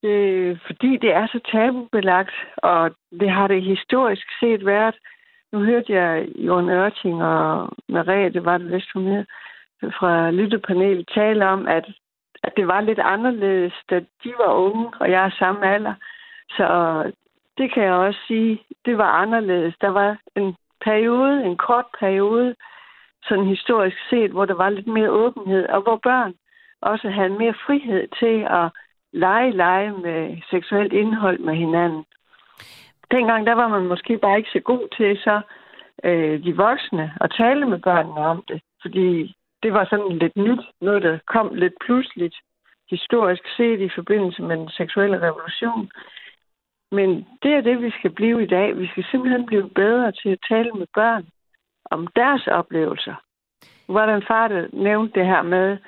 Øh, 0.03 0.59
fordi 0.67 0.97
det 0.97 1.13
er 1.13 1.27
så 1.27 1.41
tabubelagt, 1.53 2.35
og 2.57 2.91
det 3.21 3.31
har 3.31 3.47
det 3.49 3.63
historisk 3.63 4.27
set 4.41 4.67
været. 4.67 4.95
Nu 5.53 5.59
hørte 5.65 5.93
jeg 5.93 6.29
Jon 6.37 6.71
Ørting 6.71 7.23
og 7.23 7.77
det 7.89 8.45
var 8.45 8.59
det 8.59 8.73
vist 8.73 8.95
mere, 8.95 9.25
fra 9.81 10.31
lyttepanelet 10.31 11.09
tale 11.15 11.47
om, 11.47 11.67
at, 11.67 11.85
at 12.43 12.53
det 12.57 12.67
var 12.67 12.81
lidt 12.81 12.99
anderledes, 12.99 13.73
da 13.91 13.99
de 13.99 14.33
var 14.39 14.53
unge, 14.53 14.91
og 15.01 15.11
jeg 15.11 15.25
er 15.25 15.31
samme 15.39 15.75
alder. 15.75 15.95
Så 16.51 16.67
det 17.59 17.75
kan 17.75 17.83
jeg 17.83 17.93
også 17.93 18.21
sige, 18.27 18.63
det 18.85 18.99
var 18.99 19.11
anderledes. 19.11 19.75
Der 19.81 19.89
var 19.89 20.19
en 20.37 20.57
periode, 20.85 21.45
en 21.45 21.57
kort 21.57 21.85
periode, 22.01 22.55
sådan 23.23 23.47
historisk 23.47 23.97
set, 24.11 24.31
hvor 24.31 24.45
der 24.45 24.55
var 24.55 24.71
lidt 24.71 24.87
mere 24.87 25.11
åbenhed, 25.11 25.67
og 25.69 25.83
hvor 25.83 25.97
børn 26.03 26.35
også 26.81 27.09
havde 27.11 27.39
mere 27.43 27.55
frihed 27.67 28.09
til 28.21 28.47
at 28.51 28.71
lege 29.13 29.51
lege 29.51 29.93
med 29.93 30.37
seksuelt 30.51 30.93
indhold 30.93 31.39
med 31.39 31.55
hinanden. 31.55 32.05
Dengang 33.11 33.47
der 33.47 33.55
var 33.55 33.69
man 33.69 33.87
måske 33.87 34.19
bare 34.19 34.39
ikke 34.39 34.51
så 34.51 34.61
god 34.61 34.89
til 34.97 35.17
så 35.17 35.41
øh, 36.05 36.45
de 36.45 36.57
voksne 36.57 37.13
at 37.21 37.35
tale 37.39 37.67
med 37.69 37.79
børnene 37.79 38.21
om 38.21 38.45
det, 38.49 38.63
fordi 38.83 39.35
det 39.63 39.73
var 39.73 39.85
sådan 39.85 40.19
lidt 40.19 40.37
nyt, 40.37 40.61
noget 40.81 41.03
der 41.03 41.19
kom 41.27 41.55
lidt 41.55 41.75
pludseligt. 41.85 42.37
historisk 42.91 43.43
set 43.57 43.81
i 43.81 43.91
forbindelse 43.95 44.43
med 44.43 44.57
den 44.57 44.69
seksuelle 44.69 45.19
revolution. 45.27 45.91
Men 46.93 47.27
det 47.43 47.53
er 47.55 47.61
det, 47.61 47.83
vi 47.83 47.91
skal 47.91 48.11
blive 48.11 48.43
i 48.43 48.47
dag. 48.47 48.79
Vi 48.79 48.87
skal 48.87 49.05
simpelthen 49.11 49.47
blive 49.47 49.71
bedre 49.71 50.13
til 50.13 50.29
at 50.29 50.45
tale 50.49 50.73
med 50.73 50.87
børn 50.95 51.27
om 51.91 52.07
deres 52.07 52.47
oplevelser. 52.47 53.15
Hvordan 53.87 54.23
far 54.29 54.49
det 54.49 54.73
nævnte 54.73 55.21
det 55.21 55.27
her 55.27 55.43
med 55.43 55.79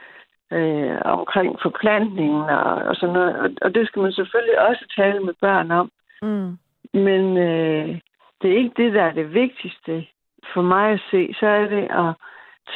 øh, 0.53 0.99
omkring 1.05 1.59
forplantningen 1.63 2.43
og, 2.43 2.75
og 2.75 2.97
sådan 2.97 3.13
noget. 3.13 3.37
Og, 3.37 3.51
og 3.63 3.75
det 3.75 3.87
skal 3.87 4.03
man 4.03 4.13
selvfølgelig 4.13 4.61
også 4.69 4.95
tale 4.97 5.21
med 5.21 5.35
børn 5.41 5.71
om. 5.71 5.91
Mm. 6.23 6.59
Men 6.95 7.37
øh, 7.37 8.01
det 8.43 8.53
er 8.53 8.57
ikke 8.57 8.83
det, 8.83 8.93
der 8.93 9.03
er 9.03 9.13
det 9.13 9.35
vigtigste 9.35 10.07
for 10.55 10.63
mig 10.63 10.93
at 10.93 11.03
se. 11.11 11.35
Så 11.41 11.47
er 11.47 11.67
det 11.69 11.89
at 11.91 12.15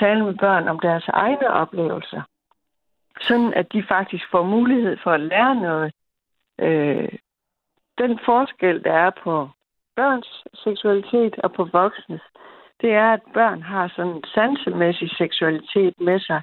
tale 0.00 0.24
med 0.24 0.34
børn 0.34 0.68
om 0.68 0.80
deres 0.80 1.08
egne 1.08 1.50
oplevelser. 1.50 2.22
Sådan 3.20 3.54
at 3.54 3.72
de 3.72 3.84
faktisk 3.88 4.24
får 4.30 4.42
mulighed 4.42 4.96
for 5.02 5.10
at 5.10 5.20
lære 5.20 5.54
noget. 5.54 5.92
Øh, 6.60 7.08
den 7.98 8.18
forskel, 8.24 8.84
der 8.84 8.92
er 8.92 9.10
på 9.24 9.48
børns 9.96 10.44
seksualitet 10.54 11.34
og 11.38 11.52
på 11.52 11.64
voksnes, 11.64 12.22
det 12.80 12.92
er, 12.92 13.12
at 13.12 13.22
børn 13.34 13.62
har 13.62 13.92
sådan 13.96 14.12
en 14.12 14.24
sansemæssig 14.34 15.10
seksualitet 15.16 16.00
med 16.00 16.20
sig, 16.20 16.42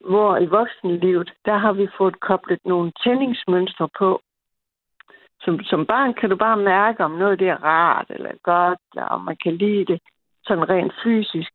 hvor 0.00 0.36
i 0.36 0.46
voksenlivet, 0.46 1.32
der 1.44 1.56
har 1.56 1.72
vi 1.72 1.88
fået 1.98 2.20
koblet 2.20 2.60
nogle 2.64 2.92
tændingsmønstre 3.04 3.88
på. 3.98 4.20
Som, 5.40 5.62
som 5.62 5.86
barn 5.86 6.14
kan 6.14 6.30
du 6.30 6.36
bare 6.36 6.56
mærke, 6.56 7.04
om 7.04 7.10
noget 7.10 7.38
det 7.38 7.48
er 7.48 7.64
rart 7.64 8.06
eller 8.10 8.30
godt, 8.42 8.78
eller 8.92 9.06
om 9.06 9.20
man 9.20 9.36
kan 9.44 9.56
lide 9.56 9.84
det 9.84 10.00
sådan 10.44 10.68
rent 10.68 10.92
fysisk. 11.02 11.52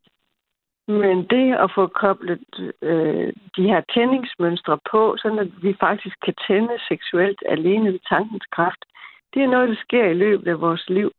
Men 0.88 1.18
det 1.24 1.56
at 1.56 1.72
få 1.76 1.88
koblet 1.88 2.74
øh, 2.82 3.34
de 3.58 3.64
her 3.64 3.82
tændingsmønstre 3.94 4.80
på, 4.92 5.18
sådan 5.18 5.40
at 5.40 5.64
vi 5.64 5.76
faktisk 5.80 6.16
kan 6.26 6.34
tænde 6.48 6.80
seksuelt 6.88 7.44
alene 7.50 7.92
ved 7.94 8.00
tankens 8.10 8.46
kraft, 8.52 8.86
det 9.36 9.44
er 9.44 9.48
noget, 9.48 9.70
der 9.70 9.76
sker 9.88 10.06
i 10.10 10.14
løbet 10.14 10.48
af 10.48 10.62
vores 10.62 10.86
liv. 10.90 11.12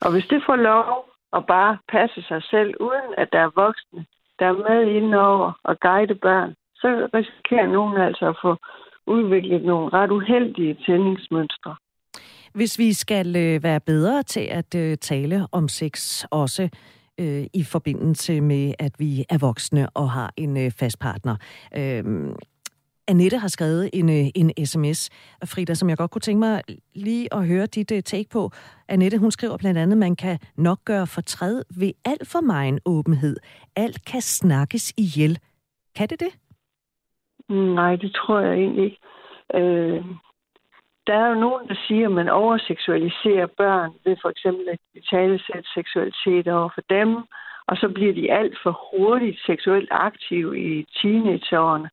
Og 0.00 0.12
hvis 0.12 0.26
det 0.30 0.42
får 0.46 0.56
lov 0.56 1.08
at 1.36 1.46
bare 1.46 1.78
passe 1.88 2.22
sig 2.22 2.42
selv, 2.42 2.74
uden 2.80 3.10
at 3.16 3.28
der 3.32 3.40
er 3.40 3.50
voksne, 3.64 4.06
der 4.38 4.46
er 4.46 4.58
med 4.68 4.94
indover 4.98 5.52
og 5.64 5.80
guide 5.80 6.14
børn, 6.14 6.54
så 6.74 7.08
risikerer 7.14 7.66
nogen 7.66 7.96
altså 8.00 8.28
at 8.28 8.38
få 8.42 8.56
udviklet 9.06 9.62
nogle 9.64 9.88
ret 9.92 10.10
uheldige 10.10 10.74
tændingsmønstre. 10.86 11.76
Hvis 12.54 12.78
vi 12.78 12.92
skal 12.92 13.36
øh, 13.36 13.62
være 13.62 13.80
bedre 13.80 14.22
til 14.22 14.46
at 14.50 14.74
øh, 14.74 14.96
tale 14.96 15.46
om 15.52 15.68
sex 15.68 16.24
også 16.30 16.68
øh, 17.20 17.44
i 17.54 17.64
forbindelse 17.64 18.40
med, 18.40 18.74
at 18.78 18.92
vi 18.98 19.24
er 19.30 19.38
voksne 19.38 19.88
og 19.94 20.10
har 20.10 20.32
en 20.36 20.56
øh, 20.56 20.70
fast 20.80 20.98
partner. 20.98 21.36
Øh, 21.76 22.04
Annette 23.08 23.38
har 23.38 23.48
skrevet 23.48 23.90
en, 23.92 24.08
øh, 24.08 24.26
en 24.34 24.66
sms, 24.66 25.10
Frida, 25.52 25.74
som 25.74 25.88
jeg 25.88 25.96
godt 25.96 26.10
kunne 26.10 26.26
tænke 26.28 26.38
mig 26.38 26.62
lige 26.94 27.34
at 27.34 27.46
høre 27.46 27.66
dit 27.66 27.92
øh, 27.92 28.02
take 28.02 28.28
på. 28.32 28.50
Annette, 28.88 29.18
hun 29.18 29.30
skriver 29.30 29.56
blandt 29.56 29.78
andet, 29.78 29.92
at 29.92 29.98
man 29.98 30.16
kan 30.16 30.38
nok 30.56 30.78
gøre 30.84 31.06
fortræd 31.06 31.62
ved 31.80 31.92
alt 32.04 32.28
for 32.32 32.40
meget 32.40 32.80
åbenhed. 32.86 33.36
Alt 33.76 34.04
kan 34.10 34.20
snakkes 34.20 34.92
ihjel. 34.96 35.38
Kan 35.96 36.08
det 36.08 36.20
det? 36.20 36.32
Nej, 37.48 37.96
det 37.96 38.12
tror 38.14 38.40
jeg 38.40 38.54
egentlig 38.54 38.84
ikke. 38.84 38.98
Øh, 39.54 40.04
der 41.06 41.14
er 41.14 41.28
jo 41.28 41.34
nogen, 41.34 41.68
der 41.68 41.76
siger, 41.88 42.06
at 42.06 42.12
man 42.12 42.28
overseksualiserer 42.28 43.46
børn 43.46 43.92
ved 44.04 44.16
for 44.22 44.28
eksempel 44.28 44.68
at 44.68 44.78
tale 45.10 45.40
seksualitet 45.74 46.48
over 46.48 46.70
for 46.74 46.82
dem, 46.90 47.16
og 47.68 47.76
så 47.76 47.88
bliver 47.94 48.14
de 48.14 48.32
alt 48.32 48.58
for 48.62 48.72
hurtigt 48.90 49.38
seksuelt 49.46 49.88
aktive 49.90 50.60
i 50.60 50.86
teenageårene 51.02 51.90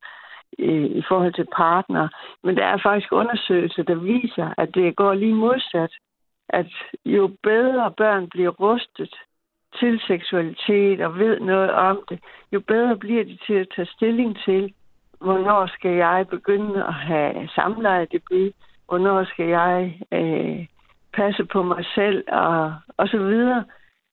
i, 0.59 0.71
i 0.99 1.03
forhold 1.07 1.33
til 1.33 1.47
partner. 1.55 2.07
Men 2.43 2.57
der 2.57 2.65
er 2.65 2.77
faktisk 2.83 3.11
undersøgelser, 3.11 3.83
der 3.83 3.95
viser, 3.95 4.53
at 4.57 4.75
det 4.75 4.95
går 4.95 5.13
lige 5.13 5.33
modsat. 5.33 5.93
At 6.49 6.67
jo 7.05 7.31
bedre 7.43 7.91
børn 7.97 8.29
bliver 8.29 8.49
rustet 8.49 9.15
til 9.79 9.99
seksualitet 10.07 11.01
og 11.01 11.19
ved 11.19 11.39
noget 11.39 11.71
om 11.71 11.99
det, 12.09 12.19
jo 12.51 12.59
bedre 12.59 12.97
bliver 12.97 13.23
de 13.23 13.37
til 13.47 13.53
at 13.53 13.67
tage 13.75 13.87
stilling 13.95 14.37
til, 14.45 14.73
hvornår 15.21 15.65
skal 15.67 15.91
jeg 15.91 16.25
begynde 16.29 16.85
at 16.85 16.93
have 16.93 17.49
samlejedebut, 17.55 18.53
hvornår 18.87 19.23
skal 19.23 19.45
jeg 19.45 19.99
øh, 20.11 20.65
passe 21.13 21.45
på 21.45 21.63
mig 21.63 21.85
selv 21.95 22.23
og, 22.27 22.73
og 22.97 23.07
så 23.07 23.17
videre. 23.17 23.63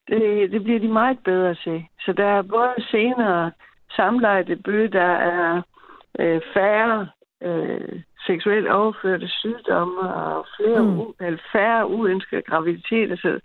Det, 0.09 0.51
det 0.51 0.63
bliver 0.65 0.81
de 0.81 0.89
meget 0.89 1.19
bedre 1.25 1.55
til. 1.55 1.85
Så 2.05 2.13
der 2.13 2.27
er 2.27 2.43
både 2.43 2.75
senere 2.91 3.51
samlejedebut, 3.97 4.93
der 4.93 5.13
er 5.13 5.63
øh, 6.19 6.41
færre 6.55 7.09
øh, 7.43 8.03
seksuelt 8.27 8.69
overførte 8.69 9.29
sygdomme 9.29 10.01
og 10.01 10.47
flere 10.57 10.83
mm. 10.83 10.99
u, 10.99 11.15
eller 11.21 11.41
færre 11.53 11.89
uønskede 11.89 12.43
graviditeter. 12.43 13.17
Så, 13.17 13.41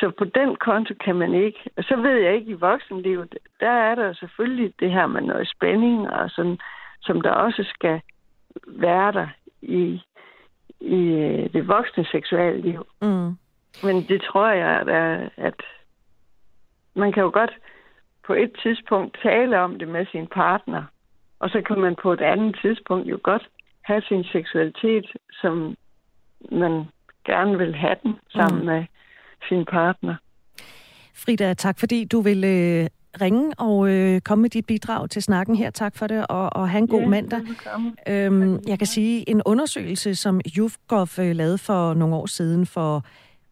så 0.00 0.10
på 0.18 0.24
den 0.24 0.56
konto 0.56 0.94
kan 1.04 1.16
man 1.16 1.34
ikke. 1.34 1.58
Og 1.76 1.84
så 1.84 1.96
ved 1.96 2.16
jeg 2.16 2.34
ikke, 2.34 2.50
i 2.50 2.60
voksenlivet, 2.70 3.38
der 3.60 3.70
er 3.70 3.94
der 3.94 4.12
selvfølgelig 4.12 4.74
det 4.80 4.90
her 4.90 5.06
med 5.06 5.22
noget 5.22 5.48
spænding, 5.48 6.10
og 6.10 6.30
sådan, 6.30 6.58
som 7.02 7.20
der 7.20 7.30
også 7.30 7.64
skal 7.74 8.00
være 8.66 9.12
der 9.12 9.26
i, 9.62 10.02
i 10.80 11.00
øh, 11.04 11.52
det 11.52 11.68
voksne 11.68 12.04
seksuelle 12.04 12.60
liv. 12.60 12.86
Mm. 13.02 13.36
Men 13.82 14.02
det 14.08 14.22
tror 14.22 14.48
jeg, 14.48 14.70
at, 14.88 15.30
at 15.36 15.60
man 16.94 17.12
kan 17.12 17.22
jo 17.22 17.30
godt 17.32 17.52
på 18.26 18.34
et 18.34 18.52
tidspunkt 18.62 19.18
tale 19.22 19.60
om 19.60 19.78
det 19.78 19.88
med 19.88 20.06
sin 20.06 20.26
partner, 20.26 20.82
og 21.44 21.50
så 21.50 21.62
kan 21.68 21.78
man 21.80 21.94
på 22.02 22.12
et 22.12 22.20
andet 22.20 22.58
tidspunkt 22.62 23.06
jo 23.10 23.18
godt 23.22 23.48
have 23.82 24.02
sin 24.08 24.24
seksualitet, 24.24 25.06
som 25.40 25.76
man 26.52 26.84
gerne 27.26 27.58
vil 27.58 27.74
have 27.74 27.96
den 28.02 28.14
sammen 28.30 28.60
mm. 28.60 28.66
med 28.66 28.84
sin 29.48 29.64
partner. 29.64 30.14
Frida, 31.14 31.54
tak 31.54 31.78
fordi 31.78 32.04
du 32.04 32.20
vil 32.20 32.44
øh, 32.44 32.86
ringe 33.20 33.52
og 33.58 33.88
øh, 33.90 34.20
komme 34.20 34.42
med 34.42 34.50
dit 34.50 34.66
bidrag 34.66 35.10
til 35.10 35.22
snakken 35.22 35.56
her. 35.56 35.70
Tak 35.70 35.96
for 35.96 36.06
det, 36.06 36.26
og, 36.26 36.56
og 36.56 36.68
have 36.68 36.78
en 36.78 36.88
god 36.88 37.00
ja, 37.00 37.08
mandag. 37.08 37.40
Øhm, 38.08 38.58
jeg 38.68 38.78
kan 38.78 38.86
sige, 38.86 39.30
en 39.30 39.42
undersøgelse, 39.46 40.14
som 40.14 40.40
YouGov 40.58 41.08
øh, 41.20 41.36
lavede 41.36 41.58
for 41.58 41.94
nogle 41.94 42.16
år 42.16 42.26
siden 42.26 42.66
for 42.66 43.04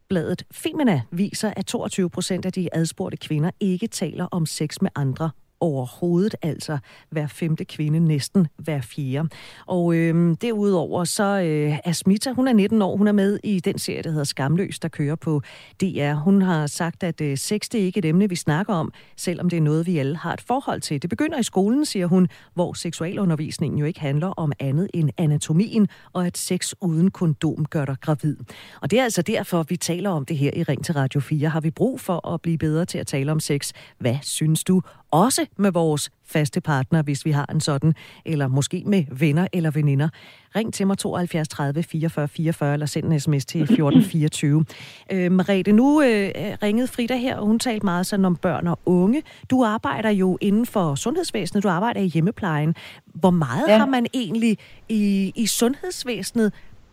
bladet 0.09 0.43
Femina, 0.53 1.03
viser, 1.11 1.53
at 1.57 1.67
22 1.67 2.11
procent 2.11 2.47
af 2.47 2.53
de 2.53 2.69
adspurgte 2.73 3.17
kvinder 3.17 3.51
ikke 3.61 3.87
taler 3.87 4.27
om 4.31 4.47
sex 4.47 4.81
med 4.81 4.91
andre 4.95 5.31
overhovedet, 5.63 6.35
altså 6.43 6.79
hver 7.11 7.27
femte 7.27 7.65
kvinde, 7.65 8.01
næsten 8.01 8.47
hver 8.57 8.81
fjerde. 8.81 9.29
Og 9.67 9.95
øh, 9.95 10.37
derudover 10.41 11.05
så 11.05 11.25
øh, 11.25 11.79
er 11.85 11.93
Smita, 11.93 12.33
hun 12.33 12.49
er 12.49 12.53
19 12.53 12.83
år, 12.83 12.97
hun 12.97 13.09
er 13.09 13.13
med 13.13 13.39
i 13.45 13.61
den 13.61 13.79
serie, 13.79 14.03
der 14.03 14.11
hedder 14.11 14.25
Skamløs, 14.25 14.79
der 14.79 14.89
kører 14.89 15.17
på 15.17 15.43
DR. 15.81 16.15
Hun 16.15 16.43
har 16.43 16.67
sagt, 16.67 17.03
at 17.03 17.21
øh, 17.21 17.39
sex 17.39 17.69
det 17.73 17.81
er 17.81 17.85
ikke 17.85 17.99
et 17.99 18.05
emne, 18.05 18.29
vi 18.29 18.37
snakker 18.37 18.75
om, 18.75 18.93
selvom 19.17 19.51
det 19.51 19.57
er 19.57 19.61
noget, 19.61 19.87
vi 19.87 19.99
alle 19.99 20.17
har 20.17 20.33
et 20.33 20.41
forhold 20.41 20.81
til. 20.81 21.03
Det 21.03 21.11
begynder 21.11 21.39
i 21.39 21.43
skolen, 21.43 21.85
siger 21.85 22.07
hun, 22.07 22.29
hvor 22.55 22.73
seksualundervisningen 22.73 23.79
jo 23.79 23.87
ikke 23.87 24.01
handler 24.01 24.29
om 24.29 24.53
andet 24.61 24.91
end 24.95 25.11
anatomien, 25.19 25.89
og 26.13 26.27
at 26.27 26.39
sex 26.39 26.73
uden 26.81 27.11
kondom 27.11 27.65
gør 27.65 27.85
dig 27.85 27.97
gravid. 28.01 28.37
Og 28.81 28.91
det 28.91 28.99
er 28.99 29.05
altså 29.05 29.23
derfor, 29.23 29.63
vi 29.63 29.77
taler 29.77 30.11
om 30.11 30.25
det 30.25 30.37
her 30.37 30.51
i 30.57 30.63
Ring 30.63 30.85
til 30.85 30.95
Radio 30.95 31.21
4. 31.21 31.49
Har 31.49 31.61
vi 31.61 31.71
brug 31.71 32.01
for 32.01 32.29
at 32.29 32.41
blive 32.41 32.59
bedre 32.59 32.85
til 32.85 32.99
at 32.99 33.07
tale 33.07 33.33
om 33.33 33.41
sex? 33.41 33.73
Hvad 33.99 34.17
synes 34.23 34.65
du? 34.65 34.83
Også 35.13 35.47
med 35.57 35.73
vores 35.73 36.11
faste 36.25 36.61
partner, 36.61 37.03
hvis 37.03 37.25
vi 37.25 37.31
har 37.31 37.47
en 37.51 37.61
sådan, 37.61 37.95
eller 38.25 38.49
måske 38.49 38.83
med 38.87 39.05
venner 39.21 39.47
eller 39.53 39.71
veninder. 39.71 40.09
Ring 40.57 40.75
til 40.75 40.87
mig 40.87 40.99
72 40.99 41.49
30 41.49 41.83
44 41.83 42.29
44, 42.29 42.73
eller 42.73 42.87
send 42.87 43.13
en 43.13 43.21
sms 43.21 43.45
til 43.45 43.61
1424. 43.63 44.65
øh, 45.13 45.33
Marete, 45.33 45.73
nu 45.73 46.03
øh, 46.03 46.31
ringede 46.63 46.89
Frida 46.89 47.17
her, 47.17 47.37
og 47.37 47.47
hun 47.47 47.59
talte 47.59 47.87
meget 47.87 48.07
sådan 48.07 48.25
om 48.25 48.37
børn 48.37 48.67
og 48.67 48.79
unge. 48.87 49.23
Du 49.51 49.65
arbejder 49.65 50.11
jo 50.11 50.39
inden 50.41 50.67
for 50.67 50.95
sundhedsvæsenet, 50.95 51.65
du 51.65 51.69
arbejder 51.69 52.01
i 52.01 52.07
hjemmeplejen. 52.07 52.75
Hvor 53.05 53.31
meget 53.31 53.69
ja. 53.69 53.79
har 53.79 53.87
man 53.87 54.07
egentlig 54.15 54.59
i, 54.89 55.33
i 55.37 55.47
sundhedsvæsenet 55.47 56.53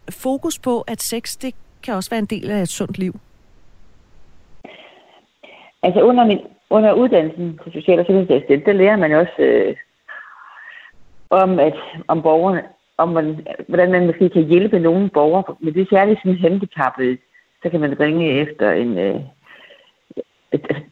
fokus 0.10 0.60
på, 0.60 0.82
at 0.82 1.02
sex, 1.02 1.38
det 1.38 1.56
kan 1.84 1.94
også 1.94 2.10
være 2.10 2.20
en 2.20 2.26
del 2.26 2.52
af 2.52 2.62
et 2.62 2.70
sundt 2.70 2.98
liv? 2.98 3.20
Altså 5.84 6.02
under 6.02 6.26
min 6.26 6.40
under 6.70 6.94
uddannelsen 6.94 7.60
til 7.64 7.74
social- 7.74 8.00
og 8.00 8.06
sundhedsassistent, 8.06 8.66
der 8.66 8.74
lærer 8.74 8.98
man 8.98 9.12
også 9.12 9.34
øh, 9.40 9.76
om, 11.30 11.60
at, 11.60 11.76
om 12.08 12.22
borgerne, 12.22 12.64
om 12.98 13.10
man, 13.10 13.48
hvordan 13.68 13.92
man 13.92 14.06
måske 14.06 14.30
kan 14.30 14.44
hjælpe 14.44 14.80
nogle 14.80 15.10
borgere 15.10 15.56
med 15.60 15.72
det 15.72 15.88
særligt 15.90 16.20
sådan 16.20 16.40
handicappede. 16.40 17.18
Så 17.64 17.70
kan 17.70 17.80
man 17.80 18.00
ringe 18.00 18.32
efter 18.32 18.72
en, 18.72 18.98
øh, 18.98 19.22
et, 20.52 20.86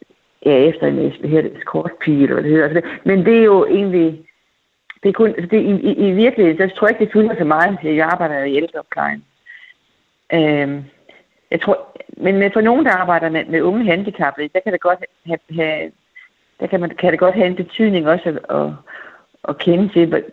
ja, 0.45 0.51
efter 0.51 0.87
en 0.87 0.99
eskortpige, 0.99 2.23
eller 2.23 2.33
hvad 2.33 2.43
det 2.43 2.51
hedder. 2.51 2.67
Altså, 2.67 2.89
men 3.05 3.25
det 3.25 3.37
er 3.37 3.43
jo 3.43 3.65
egentlig, 3.65 4.25
det 5.03 5.09
er 5.09 5.13
kun, 5.13 5.27
altså, 5.27 5.47
det, 5.51 5.61
i, 5.61 5.71
i, 5.89 6.09
i 6.09 6.11
virkeligheden, 6.11 6.69
så 6.69 6.75
tror 6.75 6.87
jeg 6.87 6.91
ikke, 6.91 7.05
det 7.05 7.13
fylder 7.13 7.35
så 7.37 7.43
meget, 7.43 7.77
at 7.83 7.95
jeg 7.95 8.05
arbejder 8.05 8.43
i 8.43 8.55
ældreoplejen. 8.55 9.23
Øh, 10.33 10.83
jeg 11.51 11.61
tror, 11.61 11.97
men 12.17 12.51
for 12.53 12.61
nogen, 12.61 12.85
der 12.85 12.91
arbejder 12.91 13.29
med, 13.29 13.45
med 13.45 13.61
unge 13.61 13.85
handicappede, 13.85 14.49
der 14.53 14.59
kan 14.59 14.73
det 14.73 14.81
godt 14.81 14.99
have, 15.25 15.39
have 15.51 15.91
der 16.59 16.67
kan, 16.67 16.79
man, 16.79 16.89
kan 16.89 17.11
det 17.11 17.19
godt 17.19 17.35
have 17.35 17.47
en 17.47 17.55
betydning 17.55 18.07
også 18.07 18.29
at, 18.29 18.57
at, 18.57 18.71
at 19.49 19.57
kende 19.57 19.89
til, 19.93 20.23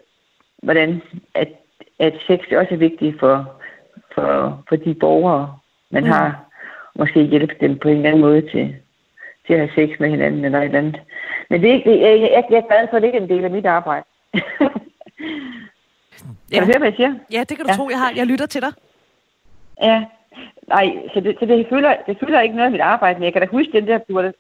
hvordan 0.62 1.02
at 1.34 1.48
at 1.98 2.14
sex 2.26 2.40
også 2.52 2.74
er 2.74 2.76
vigtigt 2.76 3.20
for, 3.20 3.52
for, 4.14 4.62
for 4.68 4.76
de 4.76 4.94
borgere, 4.94 5.58
man 5.90 6.02
mm. 6.02 6.10
har. 6.10 6.40
Måske 6.98 7.22
hjælpe 7.22 7.54
dem 7.60 7.78
på 7.78 7.88
en 7.88 7.96
eller 7.96 8.08
anden 8.08 8.20
måde 8.20 8.40
til, 8.40 8.76
til 9.46 9.54
at 9.54 9.58
have 9.58 9.70
sex 9.74 10.00
med 10.00 10.10
hinanden 10.10 10.44
eller 10.44 10.58
et 10.58 10.64
eller 10.64 10.78
andet. 10.78 11.00
Men 11.50 11.60
det 11.60 11.70
er 11.70 11.74
ikke, 11.74 11.90
det, 11.90 12.00
jeg, 12.00 12.20
jeg, 12.20 12.44
jeg 12.50 12.58
er 12.58 12.68
glad 12.68 12.88
for, 12.90 12.96
at 12.96 13.02
det 13.02 13.08
ikke 13.08 13.18
er 13.18 13.22
en 13.22 13.28
del 13.28 13.44
af 13.44 13.50
mit 13.50 13.66
arbejde. 13.66 14.04
Ja. 16.52 16.58
Kan 16.58 16.62
du 16.62 16.66
høre, 16.66 16.78
hvad 16.78 16.88
jeg 16.88 16.96
siger? 16.96 17.14
Ja, 17.32 17.40
det 17.40 17.56
kan 17.56 17.66
du 17.66 17.70
Ja. 17.70 17.76
tro, 17.76 17.88
jeg 17.90 17.98
har. 17.98 18.12
Jeg 18.16 18.26
lytter 18.26 18.46
til 18.46 18.62
dig. 18.62 18.72
Ja. 19.82 20.04
Nej, 20.68 20.86
så 21.14 21.20
det, 21.20 21.36
så 21.40 21.46
det, 21.46 21.66
føler, 21.68 21.96
det 22.06 22.16
føler 22.20 22.40
ikke 22.40 22.56
noget 22.56 22.66
af 22.66 22.72
mit 22.72 22.80
arbejde, 22.80 23.18
men 23.18 23.24
jeg 23.24 23.32
kan 23.32 23.42
da 23.42 23.48
huske 23.50 23.72
den 23.72 23.86
der, 23.86 23.98
du 23.98 24.14
var 24.14 24.32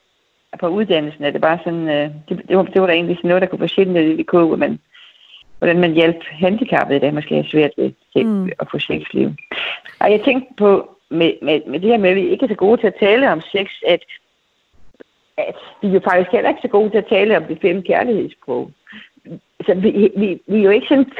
på 0.60 0.68
uddannelsen, 0.68 1.24
at 1.24 1.32
det 1.34 1.40
bare 1.40 1.58
sådan, 1.64 1.88
øh, 1.88 2.10
det, 2.28 2.42
det, 2.48 2.56
var, 2.56 2.62
det 2.62 2.80
var 2.80 2.86
da 2.86 2.92
egentlig 2.92 3.16
sådan 3.16 3.28
noget, 3.28 3.42
der 3.42 3.48
kunne 3.48 3.58
få 3.58 3.66
sjældent 3.66 3.98
i 3.98 4.22
VK, 4.22 4.58
man, 4.58 4.78
hvordan 5.58 5.80
man 5.80 5.92
hjælp 5.92 6.24
handicappede, 6.24 7.00
der 7.00 7.10
måske 7.12 7.34
har 7.34 7.44
svært 7.48 7.70
ved 7.76 7.92
sex, 8.12 8.24
Mm. 8.24 8.30
mm. 8.30 8.50
at 8.60 8.66
få 8.70 8.78
sexliv. 8.78 9.30
Og 10.00 10.10
jeg 10.10 10.20
tænkte 10.24 10.54
på, 10.56 10.96
med, 11.10 11.32
med, 11.42 11.60
med 11.66 11.80
det 11.80 11.90
her 11.90 11.98
med, 11.98 12.10
at 12.10 12.16
vi 12.16 12.28
ikke 12.28 12.44
er 12.44 12.48
så 12.48 12.54
gode 12.54 12.80
til 12.80 12.86
at 12.86 13.00
tale 13.00 13.32
om 13.32 13.40
sex, 13.40 13.66
at, 13.86 14.02
at 15.36 15.56
vi 15.82 15.88
er 15.88 15.92
jo 15.92 16.00
faktisk 16.00 16.30
heller 16.32 16.50
ikke 16.50 16.62
så 16.62 16.68
gode 16.68 16.90
til 16.90 16.98
at 16.98 17.06
tale 17.06 17.36
om 17.36 17.44
det 17.44 17.58
fem 17.62 17.82
kærlighedssprog. 17.82 18.70
Så 19.66 19.74
vi, 19.74 20.10
vi, 20.16 20.40
vi 20.46 20.58
er 20.58 20.64
jo 20.64 20.70
ikke 20.70 20.86
sådan, 20.88 21.12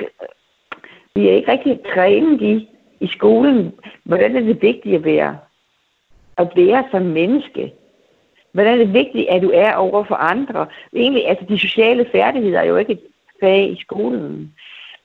vi 1.14 1.28
er 1.28 1.32
ikke 1.32 1.52
rigtig 1.52 1.80
trænet 1.94 2.42
i, 2.42 2.68
i 3.04 3.08
skolen, 3.16 3.72
hvordan 4.02 4.36
er 4.36 4.40
det 4.40 4.62
vigtigt 4.62 4.94
at 4.96 5.04
være, 5.04 5.38
at 6.38 6.48
være 6.56 6.84
som 6.90 7.02
menneske. 7.02 7.72
Hvordan 8.52 8.74
er 8.74 8.84
det 8.84 8.94
vigtigt, 8.94 9.28
at 9.28 9.42
du 9.42 9.50
er 9.54 9.72
over 9.74 10.04
for 10.04 10.14
andre. 10.14 10.66
Egentlig, 10.96 11.28
altså 11.28 11.44
de 11.48 11.58
sociale 11.58 12.06
færdigheder 12.12 12.60
er 12.60 12.64
jo 12.64 12.76
ikke 12.76 12.92
et 12.92 13.00
fag 13.40 13.70
i 13.70 13.80
skolen. 13.80 14.54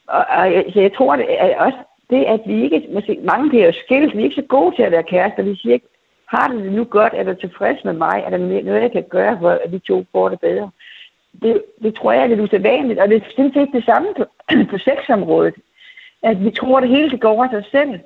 Og, 0.08 0.26
og 0.38 0.54
jeg- 0.54 0.66
så 0.74 0.82
jeg 0.82 0.94
tror, 0.94 1.16
det 1.16 1.26
er 1.30 1.58
også 1.60 1.78
det, 2.10 2.24
at 2.26 2.42
vi 2.46 2.64
ikke, 2.64 2.88
måske, 2.94 3.20
mange 3.24 3.50
bliver 3.50 3.66
jo 3.66 3.72
skilt, 3.86 4.14
vi 4.16 4.20
er 4.20 4.24
ikke 4.24 4.36
så 4.42 4.48
gode 4.48 4.76
til 4.76 4.84
at 4.84 4.92
være 4.92 5.04
kærester. 5.04 5.44
Vi 5.44 5.56
siger 5.56 5.74
ikke, 5.74 5.86
har 6.28 6.48
du 6.48 6.60
det 6.60 6.72
nu 6.72 6.84
godt? 6.84 7.14
Er 7.16 7.24
du 7.24 7.34
tilfreds 7.34 7.84
med 7.84 7.94
mig? 7.94 8.24
Er 8.26 8.30
der 8.30 8.38
noget, 8.38 8.82
jeg 8.82 8.92
kan 8.92 9.04
gøre, 9.10 9.38
for 9.42 9.50
at 9.50 9.72
vi 9.72 9.80
to 9.80 10.06
får 10.12 10.30
det 10.30 10.40
bedre? 10.40 10.70
Det, 11.42 11.62
det 11.84 11.96
tror 11.96 12.12
jeg 12.12 12.24
er 12.24 12.28
lidt 12.28 12.40
usædvanligt, 12.40 13.00
og 13.00 13.10
det 13.10 13.16
er 13.18 13.30
sådan 13.36 13.54
set 13.54 13.70
det 13.74 13.86
samme 13.86 14.08
på, 14.18 14.26
på 14.72 14.78
sexområdet. 14.78 15.54
At 16.24 16.44
vi 16.44 16.52
tror, 16.52 16.78
at 16.78 16.84
det 16.84 16.90
hele 16.90 17.10
det 17.10 17.22
går 17.22 17.30
over 17.30 17.50
sig 17.50 17.64
selv. 17.72 18.00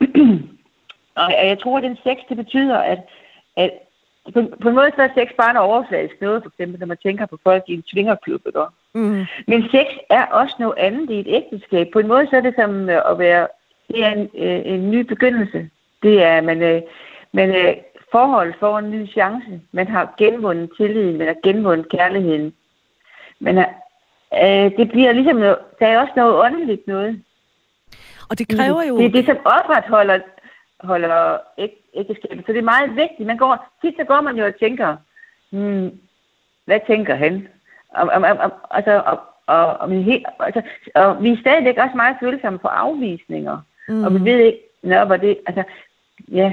og 1.22 1.46
jeg 1.46 1.58
tror, 1.62 1.76
at 1.76 1.82
den 1.82 1.96
sex, 1.96 2.16
det 2.28 2.36
betyder, 2.36 2.78
at, 2.78 2.98
at 3.56 3.70
på, 4.34 4.42
på 4.62 4.68
en 4.68 4.74
måde 4.74 4.90
så 4.96 5.02
er 5.02 5.08
sex 5.14 5.28
bare 5.38 5.50
en 5.50 5.56
overfladisk 5.56 6.20
noget, 6.20 6.42
for 6.42 6.50
eksempel 6.50 6.80
når 6.80 6.86
man 6.86 6.96
tænker 7.02 7.26
på 7.26 7.38
folk 7.44 7.64
i 7.66 7.74
en 7.74 7.84
svingerklub, 7.86 8.40
ikke? 8.46 8.60
Mm. 8.94 9.24
Men 9.46 9.62
sex 9.70 9.86
er 10.10 10.26
også 10.26 10.56
noget 10.58 10.74
andet 10.78 11.10
i 11.10 11.20
et 11.20 11.26
ægteskab. 11.28 11.88
På 11.92 11.98
en 11.98 12.06
måde 12.06 12.26
så 12.30 12.36
er 12.36 12.40
det 12.40 12.54
som 12.58 12.88
øh, 12.88 13.10
at 13.10 13.18
være, 13.18 13.48
det 13.88 14.04
er 14.04 14.12
en, 14.12 14.30
øh, 14.34 14.62
en 14.64 14.90
ny 14.90 15.00
begyndelse. 15.00 15.70
Det 16.02 16.22
er, 16.22 16.40
man, 16.40 16.62
øh, 16.62 16.82
man 17.32 17.50
øh, 17.50 17.76
forhold 18.12 18.54
får 18.60 18.78
en 18.78 18.90
ny 18.90 19.08
chance. 19.08 19.60
Man 19.72 19.88
har 19.88 20.14
genvundet 20.18 20.70
tilliden, 20.76 21.18
man 21.18 21.26
har 21.26 21.36
genvundet 21.44 21.88
kærligheden. 21.88 22.52
Men 23.40 23.58
øh, 24.34 24.78
det 24.78 24.88
bliver 24.90 25.12
ligesom, 25.12 25.36
noget, 25.36 25.58
der 25.80 25.86
er 25.86 26.00
også 26.00 26.12
noget 26.16 26.34
åndeligt 26.44 26.86
noget. 26.86 27.22
Og 28.30 28.38
det 28.38 28.48
kræver 28.56 28.82
jo... 28.82 28.98
Det 28.98 29.06
er 29.06 29.10
det, 29.10 29.26
som 29.26 29.38
opretholder 29.44 30.18
holder 30.80 31.38
æg- 31.58 31.90
ægteskabet. 31.94 32.46
Så 32.46 32.52
det 32.52 32.58
er 32.58 32.72
meget 32.74 32.96
vigtigt. 32.96 33.26
Man 33.26 33.36
går, 33.36 33.66
tit 33.82 33.94
så 33.98 34.04
går 34.04 34.20
man 34.20 34.36
jo 34.36 34.46
og 34.46 34.58
tænker, 34.58 34.96
hmm, 35.50 35.90
hvad 36.64 36.80
tænker 36.86 37.14
han? 37.14 37.48
Og, 37.88 38.08
og, 38.12 38.22
og, 38.22 38.50
altså, 38.70 39.02
og, 39.06 39.20
og, 39.46 39.66
og, 39.76 39.90
vi 39.90 40.24
altså, 40.40 40.62
og 40.94 41.22
vi 41.22 41.32
er 41.32 41.40
stadigvæk 41.40 41.76
også 41.78 41.96
meget 41.96 42.16
følsomme 42.20 42.58
for 42.58 42.68
afvisninger. 42.68 43.58
Mm. 43.88 44.04
Og 44.04 44.14
vi 44.14 44.30
ved 44.30 44.38
ikke, 44.38 44.58
nå, 44.82 45.04
hvor 45.04 45.16
det, 45.16 45.38
altså, 45.46 45.62
ja. 46.28 46.52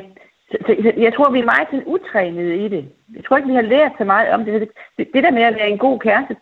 Så, 0.51 0.57
så, 0.67 0.75
så, 0.81 0.93
jeg 0.97 1.13
tror, 1.13 1.31
vi 1.31 1.39
er 1.39 1.45
meget 1.45 1.67
sådan 1.71 1.85
utrænede 1.85 2.65
i 2.65 2.67
det. 2.67 2.85
Jeg 3.15 3.23
tror 3.25 3.37
ikke, 3.37 3.49
vi 3.49 3.55
har 3.55 3.61
lært 3.61 3.91
så 3.97 4.03
meget 4.03 4.29
om 4.29 4.45
det. 4.45 4.69
Det, 4.97 5.07
det 5.13 5.23
der 5.23 5.31
med 5.31 5.41
at 5.41 5.55
være 5.55 5.69
en 5.69 5.77
god 5.77 5.99
kæreste, 5.99 6.35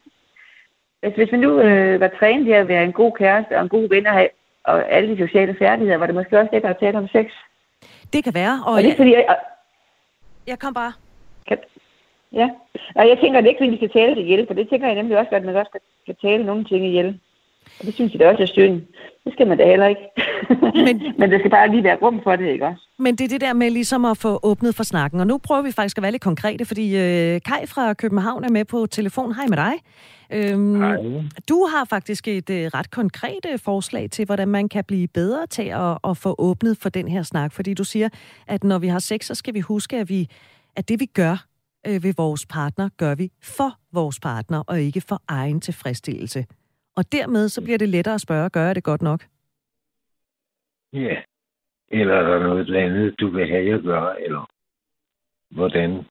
hvis, 1.01 1.13
hvis 1.15 1.31
man 1.31 1.39
nu 1.39 1.59
øh, 1.59 1.99
var 1.99 2.11
trænet 2.19 2.47
i 2.47 2.51
at 2.51 2.67
være 2.67 2.83
en 2.83 2.93
god 2.93 3.11
kæreste 3.11 3.57
og 3.57 3.61
en 3.61 3.69
god 3.69 3.89
ven 3.89 4.07
og, 4.07 4.13
have, 4.13 4.29
og 4.63 4.91
alle 4.91 5.15
de 5.15 5.27
sociale 5.27 5.55
færdigheder, 5.59 5.97
var 5.97 6.05
det 6.05 6.15
måske 6.15 6.39
også 6.39 6.49
lettere 6.53 6.71
at 6.71 6.77
tale 6.79 6.97
om 6.97 7.07
sex. 7.07 7.27
Det 8.13 8.23
kan 8.23 8.33
være, 8.33 8.63
og 8.65 8.73
Og 8.73 8.77
det 8.77 8.85
er 8.85 8.89
jeg, 8.89 8.97
fordi, 8.97 9.13
jeg, 9.13 9.37
jeg 10.47 10.59
kom 10.59 10.73
bare... 10.73 10.93
kan, 11.47 11.57
ja. 12.31 12.49
Og 12.95 13.07
jeg 13.09 13.17
tænker, 13.21 13.37
at 13.37 13.43
det 13.43 13.49
ikke, 13.49 13.59
fordi 13.59 13.71
vi 13.71 13.81
skal 13.81 13.89
tale 13.89 14.15
det 14.15 14.21
ihjel, 14.21 14.47
for 14.47 14.53
det 14.53 14.69
tænker 14.69 14.87
jeg 14.87 14.95
nemlig 14.95 15.17
også, 15.17 15.35
at 15.35 15.45
man 15.45 15.55
også 15.55 15.69
skal, 15.69 15.81
skal 16.03 16.15
tale 16.21 16.45
nogle 16.45 16.63
ting 16.63 16.85
ihjel. 16.85 17.19
Og 17.81 17.87
det 17.87 17.93
synes 17.93 18.11
jeg 18.13 18.19
da 18.19 18.29
også 18.29 18.43
er 18.43 18.47
synd. 18.47 18.81
Det 19.25 19.33
skal 19.33 19.47
man 19.47 19.57
da 19.57 19.65
heller 19.65 19.87
ikke. 19.87 20.01
Men- 20.85 21.13
Men, 21.19 21.31
der 21.31 21.39
skal 21.39 21.51
bare 21.51 21.71
lige 21.71 21.83
være 21.83 21.97
rum 22.01 22.19
for 22.23 22.35
det, 22.35 22.47
ikke 22.47 22.65
også? 22.67 22.87
Men 22.99 23.15
det 23.15 23.23
er 23.23 23.27
det 23.29 23.41
der 23.41 23.53
med 23.53 23.69
ligesom 23.71 24.05
at 24.05 24.17
få 24.17 24.39
åbnet 24.43 24.75
for 24.75 24.83
snakken. 24.83 25.19
Og 25.19 25.27
nu 25.27 25.37
prøver 25.37 25.61
vi 25.61 25.71
faktisk 25.71 25.97
at 25.97 26.01
være 26.01 26.11
lidt 26.11 26.21
konkrete, 26.21 26.65
fordi 26.65 26.95
øh, 26.97 27.41
Kai 27.45 27.65
fra 27.67 27.93
København 27.93 28.43
er 28.43 28.49
med 28.49 28.65
på 28.65 28.85
telefon. 28.85 29.35
Hej 29.35 29.47
med 29.47 29.57
dig. 29.57 29.73
Øhm, 30.33 30.75
Hej. 30.81 30.97
Du 31.49 31.67
har 31.75 31.85
faktisk 31.89 32.27
et 32.27 32.49
øh, 32.49 32.65
ret 32.65 32.91
konkret 32.91 33.45
øh, 33.53 33.59
forslag 33.59 34.09
til, 34.09 34.25
hvordan 34.25 34.47
man 34.47 34.69
kan 34.69 34.83
blive 34.83 35.07
bedre 35.07 35.47
til 35.47 35.63
at, 35.73 35.97
at 36.09 36.17
få 36.17 36.35
åbnet 36.37 36.77
for 36.77 36.89
den 36.89 37.07
her 37.07 37.23
snak. 37.23 37.53
Fordi 37.53 37.73
du 37.73 37.83
siger, 37.83 38.09
at 38.47 38.63
når 38.63 38.79
vi 38.79 38.87
har 38.87 38.99
sex, 38.99 39.25
så 39.25 39.35
skal 39.35 39.53
vi 39.53 39.59
huske, 39.59 39.97
at, 39.97 40.09
vi, 40.09 40.27
at 40.75 40.89
det 40.89 40.99
vi 40.99 41.05
gør 41.05 41.45
øh, 41.87 42.03
ved 42.03 42.13
vores 42.17 42.45
partner, 42.45 42.89
gør 42.97 43.15
vi 43.15 43.31
for 43.43 43.73
vores 43.93 44.19
partner, 44.19 44.63
og 44.67 44.81
ikke 44.81 45.01
for 45.01 45.21
egen 45.27 45.61
tilfredsstillelse. 45.61 46.45
Og 46.95 47.11
dermed 47.11 47.49
så 47.49 47.61
bliver 47.61 47.77
det 47.77 47.89
lettere 47.89 48.15
at 48.15 48.21
spørge, 48.21 48.49
gør 48.49 48.65
jeg 48.65 48.75
det 48.75 48.83
godt 48.83 49.01
nok? 49.01 49.21
Ja. 50.93 51.21
Eller 51.89 52.13
er 52.13 52.21
der 52.21 52.39
noget 52.39 52.75
andet, 52.75 53.19
du 53.19 53.29
vil 53.29 53.47
have, 53.47 53.65
jeg 53.65 53.79
gør, 53.79 54.13
eller 54.13 54.45
hvordan 55.49 56.05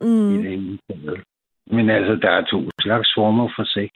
Mm. 0.00 0.30
i 0.34 0.36
det 0.36 0.44
hele 0.44 0.78
taget. 0.90 1.24
Men 1.66 1.90
altså, 1.90 2.14
der 2.14 2.30
er 2.30 2.44
to 2.44 2.70
slags 2.80 3.08
former 3.16 3.48
for 3.56 3.64
sex. 3.64 3.90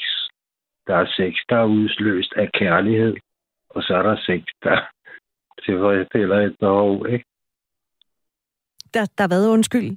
Der 0.87 0.97
er 0.97 1.07
sex, 1.17 1.35
der 1.49 1.57
er 1.57 1.65
udsløst 1.65 2.33
af 2.37 2.51
kærlighed, 2.53 3.17
og 3.69 3.83
så 3.83 3.95
er 3.95 4.03
der 4.03 4.17
sex, 4.17 4.43
der 4.63 4.81
tilfredsstiller 5.67 6.41
et 6.41 6.57
behov, 6.61 7.09
ikke? 7.09 7.25
Der, 8.95 9.13
der 9.19 9.29
været 9.29 9.49
undskyld. 9.49 9.97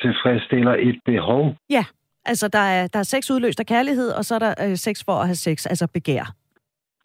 Tilfredsstiller 0.00 0.74
et 0.78 1.00
behov. 1.04 1.56
Ja, 1.70 1.84
altså 2.26 2.48
der 2.48 2.58
er, 2.58 2.86
der 2.86 2.98
er 2.98 3.02
sex 3.02 3.30
udløst 3.30 3.60
af 3.60 3.66
kærlighed, 3.66 4.10
og 4.10 4.24
så 4.24 4.34
er 4.34 4.38
der 4.38 4.54
øh, 4.68 4.76
sex 4.76 5.04
for 5.04 5.12
at 5.12 5.26
have 5.26 5.34
sex, 5.34 5.66
altså 5.66 5.86
begær. 5.86 6.34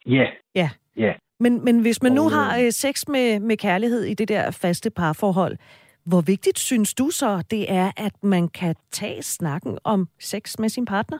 Ja, 0.06 0.26
Ja. 0.56 0.70
Ja. 0.98 1.14
Men, 1.40 1.66
men 1.66 1.82
hvis 1.82 2.04
man 2.04 2.12
nu 2.12 2.24
Og, 2.24 2.32
har 2.32 2.58
øh, 2.58 2.72
sex 2.72 3.08
med, 3.08 3.40
med 3.40 3.58
kærlighed 3.58 4.04
i 4.04 4.14
det 4.14 4.28
der 4.28 4.52
faste 4.52 4.90
parforhold, 4.90 5.58
hvor 6.06 6.22
vigtigt 6.22 6.60
synes 6.60 6.94
du 6.94 7.10
så, 7.10 7.44
det 7.52 7.72
er, 7.72 7.92
at 7.98 8.24
man 8.24 8.48
kan 8.48 8.76
tage 8.92 9.22
snakken 9.24 9.78
om 9.84 10.08
sex 10.20 10.60
med 10.60 10.70
sin 10.70 10.86
partner? 10.86 11.18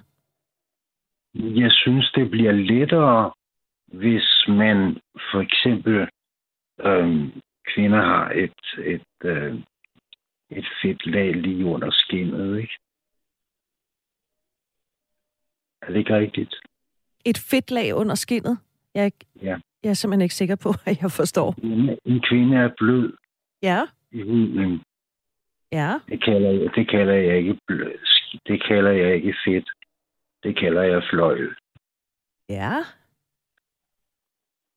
Jeg 1.34 1.72
synes, 1.72 2.12
det 2.16 2.32
bliver 2.32 2.52
lettere, 2.52 3.32
hvis 3.88 4.46
man 4.48 4.98
for 5.32 5.40
eksempel 5.40 6.10
øhm, 6.82 7.32
kvinder 7.76 8.02
har 8.02 8.32
et, 8.36 8.86
et, 8.86 9.30
øh, 9.30 9.56
et 10.50 10.68
fedt 10.82 11.06
lag 11.06 11.34
lige 11.34 11.66
under 11.66 11.92
skinnet, 11.92 12.60
ikke? 12.60 12.78
Er 15.82 15.88
det 15.88 15.96
ikke 15.96 16.16
rigtigt? 16.18 16.56
Et 17.26 17.38
fedt 17.38 17.72
lag 17.72 17.96
under 17.96 18.16
skinnet? 18.16 18.58
Jeg 18.94 19.02
er, 19.02 19.06
ikke, 19.06 19.26
Ja. 19.42 19.58
jeg 19.84 19.90
er 19.90 19.94
simpelthen 19.94 20.22
ikke 20.22 20.36
sikker 20.36 20.56
på, 20.56 20.70
at 20.90 21.02
jeg 21.02 21.12
forstår. 21.12 21.56
En, 21.64 21.98
en 22.06 22.22
kvinde 22.30 22.58
er 22.58 22.70
blød 22.78 23.14
Ja, 23.62 23.82
i 24.12 24.22
huden. 24.22 24.82
ja. 25.72 25.94
Det 26.10 26.24
kalder 26.24 26.52
jeg, 26.52 26.70
det 26.76 26.90
kalder 26.90 27.14
jeg 27.14 27.38
ikke 27.38 27.58
blød. 27.68 27.92
Det 28.48 28.64
kalder 28.68 28.92
jeg 28.92 29.16
ikke 29.16 29.36
fedt. 29.46 29.70
Det 30.44 30.56
kalder 30.60 30.82
jeg 30.82 31.04
fløjl. 31.10 31.56
Ja, 32.50 32.76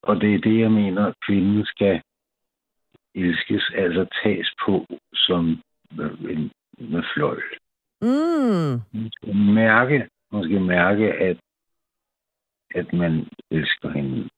Og 0.02 0.20
det 0.20 0.34
er 0.34 0.38
det, 0.38 0.60
jeg 0.60 0.72
mener, 0.72 1.12
kvinden 1.26 1.64
skal 1.66 2.02
elskes, 3.14 3.70
altså 3.74 4.06
tages 4.22 4.50
på 4.66 4.86
som 5.14 5.62
med, 5.90 6.10
en- 6.10 6.52
med 6.78 7.02
fløjl. 7.14 7.42
mm, 8.02 8.80
mærke, 9.54 10.08
hun 10.34 10.44
skal 10.44 10.60
mærke 10.60 11.12
at, 11.12 11.40
at 12.74 12.92
man 12.92 13.28
elsker 13.50 13.90
hende 13.90 14.30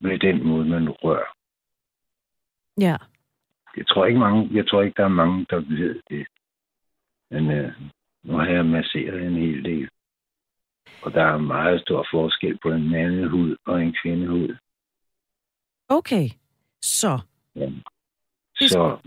med 0.00 0.18
den 0.18 0.46
måde, 0.46 0.64
man 0.64 0.90
rører. 0.90 1.32
ja. 2.80 2.96
Jeg 3.76 3.86
tror 3.86 4.06
ikke, 4.06 4.20
mange, 4.20 4.48
jeg 4.52 4.68
tror 4.68 4.82
ikke 4.82 4.96
der 4.96 5.04
er 5.04 5.18
mange, 5.22 5.46
der 5.50 5.56
ved 5.56 6.00
det. 6.10 6.26
Men 7.30 7.50
øh, 7.50 7.72
nu 8.22 8.36
har 8.36 8.46
jeg 8.46 8.66
masseret 8.66 9.26
en 9.26 9.36
hel 9.36 9.64
del. 9.64 9.88
Og 11.02 11.12
der 11.12 11.22
er 11.22 11.38
meget 11.38 11.80
stor 11.80 12.06
forskel 12.10 12.58
på 12.62 12.68
en 12.68 12.90
mandehud 12.90 13.56
og 13.66 13.82
en 13.82 13.96
kvindehud. 14.02 14.56
Okay, 15.88 16.28
så. 16.82 17.20
Ja. 17.54 17.70
Så 18.54 18.98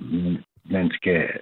man 0.66 0.92
skal 0.92 1.40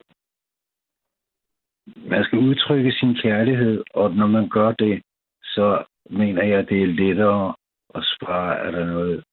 man 1.85 2.23
skal 2.23 2.39
udtrykke 2.39 2.91
sin 2.91 3.15
kærlighed, 3.15 3.83
og 3.93 4.11
når 4.11 4.27
man 4.27 4.49
gør 4.49 4.71
det, 4.71 5.01
så 5.43 5.83
mener 6.09 6.43
jeg, 6.43 6.69
det 6.69 6.83
er 6.83 6.87
lettere 6.87 7.55
og 7.89 8.03
spørge, 8.03 8.53
er 8.53 8.71
der 8.71 8.85
noget, 8.85 9.23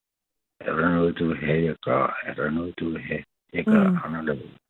er 0.61 0.73
der 0.77 0.95
noget, 0.95 1.19
du 1.19 1.27
vil 1.27 1.37
have, 1.37 1.65
jeg 1.65 1.77
gør? 1.83 2.19
Er 2.25 2.35
der 2.35 2.51
noget, 2.51 2.79
du 2.81 2.89
vil 2.91 3.03
have, 3.03 3.25
jeg 3.53 3.65
gør 3.65 3.89
mm. 3.89 3.99
anderledes? 4.05 4.70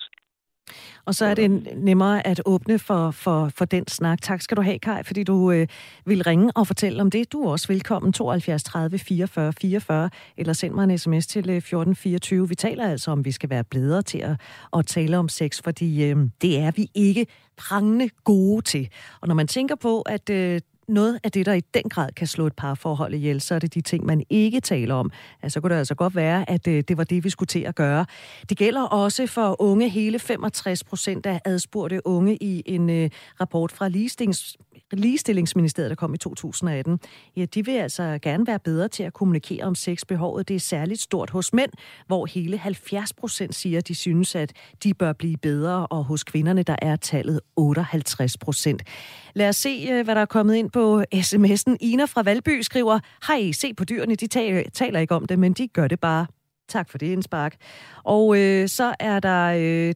Og 1.11 1.15
så 1.15 1.25
er 1.25 1.35
det 1.35 1.69
nemmere 1.77 2.27
at 2.27 2.43
åbne 2.45 2.79
for, 2.79 3.11
for, 3.11 3.51
for 3.57 3.65
den 3.65 3.89
snak. 3.89 4.23
Tak 4.23 4.43
skal 4.43 4.57
du 4.57 4.63
have, 4.63 4.79
Kai, 4.79 5.03
fordi 5.05 5.23
du 5.23 5.51
øh, 5.51 5.67
vil 6.05 6.23
ringe 6.23 6.53
og 6.55 6.67
fortælle 6.67 7.01
om 7.01 7.11
det. 7.11 7.33
Du 7.33 7.43
er 7.43 7.51
også 7.51 7.69
velkommen 7.69 8.13
72 8.13 8.63
30 8.63 8.99
44 8.99 9.53
44, 9.53 10.11
eller 10.37 10.53
send 10.53 10.75
mig 10.75 10.85
en 10.85 10.99
sms 10.99 11.27
til 11.27 11.39
1424. 11.39 12.43
Øh, 12.43 12.51
vi 12.51 12.55
taler 12.55 12.89
altså 12.89 13.11
om, 13.11 13.25
vi 13.25 13.33
skal 13.33 13.51
være 13.51 13.65
bedre 13.65 14.03
til 14.03 14.19
at, 14.19 14.41
at 14.77 14.87
tale 14.87 15.19
om 15.19 15.29
sex, 15.29 15.63
fordi 15.63 16.05
øh, 16.05 16.17
det 16.43 16.59
er 16.59 16.71
vi 16.71 16.91
ikke 16.95 17.27
prangende 17.57 18.09
gode 18.25 18.63
til. 18.63 18.89
Og 19.21 19.29
når 19.29 19.35
man 19.35 19.47
tænker 19.47 19.75
på, 19.75 20.01
at 20.01 20.31
øh, 20.31 20.61
noget 20.91 21.19
af 21.25 21.33
det, 21.33 21.47
der 21.47 21.53
i 21.53 21.61
den 21.75 21.83
grad 21.83 22.09
kan 22.17 22.27
slå 22.27 22.47
et 22.47 22.57
parforhold 22.57 23.15
ihjel, 23.15 23.41
så 23.41 23.55
er 23.55 23.59
det 23.59 23.75
de 23.75 23.81
ting, 23.81 24.07
man 24.07 24.23
ikke 24.31 24.61
taler 24.61 24.95
om. 24.95 25.11
Altså, 25.43 25.55
så 25.55 25.61
kunne 25.61 25.75
det 25.75 25.79
altså 25.79 25.95
godt 25.95 26.17
være, 26.17 26.51
at 26.51 26.69
øh, 26.69 26.85
det 26.89 26.97
var 26.97 27.05
det, 27.05 27.25
vi 27.25 27.31
skulle 27.31 27.47
til 27.47 27.61
at 27.61 27.75
gøre. 27.75 28.07
Det 28.49 28.59
gælder 28.59 28.83
også 28.83 29.27
for 29.27 29.63
unge. 29.63 29.89
Hele 29.89 30.19
65 30.19 30.85
procent 30.85 31.27
af 31.27 31.41
adspurgte 31.45 32.07
unge 32.07 32.37
i 32.37 32.63
en 32.67 32.91
øh, 32.91 33.11
rapport 33.41 33.73
fra 33.73 33.89
Ligestillings 33.89 34.57
Ligestillingsministeriet, 34.93 35.91
der 35.91 35.97
kom 35.97 36.15
i 36.15 36.19
2018, 36.19 37.01
ja, 37.37 37.45
de 37.45 37.65
vil 37.65 37.73
altså 37.73 38.19
gerne 38.23 38.47
være 38.47 38.59
bedre 38.59 38.89
til 38.89 39.03
at 39.03 39.13
kommunikere 39.13 39.65
om 39.65 39.75
sexbehovet. 39.75 40.49
Det 40.49 40.57
er 40.57 40.61
særligt 40.61 41.01
stort 41.01 41.31
hos 41.31 41.53
mænd, 41.53 41.71
hvor 42.07 42.27
hele 42.27 42.59
70 42.59 43.13
procent 43.13 43.55
siger, 43.55 43.79
at 43.79 43.89
de 43.89 43.95
synes, 43.95 44.35
at 44.35 44.53
de 44.85 44.95
bør 44.95 45.13
blive 45.13 45.37
bedre, 45.37 45.87
og 45.87 46.05
hos 46.05 46.25
kvinderne, 46.25 46.63
der 46.63 46.77
er 46.83 46.97
tallet 46.97 47.41
58 47.57 48.39
procent. 48.39 48.83
Lad 49.35 49.49
os 49.49 49.57
se, 49.57 49.89
øh, 49.91 50.05
hvad 50.05 50.15
der 50.15 50.21
er 50.21 50.27
kommet 50.27 50.55
ind 50.55 50.71
på 50.71 51.03
sms'en. 51.15 51.77
Ina 51.81 52.05
fra 52.05 52.23
Valby 52.23 52.61
skriver, 52.61 52.99
hej, 53.27 53.53
se 53.53 53.75
på 53.75 53.85
dyrene, 53.85 54.15
de 54.15 54.27
taler 54.73 55.01
ikke 55.01 55.15
om 55.15 55.27
det, 55.27 55.39
men 55.39 55.53
de 55.53 55.69
gør 55.69 55.89
det 55.89 56.01
bare. 56.01 56.27
Tak 56.69 56.91
for 56.91 56.99
det, 56.99 57.13
en 57.13 57.23
spark. 57.23 57.57
Og 58.05 58.39
øh, 58.39 58.69
så 58.69 58.95
er 59.01 59.21
der 59.21 59.45
øh, 59.47 59.95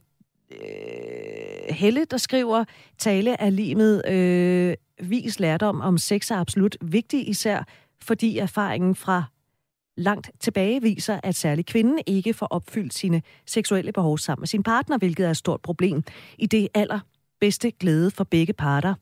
øh, 0.51 1.74
Helle, 1.74 2.05
der 2.05 2.16
skriver, 2.16 2.64
tale 2.99 3.37
er 3.41 3.51
limet, 3.51 4.09
øh, 4.09 4.74
vis 5.03 5.41
lærdom 5.41 5.80
om 5.80 5.99
sex 5.99 6.30
er 6.30 6.37
absolut 6.37 6.76
vigtig, 6.80 7.28
især 7.28 7.64
fordi 8.03 8.39
erfaringen 8.39 8.95
fra 8.95 9.24
langt 9.97 10.30
tilbage 10.41 10.82
viser, 10.82 11.20
at 11.22 11.35
særlig 11.35 11.66
kvinden 11.66 11.99
ikke 12.07 12.35
får 12.35 12.47
opfyldt 12.47 12.95
sine 12.95 13.22
seksuelle 13.47 13.93
behov 13.93 14.18
sammen 14.18 14.43
med 14.43 14.49
sin 14.49 14.62
partner, 14.62 14.99
hvilket 14.99 15.26
er 15.26 15.30
et 15.30 15.37
stort 15.37 15.61
problem. 15.61 16.03
I 16.39 16.47
det 16.47 16.68
aller 16.74 17.01
bedste 17.41 17.70
glæde 17.70 18.11
for 18.11 18.24
begge 18.24 18.53
parter 18.53 18.95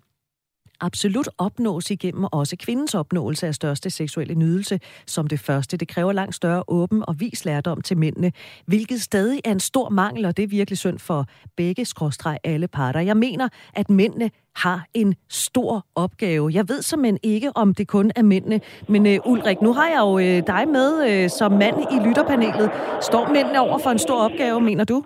absolut 0.83 1.28
opnås 1.39 1.91
igennem 1.91 2.24
også 2.33 2.57
kvindens 2.57 2.95
opnåelse 2.95 3.47
af 3.47 3.55
største 3.55 3.91
seksuelle 3.91 4.35
nydelse 4.35 4.80
som 5.07 5.26
det 5.26 5.41
første. 5.41 5.76
Det 5.76 5.89
kræver 5.89 6.12
langt 6.12 6.35
større 6.35 6.62
åben 6.68 7.05
og 7.09 7.20
vis 7.20 7.45
lærdom 7.45 7.80
til 7.80 7.99
mændene, 7.99 8.33
hvilket 8.66 9.03
stadig 9.03 9.41
er 9.45 9.53
en 9.53 9.61
stor 9.61 9.89
mangel, 9.89 10.24
og 10.24 10.37
det 10.37 10.43
er 10.43 10.47
virkelig 10.49 10.78
synd 10.78 10.99
for 10.99 11.26
begge 11.57 11.85
skråstreg 11.85 12.39
alle 12.45 12.68
parter. 12.68 13.01
Jeg 13.01 13.16
mener, 13.16 13.49
at 13.74 13.91
mændene 13.91 14.30
har 14.57 14.87
en 14.95 15.14
stor 15.28 15.87
opgave. 15.95 16.51
Jeg 16.55 16.68
ved 16.68 16.83
simpelthen 16.83 17.18
ikke, 17.22 17.53
om 17.55 17.74
det 17.74 17.89
kun 17.89 18.12
er 18.16 18.22
mændene, 18.22 18.61
men 18.89 19.07
øh, 19.07 19.18
Ulrik, 19.24 19.62
nu 19.62 19.72
har 19.72 19.89
jeg 19.89 20.01
jo 20.01 20.18
øh, 20.18 20.47
dig 20.47 20.68
med 20.68 20.91
øh, 21.11 21.30
som 21.30 21.53
mand 21.53 21.76
i 21.93 22.09
lytterpanelet. 22.09 22.70
Står 23.01 23.28
mændene 23.28 23.61
over 23.61 23.78
for 23.78 23.91
en 23.91 23.99
stor 23.99 24.18
opgave, 24.24 24.61
mener 24.61 24.85
du? 24.85 25.05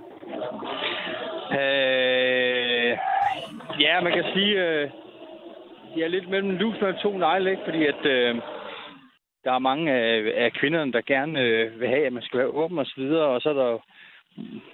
Øh, 1.53 2.93
ja, 3.81 4.01
man 4.03 4.13
kan 4.13 4.25
sige, 4.35 4.53
øh, 4.65 4.91
de 5.97 6.03
er 6.03 6.09
lidt 6.09 6.29
mellem 6.29 6.57
lus 6.57 6.83
og 6.83 7.01
to 7.03 7.19
negle, 7.19 7.51
ikke? 7.51 7.63
fordi 7.65 7.87
at, 7.87 8.07
øh, 8.07 8.35
der 9.45 9.53
er 9.53 9.59
mange 9.59 9.93
af, 9.93 10.33
af 10.45 10.53
kvinderne, 10.53 10.93
der 10.93 11.01
gerne 11.01 11.41
øh, 11.41 11.81
vil 11.81 11.89
have, 11.89 12.07
at 12.07 12.13
man 12.13 12.23
skal 12.23 12.39
være 12.39 12.49
åben 12.49 12.79
og 12.79 12.87
så 12.87 12.95
videre, 12.97 13.27
og 13.27 13.41
så 13.41 13.49
er 13.49 13.55
der 13.55 13.79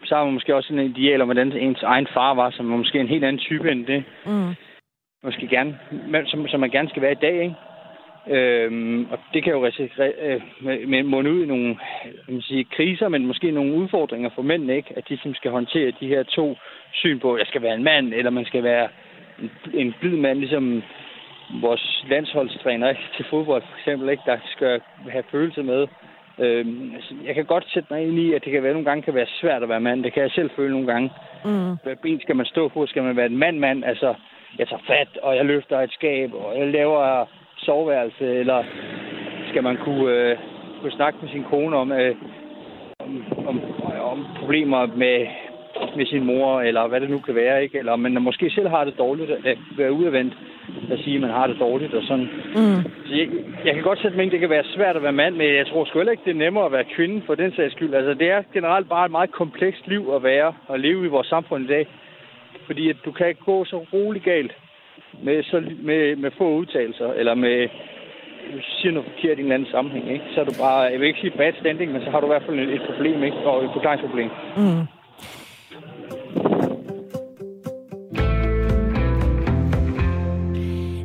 så 0.04 0.16
har 0.16 0.24
man 0.24 0.34
måske 0.34 0.54
også 0.54 0.72
en 0.72 0.78
ideal 0.78 1.20
om, 1.20 1.28
hvordan 1.28 1.52
ens 1.52 1.82
egen 1.82 2.06
far 2.14 2.34
var, 2.34 2.50
som 2.50 2.70
var 2.70 2.76
måske 2.76 3.00
en 3.00 3.08
helt 3.08 3.24
anden 3.24 3.42
type 3.42 3.70
end 3.70 3.86
det. 3.86 4.04
Mm. 4.26 4.54
Måske 5.24 5.48
gerne, 5.48 5.78
som, 6.26 6.48
som 6.48 6.60
man 6.60 6.70
gerne 6.70 6.88
skal 6.88 7.02
være 7.02 7.12
i 7.12 7.24
dag, 7.26 7.42
ikke? 7.42 7.54
Øhm, 8.26 9.06
og 9.10 9.18
det 9.34 9.44
kan 9.44 9.52
jo 9.52 9.66
øh, 9.66 11.06
munde 11.06 11.32
ud 11.32 11.42
i 11.42 11.46
nogle 11.46 11.76
man 12.28 12.42
sige, 12.42 12.64
kriser, 12.64 13.08
men 13.08 13.26
måske 13.26 13.50
nogle 13.50 13.74
udfordringer 13.74 14.30
for 14.34 14.42
mænd, 14.42 14.70
ikke? 14.70 14.94
At 14.96 15.08
de 15.08 15.18
som 15.22 15.34
skal 15.34 15.50
håndtere 15.50 15.92
de 16.00 16.08
her 16.08 16.22
to 16.22 16.56
syn 16.92 17.18
på, 17.18 17.34
at 17.34 17.38
jeg 17.38 17.46
skal 17.46 17.62
være 17.62 17.74
en 17.74 17.84
mand, 17.84 18.14
eller 18.14 18.30
man 18.30 18.44
skal 18.44 18.62
være 18.62 18.88
en, 19.38 19.50
en 19.74 19.94
blid 20.00 20.16
mand, 20.16 20.38
ligesom 20.38 20.82
vores 21.60 22.04
landsholdstræner 22.08 22.88
ikke, 22.88 23.02
til 23.16 23.24
fodbold 23.30 23.62
for 23.62 23.78
eksempel, 23.78 24.08
ikke, 24.08 24.22
der 24.26 24.36
skal 24.46 24.80
have 25.08 25.24
følelse 25.30 25.62
med. 25.62 25.86
Øhm, 26.38 26.94
altså, 26.94 27.14
jeg 27.24 27.34
kan 27.34 27.44
godt 27.44 27.70
sætte 27.72 27.88
mig 27.90 28.02
ind 28.02 28.18
i, 28.18 28.32
at 28.34 28.44
det 28.44 28.52
kan 28.52 28.62
være, 28.62 28.72
nogle 28.72 28.88
gange 28.88 29.02
kan 29.02 29.14
være 29.14 29.26
svært 29.40 29.62
at 29.62 29.68
være 29.68 29.80
mand. 29.80 30.04
Det 30.04 30.12
kan 30.12 30.22
jeg 30.22 30.30
selv 30.30 30.50
føle 30.56 30.70
nogle 30.70 30.86
gange. 30.86 31.10
Mm. 31.44 31.76
Hvad 31.82 31.96
ben 32.02 32.20
skal 32.20 32.36
man 32.36 32.46
stå 32.46 32.68
på? 32.68 32.86
Skal 32.86 33.02
man 33.02 33.16
være 33.16 33.26
en 33.26 33.38
mand-mand? 33.38 33.84
Altså, 33.84 34.14
jeg 34.58 34.68
tager 34.68 34.82
fat, 34.86 35.18
og 35.22 35.36
jeg 35.36 35.44
løfter 35.44 35.80
et 35.80 35.92
skab, 35.92 36.34
og 36.34 36.58
jeg 36.58 36.66
laver 36.66 37.26
soveværelse, 37.56 38.26
eller 38.34 38.64
skal 39.48 39.62
man 39.62 39.76
kunne, 39.76 40.12
øh, 40.12 40.38
kunne 40.80 40.92
snakke 40.92 41.18
med 41.22 41.30
sin 41.30 41.44
kone 41.44 41.76
om, 41.76 41.92
øh, 41.92 42.16
om, 42.98 43.24
om, 43.46 43.60
om 44.00 44.26
problemer 44.38 44.86
med, 44.86 45.26
med 45.96 46.06
sin 46.06 46.24
mor, 46.24 46.60
eller 46.60 46.86
hvad 46.86 47.00
det 47.00 47.10
nu 47.10 47.18
kan 47.18 47.34
være, 47.34 47.62
ikke? 47.62 47.78
Eller 47.78 47.96
man 47.96 48.22
måske 48.22 48.50
selv 48.50 48.68
har 48.68 48.84
det 48.84 48.98
dårligt 48.98 49.30
at 49.30 49.58
være 49.76 49.92
udadvendt 49.92 50.34
at 50.90 50.98
sige, 50.98 51.14
at 51.14 51.20
man 51.20 51.30
har 51.30 51.46
det 51.46 51.56
dårligt 51.60 51.94
og 51.94 52.02
sådan. 52.02 52.28
Mm. 52.56 52.82
Så 53.06 53.14
jeg, 53.14 53.28
jeg 53.64 53.74
kan 53.74 53.82
godt 53.82 54.02
sætte 54.02 54.16
mig 54.16 54.30
det 54.30 54.40
kan 54.40 54.50
være 54.50 54.64
svært 54.64 54.96
at 54.96 55.02
være 55.02 55.12
mand, 55.12 55.34
men 55.36 55.54
jeg 55.54 55.66
tror 55.66 55.84
sgu 55.84 55.98
heller 55.98 56.12
ikke, 56.12 56.24
det 56.24 56.30
er 56.30 56.44
nemmere 56.44 56.66
at 56.66 56.72
være 56.72 56.84
kvinde 56.96 57.22
for 57.26 57.34
den 57.34 57.52
sags 57.56 57.72
skyld. 57.72 57.94
Altså, 57.94 58.14
det 58.14 58.30
er 58.30 58.42
generelt 58.54 58.88
bare 58.88 59.04
et 59.04 59.10
meget 59.10 59.32
komplekst 59.32 59.88
liv 59.88 60.12
at 60.16 60.22
være 60.22 60.54
og 60.66 60.80
leve 60.80 61.04
i 61.04 61.08
vores 61.08 61.26
samfund 61.26 61.64
i 61.64 61.68
dag. 61.68 61.86
Fordi 62.66 62.88
at 62.88 62.96
du 63.04 63.12
kan 63.12 63.28
ikke 63.28 63.44
gå 63.44 63.64
så 63.64 63.86
roligt 63.92 64.24
galt 64.24 64.52
med, 65.22 65.42
så, 65.42 65.62
med, 65.82 66.16
med 66.16 66.30
få 66.38 66.56
udtalelser, 66.56 67.12
eller 67.12 67.34
med 67.34 67.68
siger 68.60 68.92
noget 68.92 69.10
forkert 69.10 69.38
i 69.38 69.40
en 69.40 69.46
eller 69.46 69.54
anden 69.54 69.70
sammenhæng, 69.70 70.12
ikke? 70.12 70.24
så 70.34 70.40
er 70.40 70.44
du 70.44 70.54
bare, 70.60 70.80
jeg 70.80 71.00
vil 71.00 71.08
ikke 71.08 71.20
sige 71.20 71.36
bad 71.36 71.52
standing, 71.60 71.92
men 71.92 72.02
så 72.04 72.10
har 72.10 72.20
du 72.20 72.26
i 72.26 72.32
hvert 72.34 72.42
fald 72.46 72.58
et, 72.58 72.74
et 72.74 72.82
problem, 72.90 73.22
ikke? 73.22 73.36
og 73.36 73.64
et 73.64 73.70
forklaringsproblem. 73.72 74.30
Mm. 74.56 74.86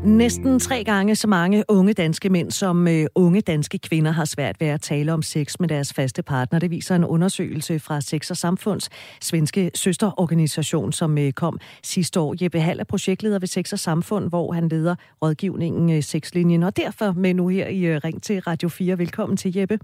Næsten 0.08 0.60
tre 0.60 0.84
gange 0.84 1.16
så 1.16 1.28
mange 1.28 1.64
unge 1.68 1.94
danske 1.94 2.30
mænd 2.30 2.52
som 2.52 2.88
øh, 2.88 3.06
unge 3.16 3.42
danske 3.42 3.80
kvinder 3.80 4.12
har 4.12 4.26
svært 4.26 4.56
ved 4.60 4.68
at 4.68 4.82
tale 4.82 5.14
om 5.14 5.22
sex 5.22 5.60
med 5.60 5.68
deres 5.68 5.94
faste 5.94 6.24
partner. 6.24 6.60
Det 6.60 6.72
viser 6.72 6.96
en 6.96 7.06
undersøgelse 7.06 7.80
fra 7.80 8.02
Sex 8.02 8.32
og 8.32 8.38
Samfunds 8.38 8.90
svenske 9.22 9.72
søsterorganisation, 9.76 10.92
som 10.92 11.18
øh, 11.18 11.32
kom 11.32 11.60
sidste 11.84 12.20
år. 12.20 12.36
Jeppe 12.42 12.60
Hall 12.60 12.80
er 12.80 12.84
projektleder 12.84 13.40
ved 13.40 13.48
Sex 13.48 13.74
og 13.74 13.80
Samfund, 13.80 14.30
hvor 14.30 14.54
han 14.54 14.68
leder 14.68 14.96
rådgivningen 15.22 15.90
øh, 15.90 16.04
Sexlinjen. 16.04 16.64
Og 16.64 16.78
derfor 16.78 17.12
med 17.12 17.34
nu 17.34 17.48
her 17.48 17.68
i 17.68 17.80
øh, 17.80 18.02
Ring 18.04 18.24
til 18.24 18.40
Radio 18.40 18.70
4. 18.70 18.98
Velkommen 18.98 19.38
til 19.38 19.58
Jeppe. 19.58 19.80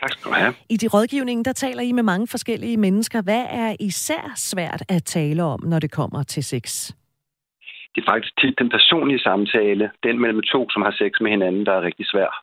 Tak 0.00 0.12
skal 0.12 0.30
du 0.30 0.36
have. 0.36 0.54
I 0.68 0.76
de 0.76 0.88
rådgivningen, 0.88 1.44
der 1.44 1.52
taler 1.52 1.82
I 1.82 1.92
med 1.92 2.02
mange 2.02 2.26
forskellige 2.26 2.76
mennesker. 2.76 3.22
Hvad 3.22 3.46
er 3.50 3.76
især 3.80 4.32
svært 4.36 4.82
at 4.88 5.04
tale 5.04 5.42
om, 5.42 5.60
når 5.64 5.78
det 5.78 5.90
kommer 5.90 6.22
til 6.22 6.44
sex? 6.44 6.92
Det 7.94 8.00
er 8.00 8.10
faktisk 8.12 8.32
tit 8.40 8.58
den 8.58 8.70
personlige 8.70 9.20
samtale, 9.28 9.90
den 10.02 10.20
mellem 10.20 10.42
to, 10.42 10.70
som 10.70 10.82
har 10.82 10.90
sex 10.90 11.12
med 11.20 11.30
hinanden, 11.30 11.66
der 11.66 11.72
er 11.72 11.82
rigtig 11.82 12.06
svær. 12.06 12.42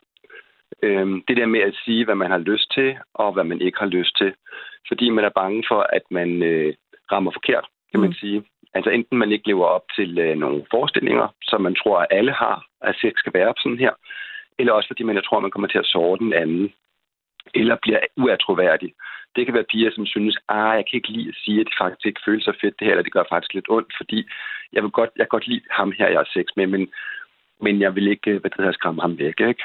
Øhm, 0.83 1.23
det 1.27 1.37
der 1.37 1.45
med 1.45 1.59
at 1.59 1.75
sige, 1.85 2.05
hvad 2.05 2.15
man 2.15 2.31
har 2.31 2.37
lyst 2.37 2.71
til, 2.73 2.97
og 3.13 3.33
hvad 3.33 3.43
man 3.43 3.61
ikke 3.61 3.79
har 3.79 3.85
lyst 3.97 4.17
til. 4.17 4.33
Fordi 4.87 5.09
man 5.09 5.25
er 5.25 5.39
bange 5.41 5.63
for, 5.67 5.81
at 5.97 6.01
man 6.11 6.43
øh, 6.43 6.73
rammer 7.11 7.31
forkert, 7.31 7.65
kan 7.91 7.99
man 7.99 8.09
mm. 8.09 8.13
sige. 8.13 8.43
Altså 8.73 8.89
enten 8.89 9.17
man 9.17 9.31
ikke 9.31 9.47
lever 9.47 9.65
op 9.65 9.85
til 9.95 10.19
øh, 10.19 10.37
nogle 10.37 10.65
forestillinger, 10.71 11.27
som 11.41 11.61
man 11.61 11.75
tror, 11.75 11.99
at 11.99 12.07
alle 12.09 12.31
har, 12.31 12.65
at 12.81 12.95
sex 13.01 13.13
skal 13.17 13.33
være 13.33 13.53
sådan 13.63 13.79
her, 13.79 13.93
eller 14.59 14.73
også 14.73 14.89
fordi 14.89 15.03
man 15.03 15.15
jeg 15.15 15.23
tror, 15.23 15.39
man 15.39 15.51
kommer 15.51 15.67
til 15.67 15.77
at 15.77 15.85
såre 15.85 16.17
den 16.17 16.33
anden, 16.33 16.73
eller 17.53 17.75
bliver 17.81 17.99
uatroværdig. 18.17 18.93
Det 19.35 19.45
kan 19.45 19.53
være 19.53 19.71
piger, 19.71 19.91
som 19.91 20.05
synes, 20.05 20.37
ah, 20.49 20.75
jeg 20.77 20.85
kan 20.85 20.97
ikke 20.97 21.11
lide 21.11 21.29
at 21.29 21.35
sige, 21.43 21.59
at 21.59 21.65
det 21.65 21.81
faktisk 21.81 22.05
ikke 22.05 22.21
føles 22.25 22.43
så 22.43 22.53
fedt 22.61 22.75
det 22.79 22.85
her, 22.85 22.91
eller 22.93 23.07
det 23.07 23.13
gør 23.13 23.23
faktisk 23.29 23.53
lidt 23.53 23.69
ondt, 23.69 23.91
fordi 23.99 24.19
jeg 24.73 24.83
vil 24.83 24.91
godt, 24.91 25.09
jeg 25.15 25.23
kan 25.25 25.35
godt 25.35 25.47
lide 25.47 25.61
ham 25.71 25.91
her, 25.97 26.07
jeg 26.07 26.19
har 26.19 26.29
sex 26.33 26.45
med, 26.55 26.67
men, 26.67 26.87
men 27.61 27.81
jeg 27.81 27.95
vil 27.95 28.07
ikke, 28.07 28.31
hvad 28.39 28.49
det 28.49 28.57
hedder, 28.57 28.71
skræmme 28.71 29.01
ham 29.01 29.17
væk, 29.19 29.39
ikke? 29.39 29.63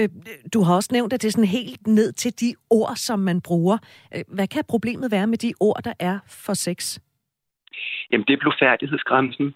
Øh, 0.00 0.08
du 0.54 0.62
har 0.62 0.74
også 0.74 0.90
nævnt, 0.92 1.12
at 1.12 1.22
det 1.22 1.28
er 1.28 1.32
sådan 1.32 1.58
helt 1.60 1.86
ned 1.86 2.12
til 2.12 2.32
de 2.40 2.54
ord, 2.70 2.96
som 2.96 3.18
man 3.18 3.40
bruger. 3.40 3.78
Øh, 4.14 4.24
hvad 4.28 4.48
kan 4.48 4.64
problemet 4.68 5.12
være 5.12 5.26
med 5.26 5.38
de 5.38 5.52
ord, 5.60 5.80
der 5.84 5.94
er 5.98 6.18
for 6.46 6.54
sex? 6.54 6.98
Jamen, 8.10 8.24
det 8.26 8.32
er 8.32 8.42
blodfærdighedsgrænsen. 8.42 9.54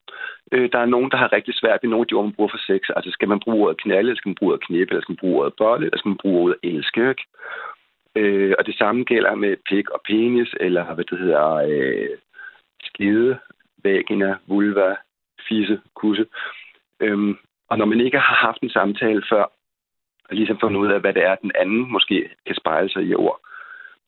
Øh, 0.53 0.73
der 0.73 0.79
er 0.79 0.93
nogen, 0.95 1.11
der 1.11 1.17
har 1.17 1.33
rigtig 1.33 1.55
svært 1.55 1.79
ved 1.83 1.91
nogle 1.91 2.05
af 2.05 2.09
de 2.09 2.15
ord, 2.15 2.25
man 2.25 2.37
bruger 2.37 2.53
for 2.55 2.63
sex. 2.71 2.81
Altså, 2.97 3.11
skal 3.11 3.29
man 3.29 3.41
bruge 3.45 3.65
ordet 3.65 3.81
knalde, 3.83 4.09
eller 4.09 4.21
skal 4.21 4.29
man 4.29 4.41
bruge 4.41 4.53
ordet 4.53 4.67
knippe, 4.67 4.91
eller 4.91 5.03
skal 5.03 5.13
man 5.13 5.23
bruge 5.23 5.39
ordet 5.41 5.55
bolle, 5.59 5.87
eller 5.87 5.99
skal 5.99 6.09
man 6.09 6.23
bruge 6.23 6.41
ordet 6.43 6.57
elske, 6.63 7.09
ikke? 7.09 7.25
Øh, 8.17 8.55
og 8.59 8.67
det 8.67 8.79
samme 8.79 9.05
gælder 9.05 9.35
med 9.35 9.57
pik 9.69 9.91
og 9.91 10.01
penis, 10.05 10.55
eller 10.61 10.95
hvad 10.95 11.05
det 11.05 11.19
hedder, 11.19 11.55
øh, 11.55 12.09
skide, 12.83 13.39
vagina, 13.85 14.37
vulva, 14.47 14.97
fisse, 15.49 15.81
kusse. 15.95 16.27
Øhm, 17.01 17.39
og 17.69 17.79
når 17.79 17.85
man 17.85 18.01
ikke 18.01 18.19
har 18.19 18.47
haft 18.47 18.63
en 18.63 18.71
samtale 18.71 19.23
før, 19.31 19.45
og 20.29 20.35
ligesom 20.37 20.59
fundet 20.61 20.81
ud 20.81 20.93
af, 20.93 21.01
hvad 21.01 21.15
det 21.15 21.25
er, 21.25 21.35
den 21.35 21.53
anden 21.55 21.93
måske 21.93 22.31
kan 22.47 22.57
spejle 22.57 22.89
sig 22.89 23.03
i 23.03 23.15
ord, 23.15 23.41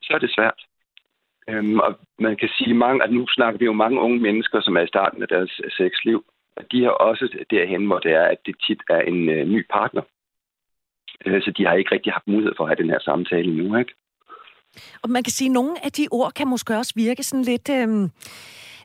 så 0.01 0.13
er 0.13 0.19
det 0.19 0.33
svært. 0.35 0.59
Øhm, 1.49 1.79
og 1.79 1.99
man 2.19 2.35
kan 2.37 2.49
sige, 2.57 2.73
mange, 2.73 3.03
at 3.03 3.11
nu 3.11 3.27
snakker 3.27 3.59
vi 3.59 3.65
jo 3.65 3.73
mange 3.73 4.01
unge 4.01 4.19
mennesker, 4.19 4.61
som 4.61 4.77
er 4.77 4.81
i 4.81 4.87
starten 4.87 5.21
af 5.21 5.27
deres 5.27 5.61
sexliv, 5.77 6.25
og 6.55 6.71
de 6.71 6.83
har 6.83 6.91
også 6.91 7.45
derhen, 7.49 7.85
hvor 7.85 7.99
det 7.99 8.11
er, 8.11 8.25
at 8.25 8.37
det 8.45 8.55
tit 8.67 8.81
er 8.89 9.01
en 9.01 9.29
øh, 9.29 9.47
ny 9.47 9.65
partner. 9.69 10.01
Øh, 11.25 11.41
så 11.41 11.51
de 11.57 11.65
har 11.65 11.73
ikke 11.73 11.91
rigtig 11.91 12.13
haft 12.13 12.27
mulighed 12.27 12.53
for 12.57 12.63
at 12.63 12.69
have 12.69 12.83
den 12.83 12.89
her 12.89 12.99
samtale 12.99 13.57
nu, 13.57 13.77
ikke? 13.77 13.93
Og 15.03 15.09
man 15.09 15.23
kan 15.23 15.31
sige, 15.31 15.49
at 15.49 15.53
nogle 15.53 15.85
af 15.85 15.91
de 15.91 16.07
ord 16.11 16.31
kan 16.33 16.47
måske 16.47 16.77
også 16.77 16.93
virke 16.95 17.23
sådan 17.23 17.43
lidt... 17.43 17.69
Øh 17.69 18.09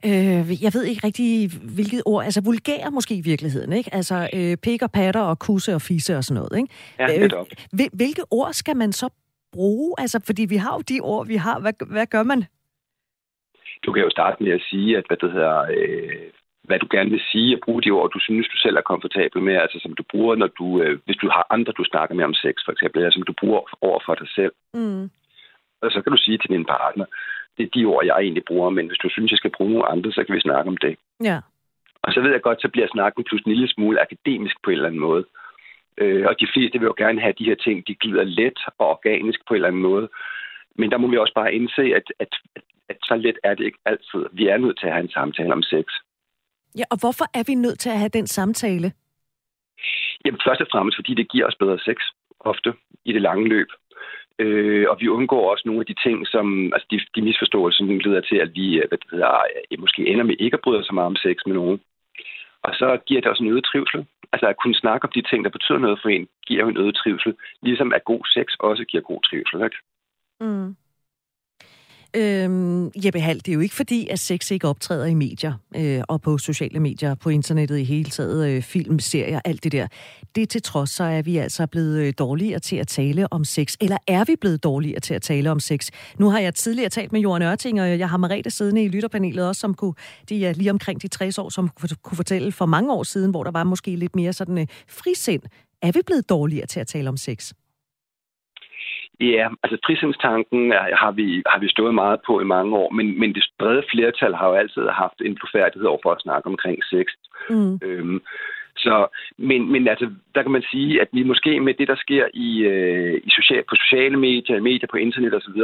øh, 0.07 0.62
jeg 0.64 0.70
ved 0.74 0.85
ikke 0.85 1.07
rigtig, 1.07 1.51
hvilket 1.74 2.03
ord, 2.07 2.24
altså 2.24 2.41
vulgære 2.45 2.91
måske 2.91 3.14
i 3.14 3.20
virkeligheden, 3.24 3.72
ikke? 3.72 3.95
Altså 3.95 4.28
øh, 4.37 4.57
pik 4.57 4.83
og 4.83 4.91
patter 4.91 5.20
og 5.20 5.39
kusse 5.39 5.74
og 5.74 5.83
fisse 5.83 6.16
og 6.16 6.24
sådan 6.24 6.41
noget, 6.41 6.57
ikke? 6.61 6.74
Ja, 6.99 7.24
øh, 7.24 7.30
hvilke 7.93 8.22
ord 8.30 8.53
skal 8.53 8.76
man 8.76 8.93
så 8.93 9.09
bruge? 9.53 9.95
Altså, 9.99 10.22
fordi 10.26 10.45
vi 10.45 10.57
har 10.57 10.74
jo 10.74 10.80
de 10.80 11.01
ord, 11.03 11.26
vi 11.26 11.37
har. 11.37 11.61
Hvad, 11.61 11.72
hvad 11.87 12.07
gør 12.07 12.22
man? 12.22 12.45
Du 13.85 13.93
kan 13.93 14.03
jo 14.03 14.11
starte 14.11 14.43
med 14.43 14.53
at 14.53 14.62
sige, 14.70 14.99
at 14.99 15.05
hvad 15.07 15.16
det 15.16 15.33
hedder, 15.33 15.59
øh, 15.76 16.30
hvad 16.65 16.79
du 16.79 16.89
gerne 16.91 17.11
vil 17.11 17.23
sige, 17.33 17.57
og 17.57 17.61
bruge 17.65 17.83
de 17.83 17.91
ord, 17.91 18.11
du 18.11 18.19
synes, 18.19 18.49
du 18.49 18.57
selv 18.57 18.77
er 18.77 18.91
komfortabel 18.91 19.43
med, 19.43 19.55
altså 19.55 19.79
som 19.83 19.95
du 19.95 20.03
bruger, 20.11 20.35
når 20.37 20.47
du, 20.47 20.83
øh, 20.83 20.99
hvis 21.05 21.17
du 21.17 21.29
har 21.29 21.47
andre, 21.51 21.73
du 21.73 21.85
snakker 21.85 22.15
med 22.15 22.25
om 22.25 22.35
sex, 22.35 22.55
for 22.65 22.73
eksempel, 22.73 22.99
eller 22.99 23.13
som 23.13 23.23
du 23.23 23.35
bruger 23.41 23.61
over 23.81 24.01
for 24.07 24.15
dig 24.15 24.29
selv. 24.35 24.53
Mm. 24.75 25.11
Og 25.83 25.91
så 25.91 26.03
kan 26.03 26.13
du 26.13 26.19
sige 26.19 26.39
til 26.39 26.51
din 26.51 26.65
partner, 26.65 27.05
det 27.57 27.63
er 27.65 27.71
de 27.75 27.85
ord, 27.85 28.05
jeg 28.05 28.17
egentlig 28.21 28.45
bruger, 28.45 28.71
men 28.71 28.87
hvis 28.87 28.99
du 28.99 29.09
synes, 29.09 29.31
jeg 29.31 29.39
skal 29.39 29.57
bruge 29.57 29.73
nogle 29.73 29.89
andre, 29.89 30.13
så 30.13 30.25
kan 30.25 30.35
vi 30.35 30.41
snakke 30.41 30.69
om 30.69 30.77
det. 30.77 30.97
Ja. 31.23 31.39
Og 32.03 32.13
så 32.13 32.21
ved 32.21 32.31
jeg 32.31 32.43
godt, 32.43 32.63
så 32.63 32.69
bliver 32.69 32.89
snakken 32.93 33.25
pludselig 33.25 33.51
en 33.51 33.57
lille 33.57 33.75
smule 33.75 34.01
akademisk 34.01 34.57
på 34.63 34.71
en 34.71 34.77
eller 34.77 34.87
anden 34.87 35.01
måde. 35.01 35.25
Øh, 35.99 36.27
og 36.29 36.35
de 36.41 36.49
fleste 36.55 36.79
vil 36.79 36.87
jo 36.87 36.95
gerne 36.99 37.21
have 37.21 37.35
de 37.39 37.45
her 37.45 37.55
ting, 37.55 37.87
de 37.89 37.95
glider 37.95 38.25
let 38.25 38.59
og 38.79 38.87
organisk 38.89 39.41
på 39.49 39.55
en 39.55 39.57
eller 39.57 39.69
anden 39.69 39.83
måde. 39.83 40.09
Men 40.75 40.91
der 40.91 40.99
må 40.99 41.07
vi 41.09 41.17
også 41.17 41.35
bare 41.35 41.55
indse, 41.55 41.83
at, 41.83 42.07
at, 42.19 42.33
at, 42.57 42.63
at 42.89 42.97
så 43.03 43.17
let 43.17 43.39
er 43.45 43.55
det 43.55 43.65
ikke 43.65 43.79
altid. 43.85 44.23
Vi 44.33 44.47
er 44.49 44.57
nødt 44.57 44.79
til 44.79 44.87
at 44.87 44.93
have 44.93 45.05
en 45.05 45.17
samtale 45.19 45.53
om 45.53 45.63
sex. 45.63 45.87
Ja, 46.79 46.85
og 46.91 46.99
hvorfor 47.01 47.27
er 47.39 47.45
vi 47.47 47.55
nødt 47.55 47.79
til 47.79 47.91
at 47.91 47.99
have 47.99 48.16
den 48.18 48.27
samtale? 48.27 48.93
Jamen 50.25 50.41
først 50.47 50.61
og 50.61 50.66
fremmest, 50.73 50.97
fordi 50.99 51.14
det 51.14 51.31
giver 51.33 51.47
os 51.47 51.61
bedre 51.62 51.79
sex 51.79 51.97
ofte 52.41 52.73
i 53.05 53.12
det 53.12 53.23
lange 53.23 53.49
løb. 53.49 53.68
Øh, 54.39 54.87
og 54.91 54.97
vi 55.01 55.09
undgår 55.09 55.51
også 55.51 55.62
nogle 55.66 55.81
af 55.81 55.87
de 55.87 55.97
ting, 56.05 56.27
som, 56.27 56.73
altså 56.75 56.87
de, 56.91 57.01
de 57.14 57.23
misforståelser, 57.23 57.79
som 57.79 57.99
leder 57.99 58.20
til, 58.20 58.37
at 58.37 58.51
vi 58.55 58.83
hvad 58.89 58.99
det 58.99 59.11
hedder, 59.11 59.43
måske 59.79 60.07
ender 60.07 60.25
med 60.25 60.37
ikke 60.39 60.55
at 60.55 60.64
bryde 60.64 60.85
så 60.85 60.95
meget 60.95 61.07
om 61.07 61.16
sex 61.16 61.37
med 61.47 61.55
nogen. 61.55 61.81
Og 62.62 62.75
så 62.75 62.99
giver 63.07 63.20
det 63.20 63.31
også 63.31 63.43
en 63.43 63.51
øget 63.51 63.64
trivsel. 63.64 64.07
Altså 64.33 64.47
at 64.47 64.57
kunne 64.62 64.75
snakke 64.75 65.05
om 65.07 65.12
de 65.14 65.23
ting, 65.23 65.45
der 65.45 65.51
betyder 65.51 65.79
noget 65.79 65.99
for 66.03 66.09
en, 66.09 66.29
giver 66.47 66.61
jo 66.61 66.68
en 66.68 66.77
øget 66.77 66.95
trivsel. 66.95 67.35
Ligesom 67.62 67.93
at 67.93 68.05
god 68.05 68.25
sex 68.35 68.47
også 68.59 68.85
giver 68.85 69.03
god 69.03 69.23
trivsel. 69.23 69.64
Ikke? 69.64 69.77
Mm. 70.41 70.77
Øhm, 72.17 72.91
Jeppe 73.05 73.21
Hall, 73.21 73.39
det 73.39 73.49
er 73.49 73.53
jo 73.53 73.61
ikke 73.61 73.75
fordi, 73.75 74.09
at 74.09 74.19
sex 74.19 74.51
ikke 74.51 74.69
optræder 74.69 75.07
i 75.07 75.15
medier 75.15 75.53
øh, 75.77 76.03
og 76.09 76.21
på 76.21 76.39
sociale 76.39 76.81
medier, 76.81 77.15
på 77.15 77.29
internettet 77.29 77.79
i 77.79 77.85
hele 77.85 78.11
taget, 78.11 78.49
øh, 78.49 78.63
film, 78.63 78.99
serier, 78.99 79.41
alt 79.45 79.65
det 79.65 79.73
der. 79.73 79.87
Det 80.35 80.49
til 80.49 80.63
trods, 80.63 80.91
så 80.91 81.05
er 81.05 81.23
vi 81.23 81.37
altså 81.37 81.67
blevet 81.67 81.99
øh, 81.99 82.13
dårligere 82.19 82.59
til 82.59 82.77
at 82.77 82.89
tale 82.89 83.33
om 83.33 83.45
sex. 83.45 83.77
Eller 83.81 83.97
er 84.07 84.25
vi 84.25 84.37
blevet 84.41 84.65
dårligere 84.65 85.01
til 85.01 85.15
at 85.15 85.23
tale 85.23 85.51
om 85.51 85.61
sex? 85.61 85.91
Nu 86.19 86.31
har 86.31 86.39
jeg 86.39 86.55
tidligere 86.55 86.89
talt 86.89 87.13
med 87.13 87.21
Johan 87.21 87.43
Ørting, 87.43 87.81
og 87.81 87.99
jeg 87.99 88.11
har 88.11 88.17
Marete 88.17 88.51
siddende 88.51 88.85
i 88.85 88.89
lytterpanelet 88.89 89.49
også, 89.49 89.61
som 89.61 89.75
kunne, 89.75 89.95
de 90.29 90.47
er 90.47 90.53
lige 90.53 90.71
omkring 90.71 91.03
de 91.03 91.09
60 91.09 91.39
år, 91.39 91.49
som 91.49 91.69
kunne 92.03 92.17
fortælle 92.17 92.53
for 92.53 92.67
mange 92.67 92.93
år 92.93 93.03
siden, 93.03 93.31
hvor 93.31 93.45
der 93.45 93.51
var 93.51 93.65
måske 93.65 93.97
lidt 93.97 94.17
mere 94.17 94.33
sådan 94.33 94.59
øh, 94.59 94.67
frisind. 94.89 95.43
Er 95.83 95.93
vi 95.93 96.01
blevet 96.07 96.29
dårligere 96.29 96.67
til 96.67 96.81
at 96.81 96.87
tale 96.87 97.09
om 97.09 97.17
sex? 97.17 97.53
Ja, 99.21 99.49
altså 99.63 99.79
frisindstanken 99.87 100.73
har 100.73 101.13
vi, 101.13 101.43
har 101.47 101.59
vi 101.59 101.69
stået 101.69 101.95
meget 101.95 102.21
på 102.27 102.41
i 102.41 102.45
mange 102.45 102.77
år, 102.77 102.91
men, 102.91 103.21
men 103.21 103.35
det 103.35 103.45
brede 103.59 103.83
flertal 103.93 104.35
har 104.35 104.49
jo 104.49 104.55
altid 104.55 104.89
haft 104.89 105.19
en 105.25 105.39
profærdighed 105.41 105.89
over 105.89 105.99
for 106.03 106.13
at 106.13 106.23
snakke 106.23 106.47
omkring 106.47 106.79
sex. 106.85 107.07
Mm. 107.51 107.79
Øhm, 107.83 108.21
så, 108.77 109.07
men, 109.39 109.73
men 109.73 109.89
altså, 109.89 110.11
der 110.35 110.43
kan 110.43 110.51
man 110.51 110.65
sige, 110.71 111.01
at 111.01 111.09
vi 111.13 111.23
måske 111.23 111.61
med 111.61 111.75
det, 111.75 111.89
der 111.89 111.97
sker 111.97 112.27
i, 112.35 112.59
øh, 112.59 113.21
i 113.25 113.31
social, 113.31 113.65
på 113.71 113.75
sociale 113.75 114.17
medier, 114.17 114.61
medier 114.61 114.89
på 114.91 114.97
internet 114.97 115.35
osv., 115.35 115.61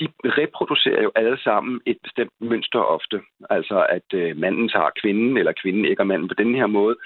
de 0.00 0.08
reproducerer 0.24 1.02
jo 1.02 1.12
alle 1.14 1.38
sammen 1.38 1.80
et 1.86 1.98
bestemt 2.02 2.32
mønster 2.40 2.78
ofte. 2.78 3.20
Altså, 3.50 3.86
at 3.88 4.08
øh, 4.14 4.36
manden 4.36 4.68
tager 4.68 4.90
kvinden, 5.02 5.36
eller 5.36 5.52
kvinden 5.62 5.84
ikke 5.84 6.00
er 6.00 6.04
manden 6.12 6.28
på 6.28 6.34
den 6.34 6.54
her 6.54 6.66
måde. 6.66 6.96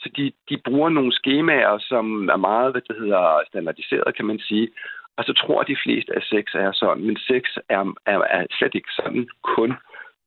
Så 0.00 0.08
de, 0.16 0.32
de 0.48 0.56
bruger 0.64 0.88
nogle 0.88 1.12
skemaer, 1.12 1.78
som 1.78 2.28
er 2.28 2.36
meget, 2.36 2.72
hvad 2.72 2.82
det 2.88 2.96
hedder, 2.98 3.40
standardiseret, 3.48 4.16
kan 4.16 4.24
man 4.24 4.38
sige. 4.38 4.68
Og 5.16 5.24
så 5.24 5.32
tror 5.32 5.62
de 5.62 5.76
fleste, 5.84 6.16
at 6.16 6.24
sex 6.32 6.44
er 6.54 6.72
sådan. 6.72 7.04
Men 7.04 7.16
sex 7.16 7.42
er, 7.68 7.94
er, 8.06 8.18
er 8.18 8.46
slet 8.58 8.74
ikke 8.74 8.92
sådan 8.96 9.28
kun. 9.42 9.72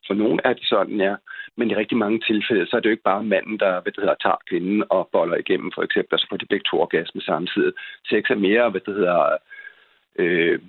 For 0.07 0.13
nogle 0.13 0.39
er 0.43 0.53
det 0.53 0.65
sådan, 0.65 0.99
ja. 0.99 1.15
Men 1.57 1.71
i 1.71 1.75
rigtig 1.75 1.97
mange 1.97 2.19
tilfælde, 2.19 2.67
så 2.67 2.75
er 2.75 2.79
det 2.79 2.89
jo 2.89 2.95
ikke 2.97 3.09
bare 3.11 3.23
manden, 3.23 3.59
der 3.59 3.81
hvad 3.81 3.91
det 3.91 4.01
hedder, 4.03 4.15
tager 4.21 4.45
kvinden 4.49 4.83
og 4.89 5.09
boller 5.11 5.38
igennem, 5.38 5.71
for 5.75 5.83
eksempel, 5.83 6.13
og 6.13 6.19
så 6.19 6.27
får 6.29 6.38
de 6.38 6.45
begge 6.45 6.65
to 6.71 6.81
orgasme 6.81 7.21
samtidig. 7.21 7.73
Sex 8.09 8.23
er 8.29 8.35
mere, 8.35 8.69
hvad 8.69 8.81
det 8.81 8.93
hedder, 8.95 9.38
øh, 10.19 10.59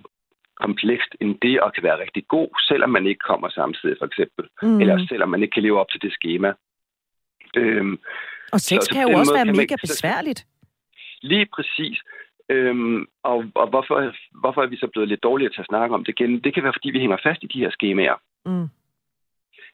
komplekst 0.64 1.12
end 1.20 1.32
det, 1.42 1.60
og 1.60 1.72
kan 1.74 1.82
være 1.82 2.00
rigtig 2.04 2.24
god, 2.28 2.50
selvom 2.68 2.90
man 2.90 3.06
ikke 3.06 3.24
kommer 3.30 3.48
samtidig, 3.48 3.96
for 3.98 4.06
eksempel. 4.06 4.44
Mm. 4.62 4.80
Eller 4.80 5.06
selvom 5.08 5.28
man 5.28 5.42
ikke 5.42 5.54
kan 5.54 5.62
leve 5.62 5.80
op 5.80 5.90
til 5.90 6.02
det 6.02 6.12
schema. 6.12 6.52
Øhm, 7.56 7.98
og 8.52 8.60
sex 8.60 8.78
så, 8.82 8.90
kan 8.92 9.02
jo 9.08 9.18
også 9.18 9.34
være 9.34 9.54
mega 9.62 9.76
besværligt. 9.86 10.46
Lige 11.22 11.46
præcis. 11.56 11.98
Øhm, 12.50 13.06
og 13.22 13.44
og 13.54 13.68
hvorfor, 13.68 14.12
hvorfor 14.40 14.62
er 14.62 14.66
vi 14.66 14.76
så 14.76 14.86
blevet 14.92 15.08
lidt 15.08 15.22
dårligere 15.22 15.52
til 15.52 15.60
at 15.60 15.66
snakke 15.66 15.94
om 15.94 16.04
det 16.04 16.14
igen? 16.18 16.40
Det 16.44 16.54
kan 16.54 16.62
være, 16.62 16.72
fordi 16.76 16.90
vi 16.90 17.00
hænger 17.00 17.16
fast 17.22 17.42
i 17.42 17.46
de 17.46 17.58
her 17.58 17.70
skemaer. 17.70 18.16
Mm. 18.46 18.68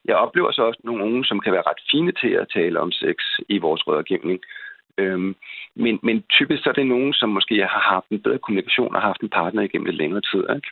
Jeg 0.05 0.17
oplever 0.17 0.53
så 0.53 0.63
også 0.63 0.81
nogle 0.85 1.05
unge, 1.05 1.25
som 1.25 1.41
kan 1.41 1.53
være 1.53 1.69
ret 1.71 1.83
fine 1.91 2.13
til 2.13 2.33
at 2.43 2.51
tale 2.55 2.81
om 2.81 2.93
sex 2.93 3.17
i 3.49 3.59
vores 3.59 3.87
rådgivning. 3.87 4.41
Øhm, 4.99 5.37
men, 5.75 5.99
men 6.03 6.23
typisk 6.23 6.63
så 6.63 6.69
er 6.69 6.73
det 6.75 6.87
nogen, 6.87 7.13
som 7.13 7.29
måske 7.29 7.55
har 7.61 7.93
haft 7.95 8.09
en 8.11 8.23
bedre 8.23 8.39
kommunikation 8.39 8.97
og 8.97 9.03
haft 9.03 9.21
en 9.21 9.29
partner 9.29 9.63
igennem 9.63 9.87
lidt 9.87 9.97
længere 9.97 10.21
tid. 10.21 10.45
Ikke? 10.57 10.69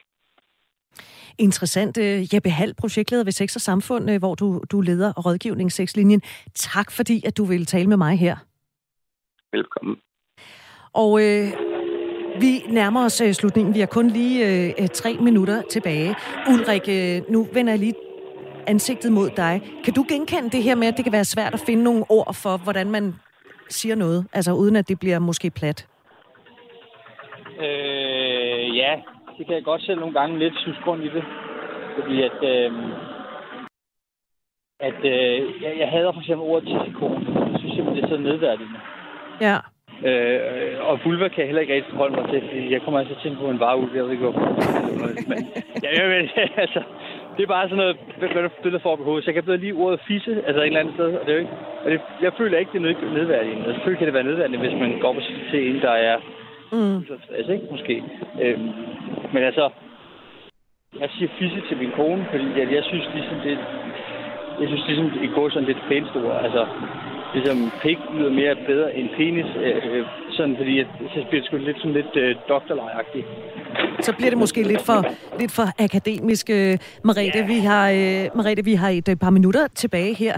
Interessant. 1.39 1.99
Øh, 1.99 2.35
Jeppe 2.35 2.51
Hall, 2.51 2.75
projektleder 2.75 3.25
ved 3.25 3.33
Sex 3.33 3.57
og 3.57 3.61
Samfund, 3.61 4.11
øh, 4.11 4.19
hvor 4.19 4.35
du, 4.35 4.63
du 4.73 4.81
leder 4.81 5.13
rådgivning 5.13 5.73
Sexlinjen. 5.73 6.23
Tak 6.55 6.91
fordi, 6.91 7.23
at 7.27 7.37
du 7.39 7.45
ville 7.45 7.65
tale 7.65 7.89
med 7.89 7.97
mig 7.97 8.19
her. 8.19 8.37
Velkommen. 9.53 9.97
Og 10.93 11.21
øh, 11.23 11.72
vi 12.45 12.53
nærmer 12.79 13.05
os 13.05 13.21
øh, 13.21 13.33
slutningen. 13.33 13.75
Vi 13.75 13.81
har 13.85 13.87
kun 13.99 14.09
lige 14.09 14.39
øh, 14.49 14.89
tre 14.89 15.13
minutter 15.21 15.63
tilbage. 15.75 16.11
Ulrik, 16.53 16.85
øh, 16.99 17.33
nu 17.33 17.47
vender 17.55 17.73
jeg 17.73 17.81
lige 17.81 17.95
ansigtet 18.67 19.13
mod 19.13 19.29
dig. 19.37 19.55
Kan 19.85 19.95
du 19.95 20.03
genkende 20.09 20.51
det 20.51 20.63
her 20.63 20.75
med, 20.75 20.87
at 20.89 20.97
det 20.97 21.05
kan 21.05 21.13
være 21.13 21.25
svært 21.35 21.55
at 21.55 21.63
finde 21.67 21.83
nogle 21.83 22.05
ord 22.09 22.35
for, 22.43 22.55
hvordan 22.65 22.91
man 22.91 23.15
siger 23.69 23.95
noget, 23.95 24.27
altså 24.33 24.53
uden 24.53 24.77
at 24.77 24.89
det 24.89 24.99
bliver 25.01 25.19
måske 25.19 25.51
plat? 25.51 25.89
Øh, 27.65 28.77
ja, 28.77 28.93
det 29.39 29.47
kan 29.47 29.55
jeg 29.55 29.65
godt 29.65 29.83
selv 29.83 30.01
nogle 30.01 30.15
gange 30.21 30.39
lidt 30.39 30.55
synes 30.59 30.79
grund 30.85 31.03
i 31.03 31.09
det. 31.17 31.25
Fordi 31.97 32.23
at, 32.23 32.39
øh, 32.53 32.73
at 34.81 35.01
øh, 35.05 35.63
jeg, 35.63 35.73
jeg 35.79 35.89
hader 35.89 36.13
for 36.13 36.21
eksempel 36.21 36.47
ordet 36.51 36.69
tissekone. 36.69 37.27
Jeg 37.53 37.59
synes 37.59 37.75
simpelthen, 37.75 37.97
det 37.97 38.05
er 38.05 38.17
så 38.17 38.23
nedværdigende. 38.23 38.79
Ja. 39.41 39.59
Øh, 40.09 40.89
og 40.89 41.01
vulva 41.05 41.29
kan 41.29 41.39
jeg 41.39 41.47
heller 41.47 41.63
ikke 41.63 41.75
rigtig 41.75 41.91
forholde 41.91 42.17
mig 42.17 42.27
til, 42.31 42.41
fordi 42.49 42.73
jeg 42.73 42.83
kommer 42.83 43.01
altså 43.01 43.15
til 43.23 43.37
på 43.41 43.51
en 43.51 43.61
vareulv, 43.61 43.95
jeg 43.95 44.05
ved 44.05 44.11
ikke 44.11 44.25
hvorfor. 44.25 44.47
Men, 45.31 45.39
ja, 45.85 45.89
jeg 45.99 46.09
ved, 46.11 46.29
altså, 46.65 46.83
det 47.37 47.43
er 47.43 47.47
bare 47.57 47.69
sådan 47.69 47.77
noget, 47.77 47.97
hvad 48.19 48.49
det 48.65 48.73
der 48.73 48.79
får 48.79 48.97
på 48.97 49.05
hovedet. 49.05 49.25
Så 49.25 49.31
jeg 49.31 49.35
kan 49.35 49.45
bedre 49.45 49.65
lige 49.65 49.75
ordet 49.75 50.01
fisse, 50.09 50.33
altså 50.47 50.61
et 50.61 50.67
eller 50.67 50.81
andet 50.81 50.95
sted. 50.95 51.11
Og 51.21 51.27
det 51.27 51.35
er 51.35 51.39
ikke, 51.39 51.57
og 51.85 51.91
det, 51.91 52.01
jeg 52.23 52.33
føler 52.39 52.59
ikke, 52.59 52.73
det 52.73 52.79
er 52.79 53.15
nedværdigende. 53.19 53.65
Altså, 53.65 53.75
selvfølgelig 53.75 53.99
kan 53.99 54.07
det 54.07 54.15
være 54.15 54.31
nedværdigende, 54.31 54.69
hvis 54.69 54.81
man 54.81 54.99
går 55.01 55.13
på 55.13 55.21
til 55.51 55.61
en, 55.69 55.81
der 55.81 55.91
er 55.91 56.17
mm. 56.73 56.97
altså, 57.39 57.53
ikke? 57.53 57.67
Måske. 57.71 58.03
Øhm, 58.43 58.71
men 59.33 59.43
altså, 59.43 59.71
jeg 61.01 61.09
siger 61.17 61.31
fisse 61.39 61.61
til 61.69 61.77
min 61.77 61.93
kone, 61.97 62.27
fordi 62.31 62.47
jeg, 62.59 62.73
jeg 62.73 62.85
synes 62.85 63.07
ligesom, 63.15 63.37
det, 63.45 63.59
jeg 64.61 64.69
synes 64.69 64.85
ligesom, 64.87 65.11
det 65.11 65.31
går 65.35 65.49
sådan 65.49 65.69
lidt 65.69 65.83
pænt 65.89 66.17
ord. 66.17 66.41
Altså, 66.45 66.67
ligesom 67.35 67.71
pik 67.83 67.99
lyder 68.15 68.31
mere 68.31 68.57
bedre 68.67 68.95
end 68.95 69.09
penis, 69.17 69.47
øh, 69.57 69.99
øh, 69.99 70.07
sådan 70.31 70.57
fordi 70.57 70.81
at, 70.81 70.87
så 71.15 71.25
bliver 71.29 71.43
det 71.43 71.47
sgu 71.47 71.57
lidt 71.57 71.77
sådan 71.79 71.93
lidt 71.93 72.17
øh, 72.17 72.37
doktorlejagtigt. 72.49 73.27
Så 74.01 74.15
bliver 74.17 74.31
det 74.31 74.39
måske 74.39 74.63
lidt 74.63 74.83
for, 74.83 75.01
lidt 75.41 75.53
for 75.53 75.83
akademisk. 75.83 76.51
Øh, 76.51 76.79
Marete, 77.05 77.39
ja. 77.39 77.47
vi 77.47 77.59
har, 77.59 77.91
øh, 77.91 78.37
Marete, 78.37 78.65
vi 78.65 78.75
har 78.75 78.89
et 78.89 79.09
øh, 79.09 79.17
par 79.17 79.31
minutter 79.31 79.67
tilbage 79.75 80.15
her. 80.15 80.35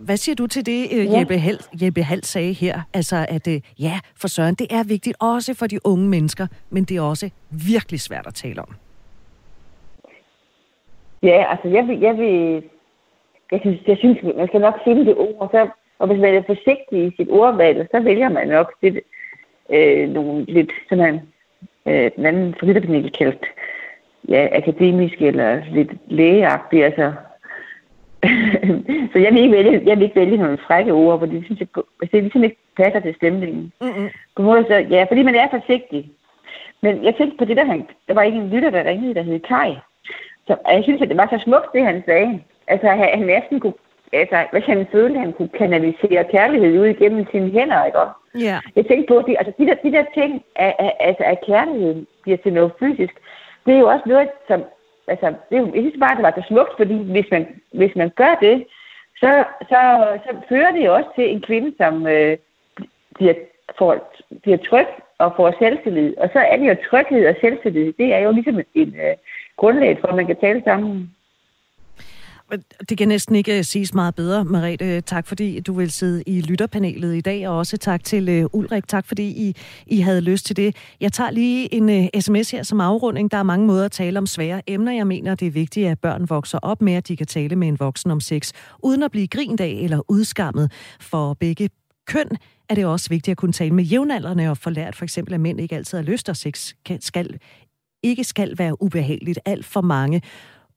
Hvad 0.00 0.16
siger 0.16 0.36
du 0.36 0.46
til 0.46 0.66
det, 0.66 0.80
øh. 0.96 1.18
Jeppe, 1.20 1.38
Hal, 1.38 1.58
Jeppe 1.82 2.02
Hal 2.02 2.24
sagde 2.24 2.52
her? 2.52 2.80
Altså, 2.94 3.26
at 3.28 3.48
øh, 3.48 3.60
ja, 3.80 3.98
for 4.20 4.28
Søren, 4.28 4.54
det 4.54 4.66
er 4.70 4.84
vigtigt 4.88 5.16
også 5.20 5.54
for 5.58 5.66
de 5.66 5.78
unge 5.84 6.08
mennesker, 6.08 6.46
men 6.70 6.84
det 6.84 6.96
er 6.96 7.02
også 7.02 7.30
virkelig 7.50 8.00
svært 8.00 8.26
at 8.26 8.34
tale 8.34 8.60
om. 8.60 8.74
Ja, 11.22 11.50
altså, 11.50 11.68
jeg 11.68 11.88
vil, 11.88 12.00
jeg 12.00 12.16
vil 12.16 12.62
jeg 13.52 13.60
synes, 13.60 13.80
jeg 13.86 13.96
synes, 13.98 14.18
man 14.36 14.48
skal 14.48 14.60
nok 14.60 14.74
finde 14.84 15.06
det 15.06 15.14
ord, 15.16 15.48
så 15.50 15.68
og 15.98 16.06
hvis 16.06 16.20
man 16.20 16.34
er 16.34 16.42
forsigtig 16.46 17.06
i 17.06 17.14
sit 17.16 17.30
ordvalg, 17.30 17.88
så 17.90 18.00
vælger 18.00 18.28
man 18.28 18.48
nok 18.48 18.72
det. 18.82 19.00
øh, 19.70 20.08
nogle 20.08 20.44
lidt 20.44 20.72
sådan 20.88 21.20
øh, 21.86 22.10
den 22.16 22.26
anden 22.26 22.54
forlytterpanel 22.58 23.12
kaldt 23.12 23.46
ja, 24.28 24.48
akademisk 24.52 25.22
eller 25.22 25.62
lidt 25.72 25.90
lægeagtigt, 26.06 26.84
altså 26.84 27.12
så 29.12 29.18
jeg 29.18 29.32
vil, 29.32 29.42
ikke 29.42 29.56
vælge, 29.56 29.82
jeg 29.86 29.96
vil 29.96 30.04
ikke 30.04 30.20
vælge 30.20 30.36
nogle 30.36 30.58
frække 30.66 30.92
ord, 30.92 31.18
fordi 31.18 31.36
det, 31.36 31.44
synes 31.44 31.60
jeg, 31.60 31.68
altså, 32.02 32.16
det 32.16 32.22
ligesom 32.22 32.44
ikke 32.44 32.56
passer 32.76 33.00
til 33.00 33.14
stemningen. 33.14 33.72
Mm-hmm. 33.80 34.08
På 34.36 34.42
måde, 34.42 34.64
så, 34.68 34.74
ja, 34.74 35.06
fordi 35.08 35.22
man 35.22 35.34
er 35.34 35.48
forsigtig. 35.50 36.10
Men 36.82 37.04
jeg 37.04 37.14
tænkte 37.14 37.36
på 37.38 37.44
det, 37.44 37.56
der, 37.56 37.64
han, 37.64 37.86
der 38.08 38.14
var 38.14 38.22
ikke 38.22 38.38
en 38.38 38.50
lytter, 38.50 38.70
der 38.70 38.84
ringede, 38.84 39.14
der 39.14 39.22
hed 39.22 39.40
Kai. 39.40 39.76
Så 40.46 40.56
jeg 40.70 40.82
synes, 40.82 41.02
at 41.02 41.08
det 41.08 41.16
var 41.16 41.28
så 41.30 41.38
smukt, 41.44 41.72
det 41.74 41.84
han 41.84 42.02
sagde. 42.06 42.40
Altså, 42.68 42.86
han, 42.88 43.18
han 43.18 43.26
næsten 43.26 43.60
kunne, 43.60 43.74
altså, 44.12 44.46
hvis 44.52 44.64
han 44.64 44.86
følte, 44.92 45.14
at 45.14 45.20
han 45.20 45.32
kunne 45.32 45.48
kanalisere 45.58 46.24
kærlighed 46.24 46.80
ud 46.80 46.86
igennem 46.86 47.26
sine 47.30 47.50
hænder, 47.50 47.84
ikke 47.84 47.98
også? 47.98 48.16
Ja. 48.46 48.60
Jeg 48.76 48.86
tænkte 48.86 49.08
på, 49.08 49.22
det, 49.26 49.36
altså, 49.38 49.52
de 49.58 49.66
der, 49.66 49.74
de 49.74 49.92
der 49.92 50.04
ting, 50.14 50.44
af, 50.56 50.76
af, 50.78 50.96
altså, 51.00 51.24
at 51.24 51.38
kærligheden 51.46 52.06
bliver 52.22 52.38
til 52.38 52.52
noget 52.52 52.72
fysisk, 52.78 53.14
det 53.66 53.74
er 53.74 53.78
jo 53.78 53.88
også 53.88 54.04
noget, 54.06 54.28
som, 54.48 54.64
altså, 55.08 55.26
det 55.50 55.56
er 55.56 55.60
jo, 55.60 55.66
jeg 55.74 55.82
synes 55.82 56.00
bare, 56.00 56.16
det 56.16 56.22
var 56.22 56.34
så 56.36 56.44
smukt, 56.48 56.72
fordi 56.76 56.94
hvis 57.12 57.26
man, 57.30 57.46
hvis 57.72 57.96
man 57.96 58.10
gør 58.10 58.34
det, 58.40 58.66
så, 59.20 59.44
så, 59.70 59.80
så 60.24 60.30
fører 60.48 60.70
det 60.70 60.86
jo 60.86 60.94
også 60.94 61.10
til 61.16 61.30
en 61.30 61.40
kvinde, 61.40 61.72
som 61.76 62.06
øh, 62.06 62.36
bliver, 63.14 63.34
får, 63.78 64.12
bliver 64.42 64.58
tryg 64.58 64.86
og 65.18 65.32
får 65.36 65.54
selvtillid. 65.58 66.16
Og 66.18 66.28
så 66.32 66.38
er 66.38 66.56
det 66.56 66.68
jo 66.68 66.76
tryghed 66.90 67.26
og 67.26 67.34
selvtillid. 67.40 67.92
Det 67.92 68.14
er 68.14 68.18
jo 68.18 68.32
ligesom 68.32 68.58
et, 68.58 68.66
et 68.74 68.88
uh, 68.88 69.14
grundlag 69.56 69.98
for, 70.00 70.08
at 70.08 70.14
man 70.14 70.26
kan 70.26 70.36
tale 70.36 70.62
sammen. 70.64 71.14
Det 72.88 72.98
kan 72.98 73.08
næsten 73.08 73.34
ikke 73.34 73.58
øh, 73.58 73.64
siges 73.64 73.94
meget 73.94 74.14
bedre, 74.14 74.44
Marete. 74.44 75.00
Tak 75.00 75.26
fordi 75.26 75.60
du 75.60 75.72
vil 75.72 75.90
sidde 75.90 76.22
i 76.26 76.40
lytterpanelet 76.40 77.16
i 77.16 77.20
dag, 77.20 77.48
og 77.48 77.56
også 77.56 77.76
tak 77.76 78.04
til 78.04 78.28
øh, 78.28 78.46
Ulrik. 78.52 78.88
Tak 78.88 79.06
fordi 79.06 79.22
I, 79.22 79.56
I 79.86 80.00
havde 80.00 80.20
lyst 80.20 80.46
til 80.46 80.56
det. 80.56 80.76
Jeg 81.00 81.12
tager 81.12 81.30
lige 81.30 81.74
en 81.74 81.88
uh, 81.88 82.20
sms 82.20 82.50
her 82.50 82.62
som 82.62 82.80
afrunding. 82.80 83.30
Der 83.30 83.36
er 83.36 83.42
mange 83.42 83.66
måder 83.66 83.84
at 83.84 83.92
tale 83.92 84.18
om 84.18 84.26
svære 84.26 84.62
emner. 84.66 84.92
Jeg 84.92 85.06
mener, 85.06 85.34
det 85.34 85.46
er 85.46 85.50
vigtigt, 85.50 85.88
at 85.88 85.98
børn 85.98 86.28
vokser 86.28 86.58
op 86.58 86.82
med, 86.82 86.92
at 86.92 87.08
de 87.08 87.16
kan 87.16 87.26
tale 87.26 87.56
med 87.56 87.68
en 87.68 87.80
voksen 87.80 88.10
om 88.10 88.20
sex, 88.20 88.52
uden 88.82 89.02
at 89.02 89.10
blive 89.10 89.28
grint 89.28 89.60
af 89.60 89.80
eller 89.82 90.00
udskammet 90.08 90.72
for 91.00 91.34
begge 91.34 91.70
køn 92.06 92.28
er 92.68 92.74
det 92.74 92.86
også 92.86 93.08
vigtigt 93.08 93.32
at 93.32 93.36
kunne 93.36 93.52
tale 93.52 93.74
med 93.74 93.84
jævnaldrende 93.84 94.50
og 94.50 94.58
få 94.58 94.70
lært 94.70 94.96
for 94.96 95.04
eksempel, 95.04 95.34
at 95.34 95.40
mænd 95.40 95.60
ikke 95.60 95.76
altid 95.76 95.98
har 95.98 96.02
lyst, 96.02 96.28
og 96.28 96.36
sex 96.36 96.72
skal, 97.00 97.38
ikke 98.02 98.24
skal 98.24 98.58
være 98.58 98.82
ubehageligt. 98.82 99.38
Alt 99.44 99.64
for 99.64 99.80
mange 99.80 100.22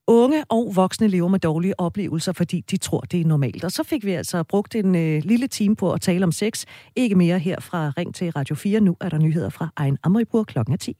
unge 0.07 0.43
og 0.49 0.71
voksne 0.75 1.07
lever 1.07 1.27
med 1.27 1.39
dårlige 1.39 1.79
oplevelser, 1.79 2.33
fordi 2.33 2.61
de 2.71 2.77
tror, 2.77 2.99
det 2.99 3.21
er 3.21 3.25
normalt. 3.25 3.63
Og 3.63 3.71
så 3.71 3.83
fik 3.83 4.05
vi 4.05 4.11
altså 4.11 4.43
brugt 4.43 4.75
en 4.75 4.95
øh, 4.95 5.21
lille 5.25 5.47
time 5.47 5.75
på 5.75 5.91
at 5.91 6.01
tale 6.01 6.23
om 6.23 6.31
sex. 6.31 6.65
Ikke 6.95 7.15
mere 7.15 7.39
her 7.39 7.59
fra 7.59 7.91
Ring 7.97 8.15
til 8.15 8.31
Radio 8.31 8.55
4. 8.55 8.79
Nu 8.79 8.97
er 9.01 9.09
der 9.09 9.17
nyheder 9.17 9.49
fra 9.49 9.69
Ejn 9.77 9.97
Amriburg 10.03 10.47
klokken 10.47 10.77
10. 10.77 10.97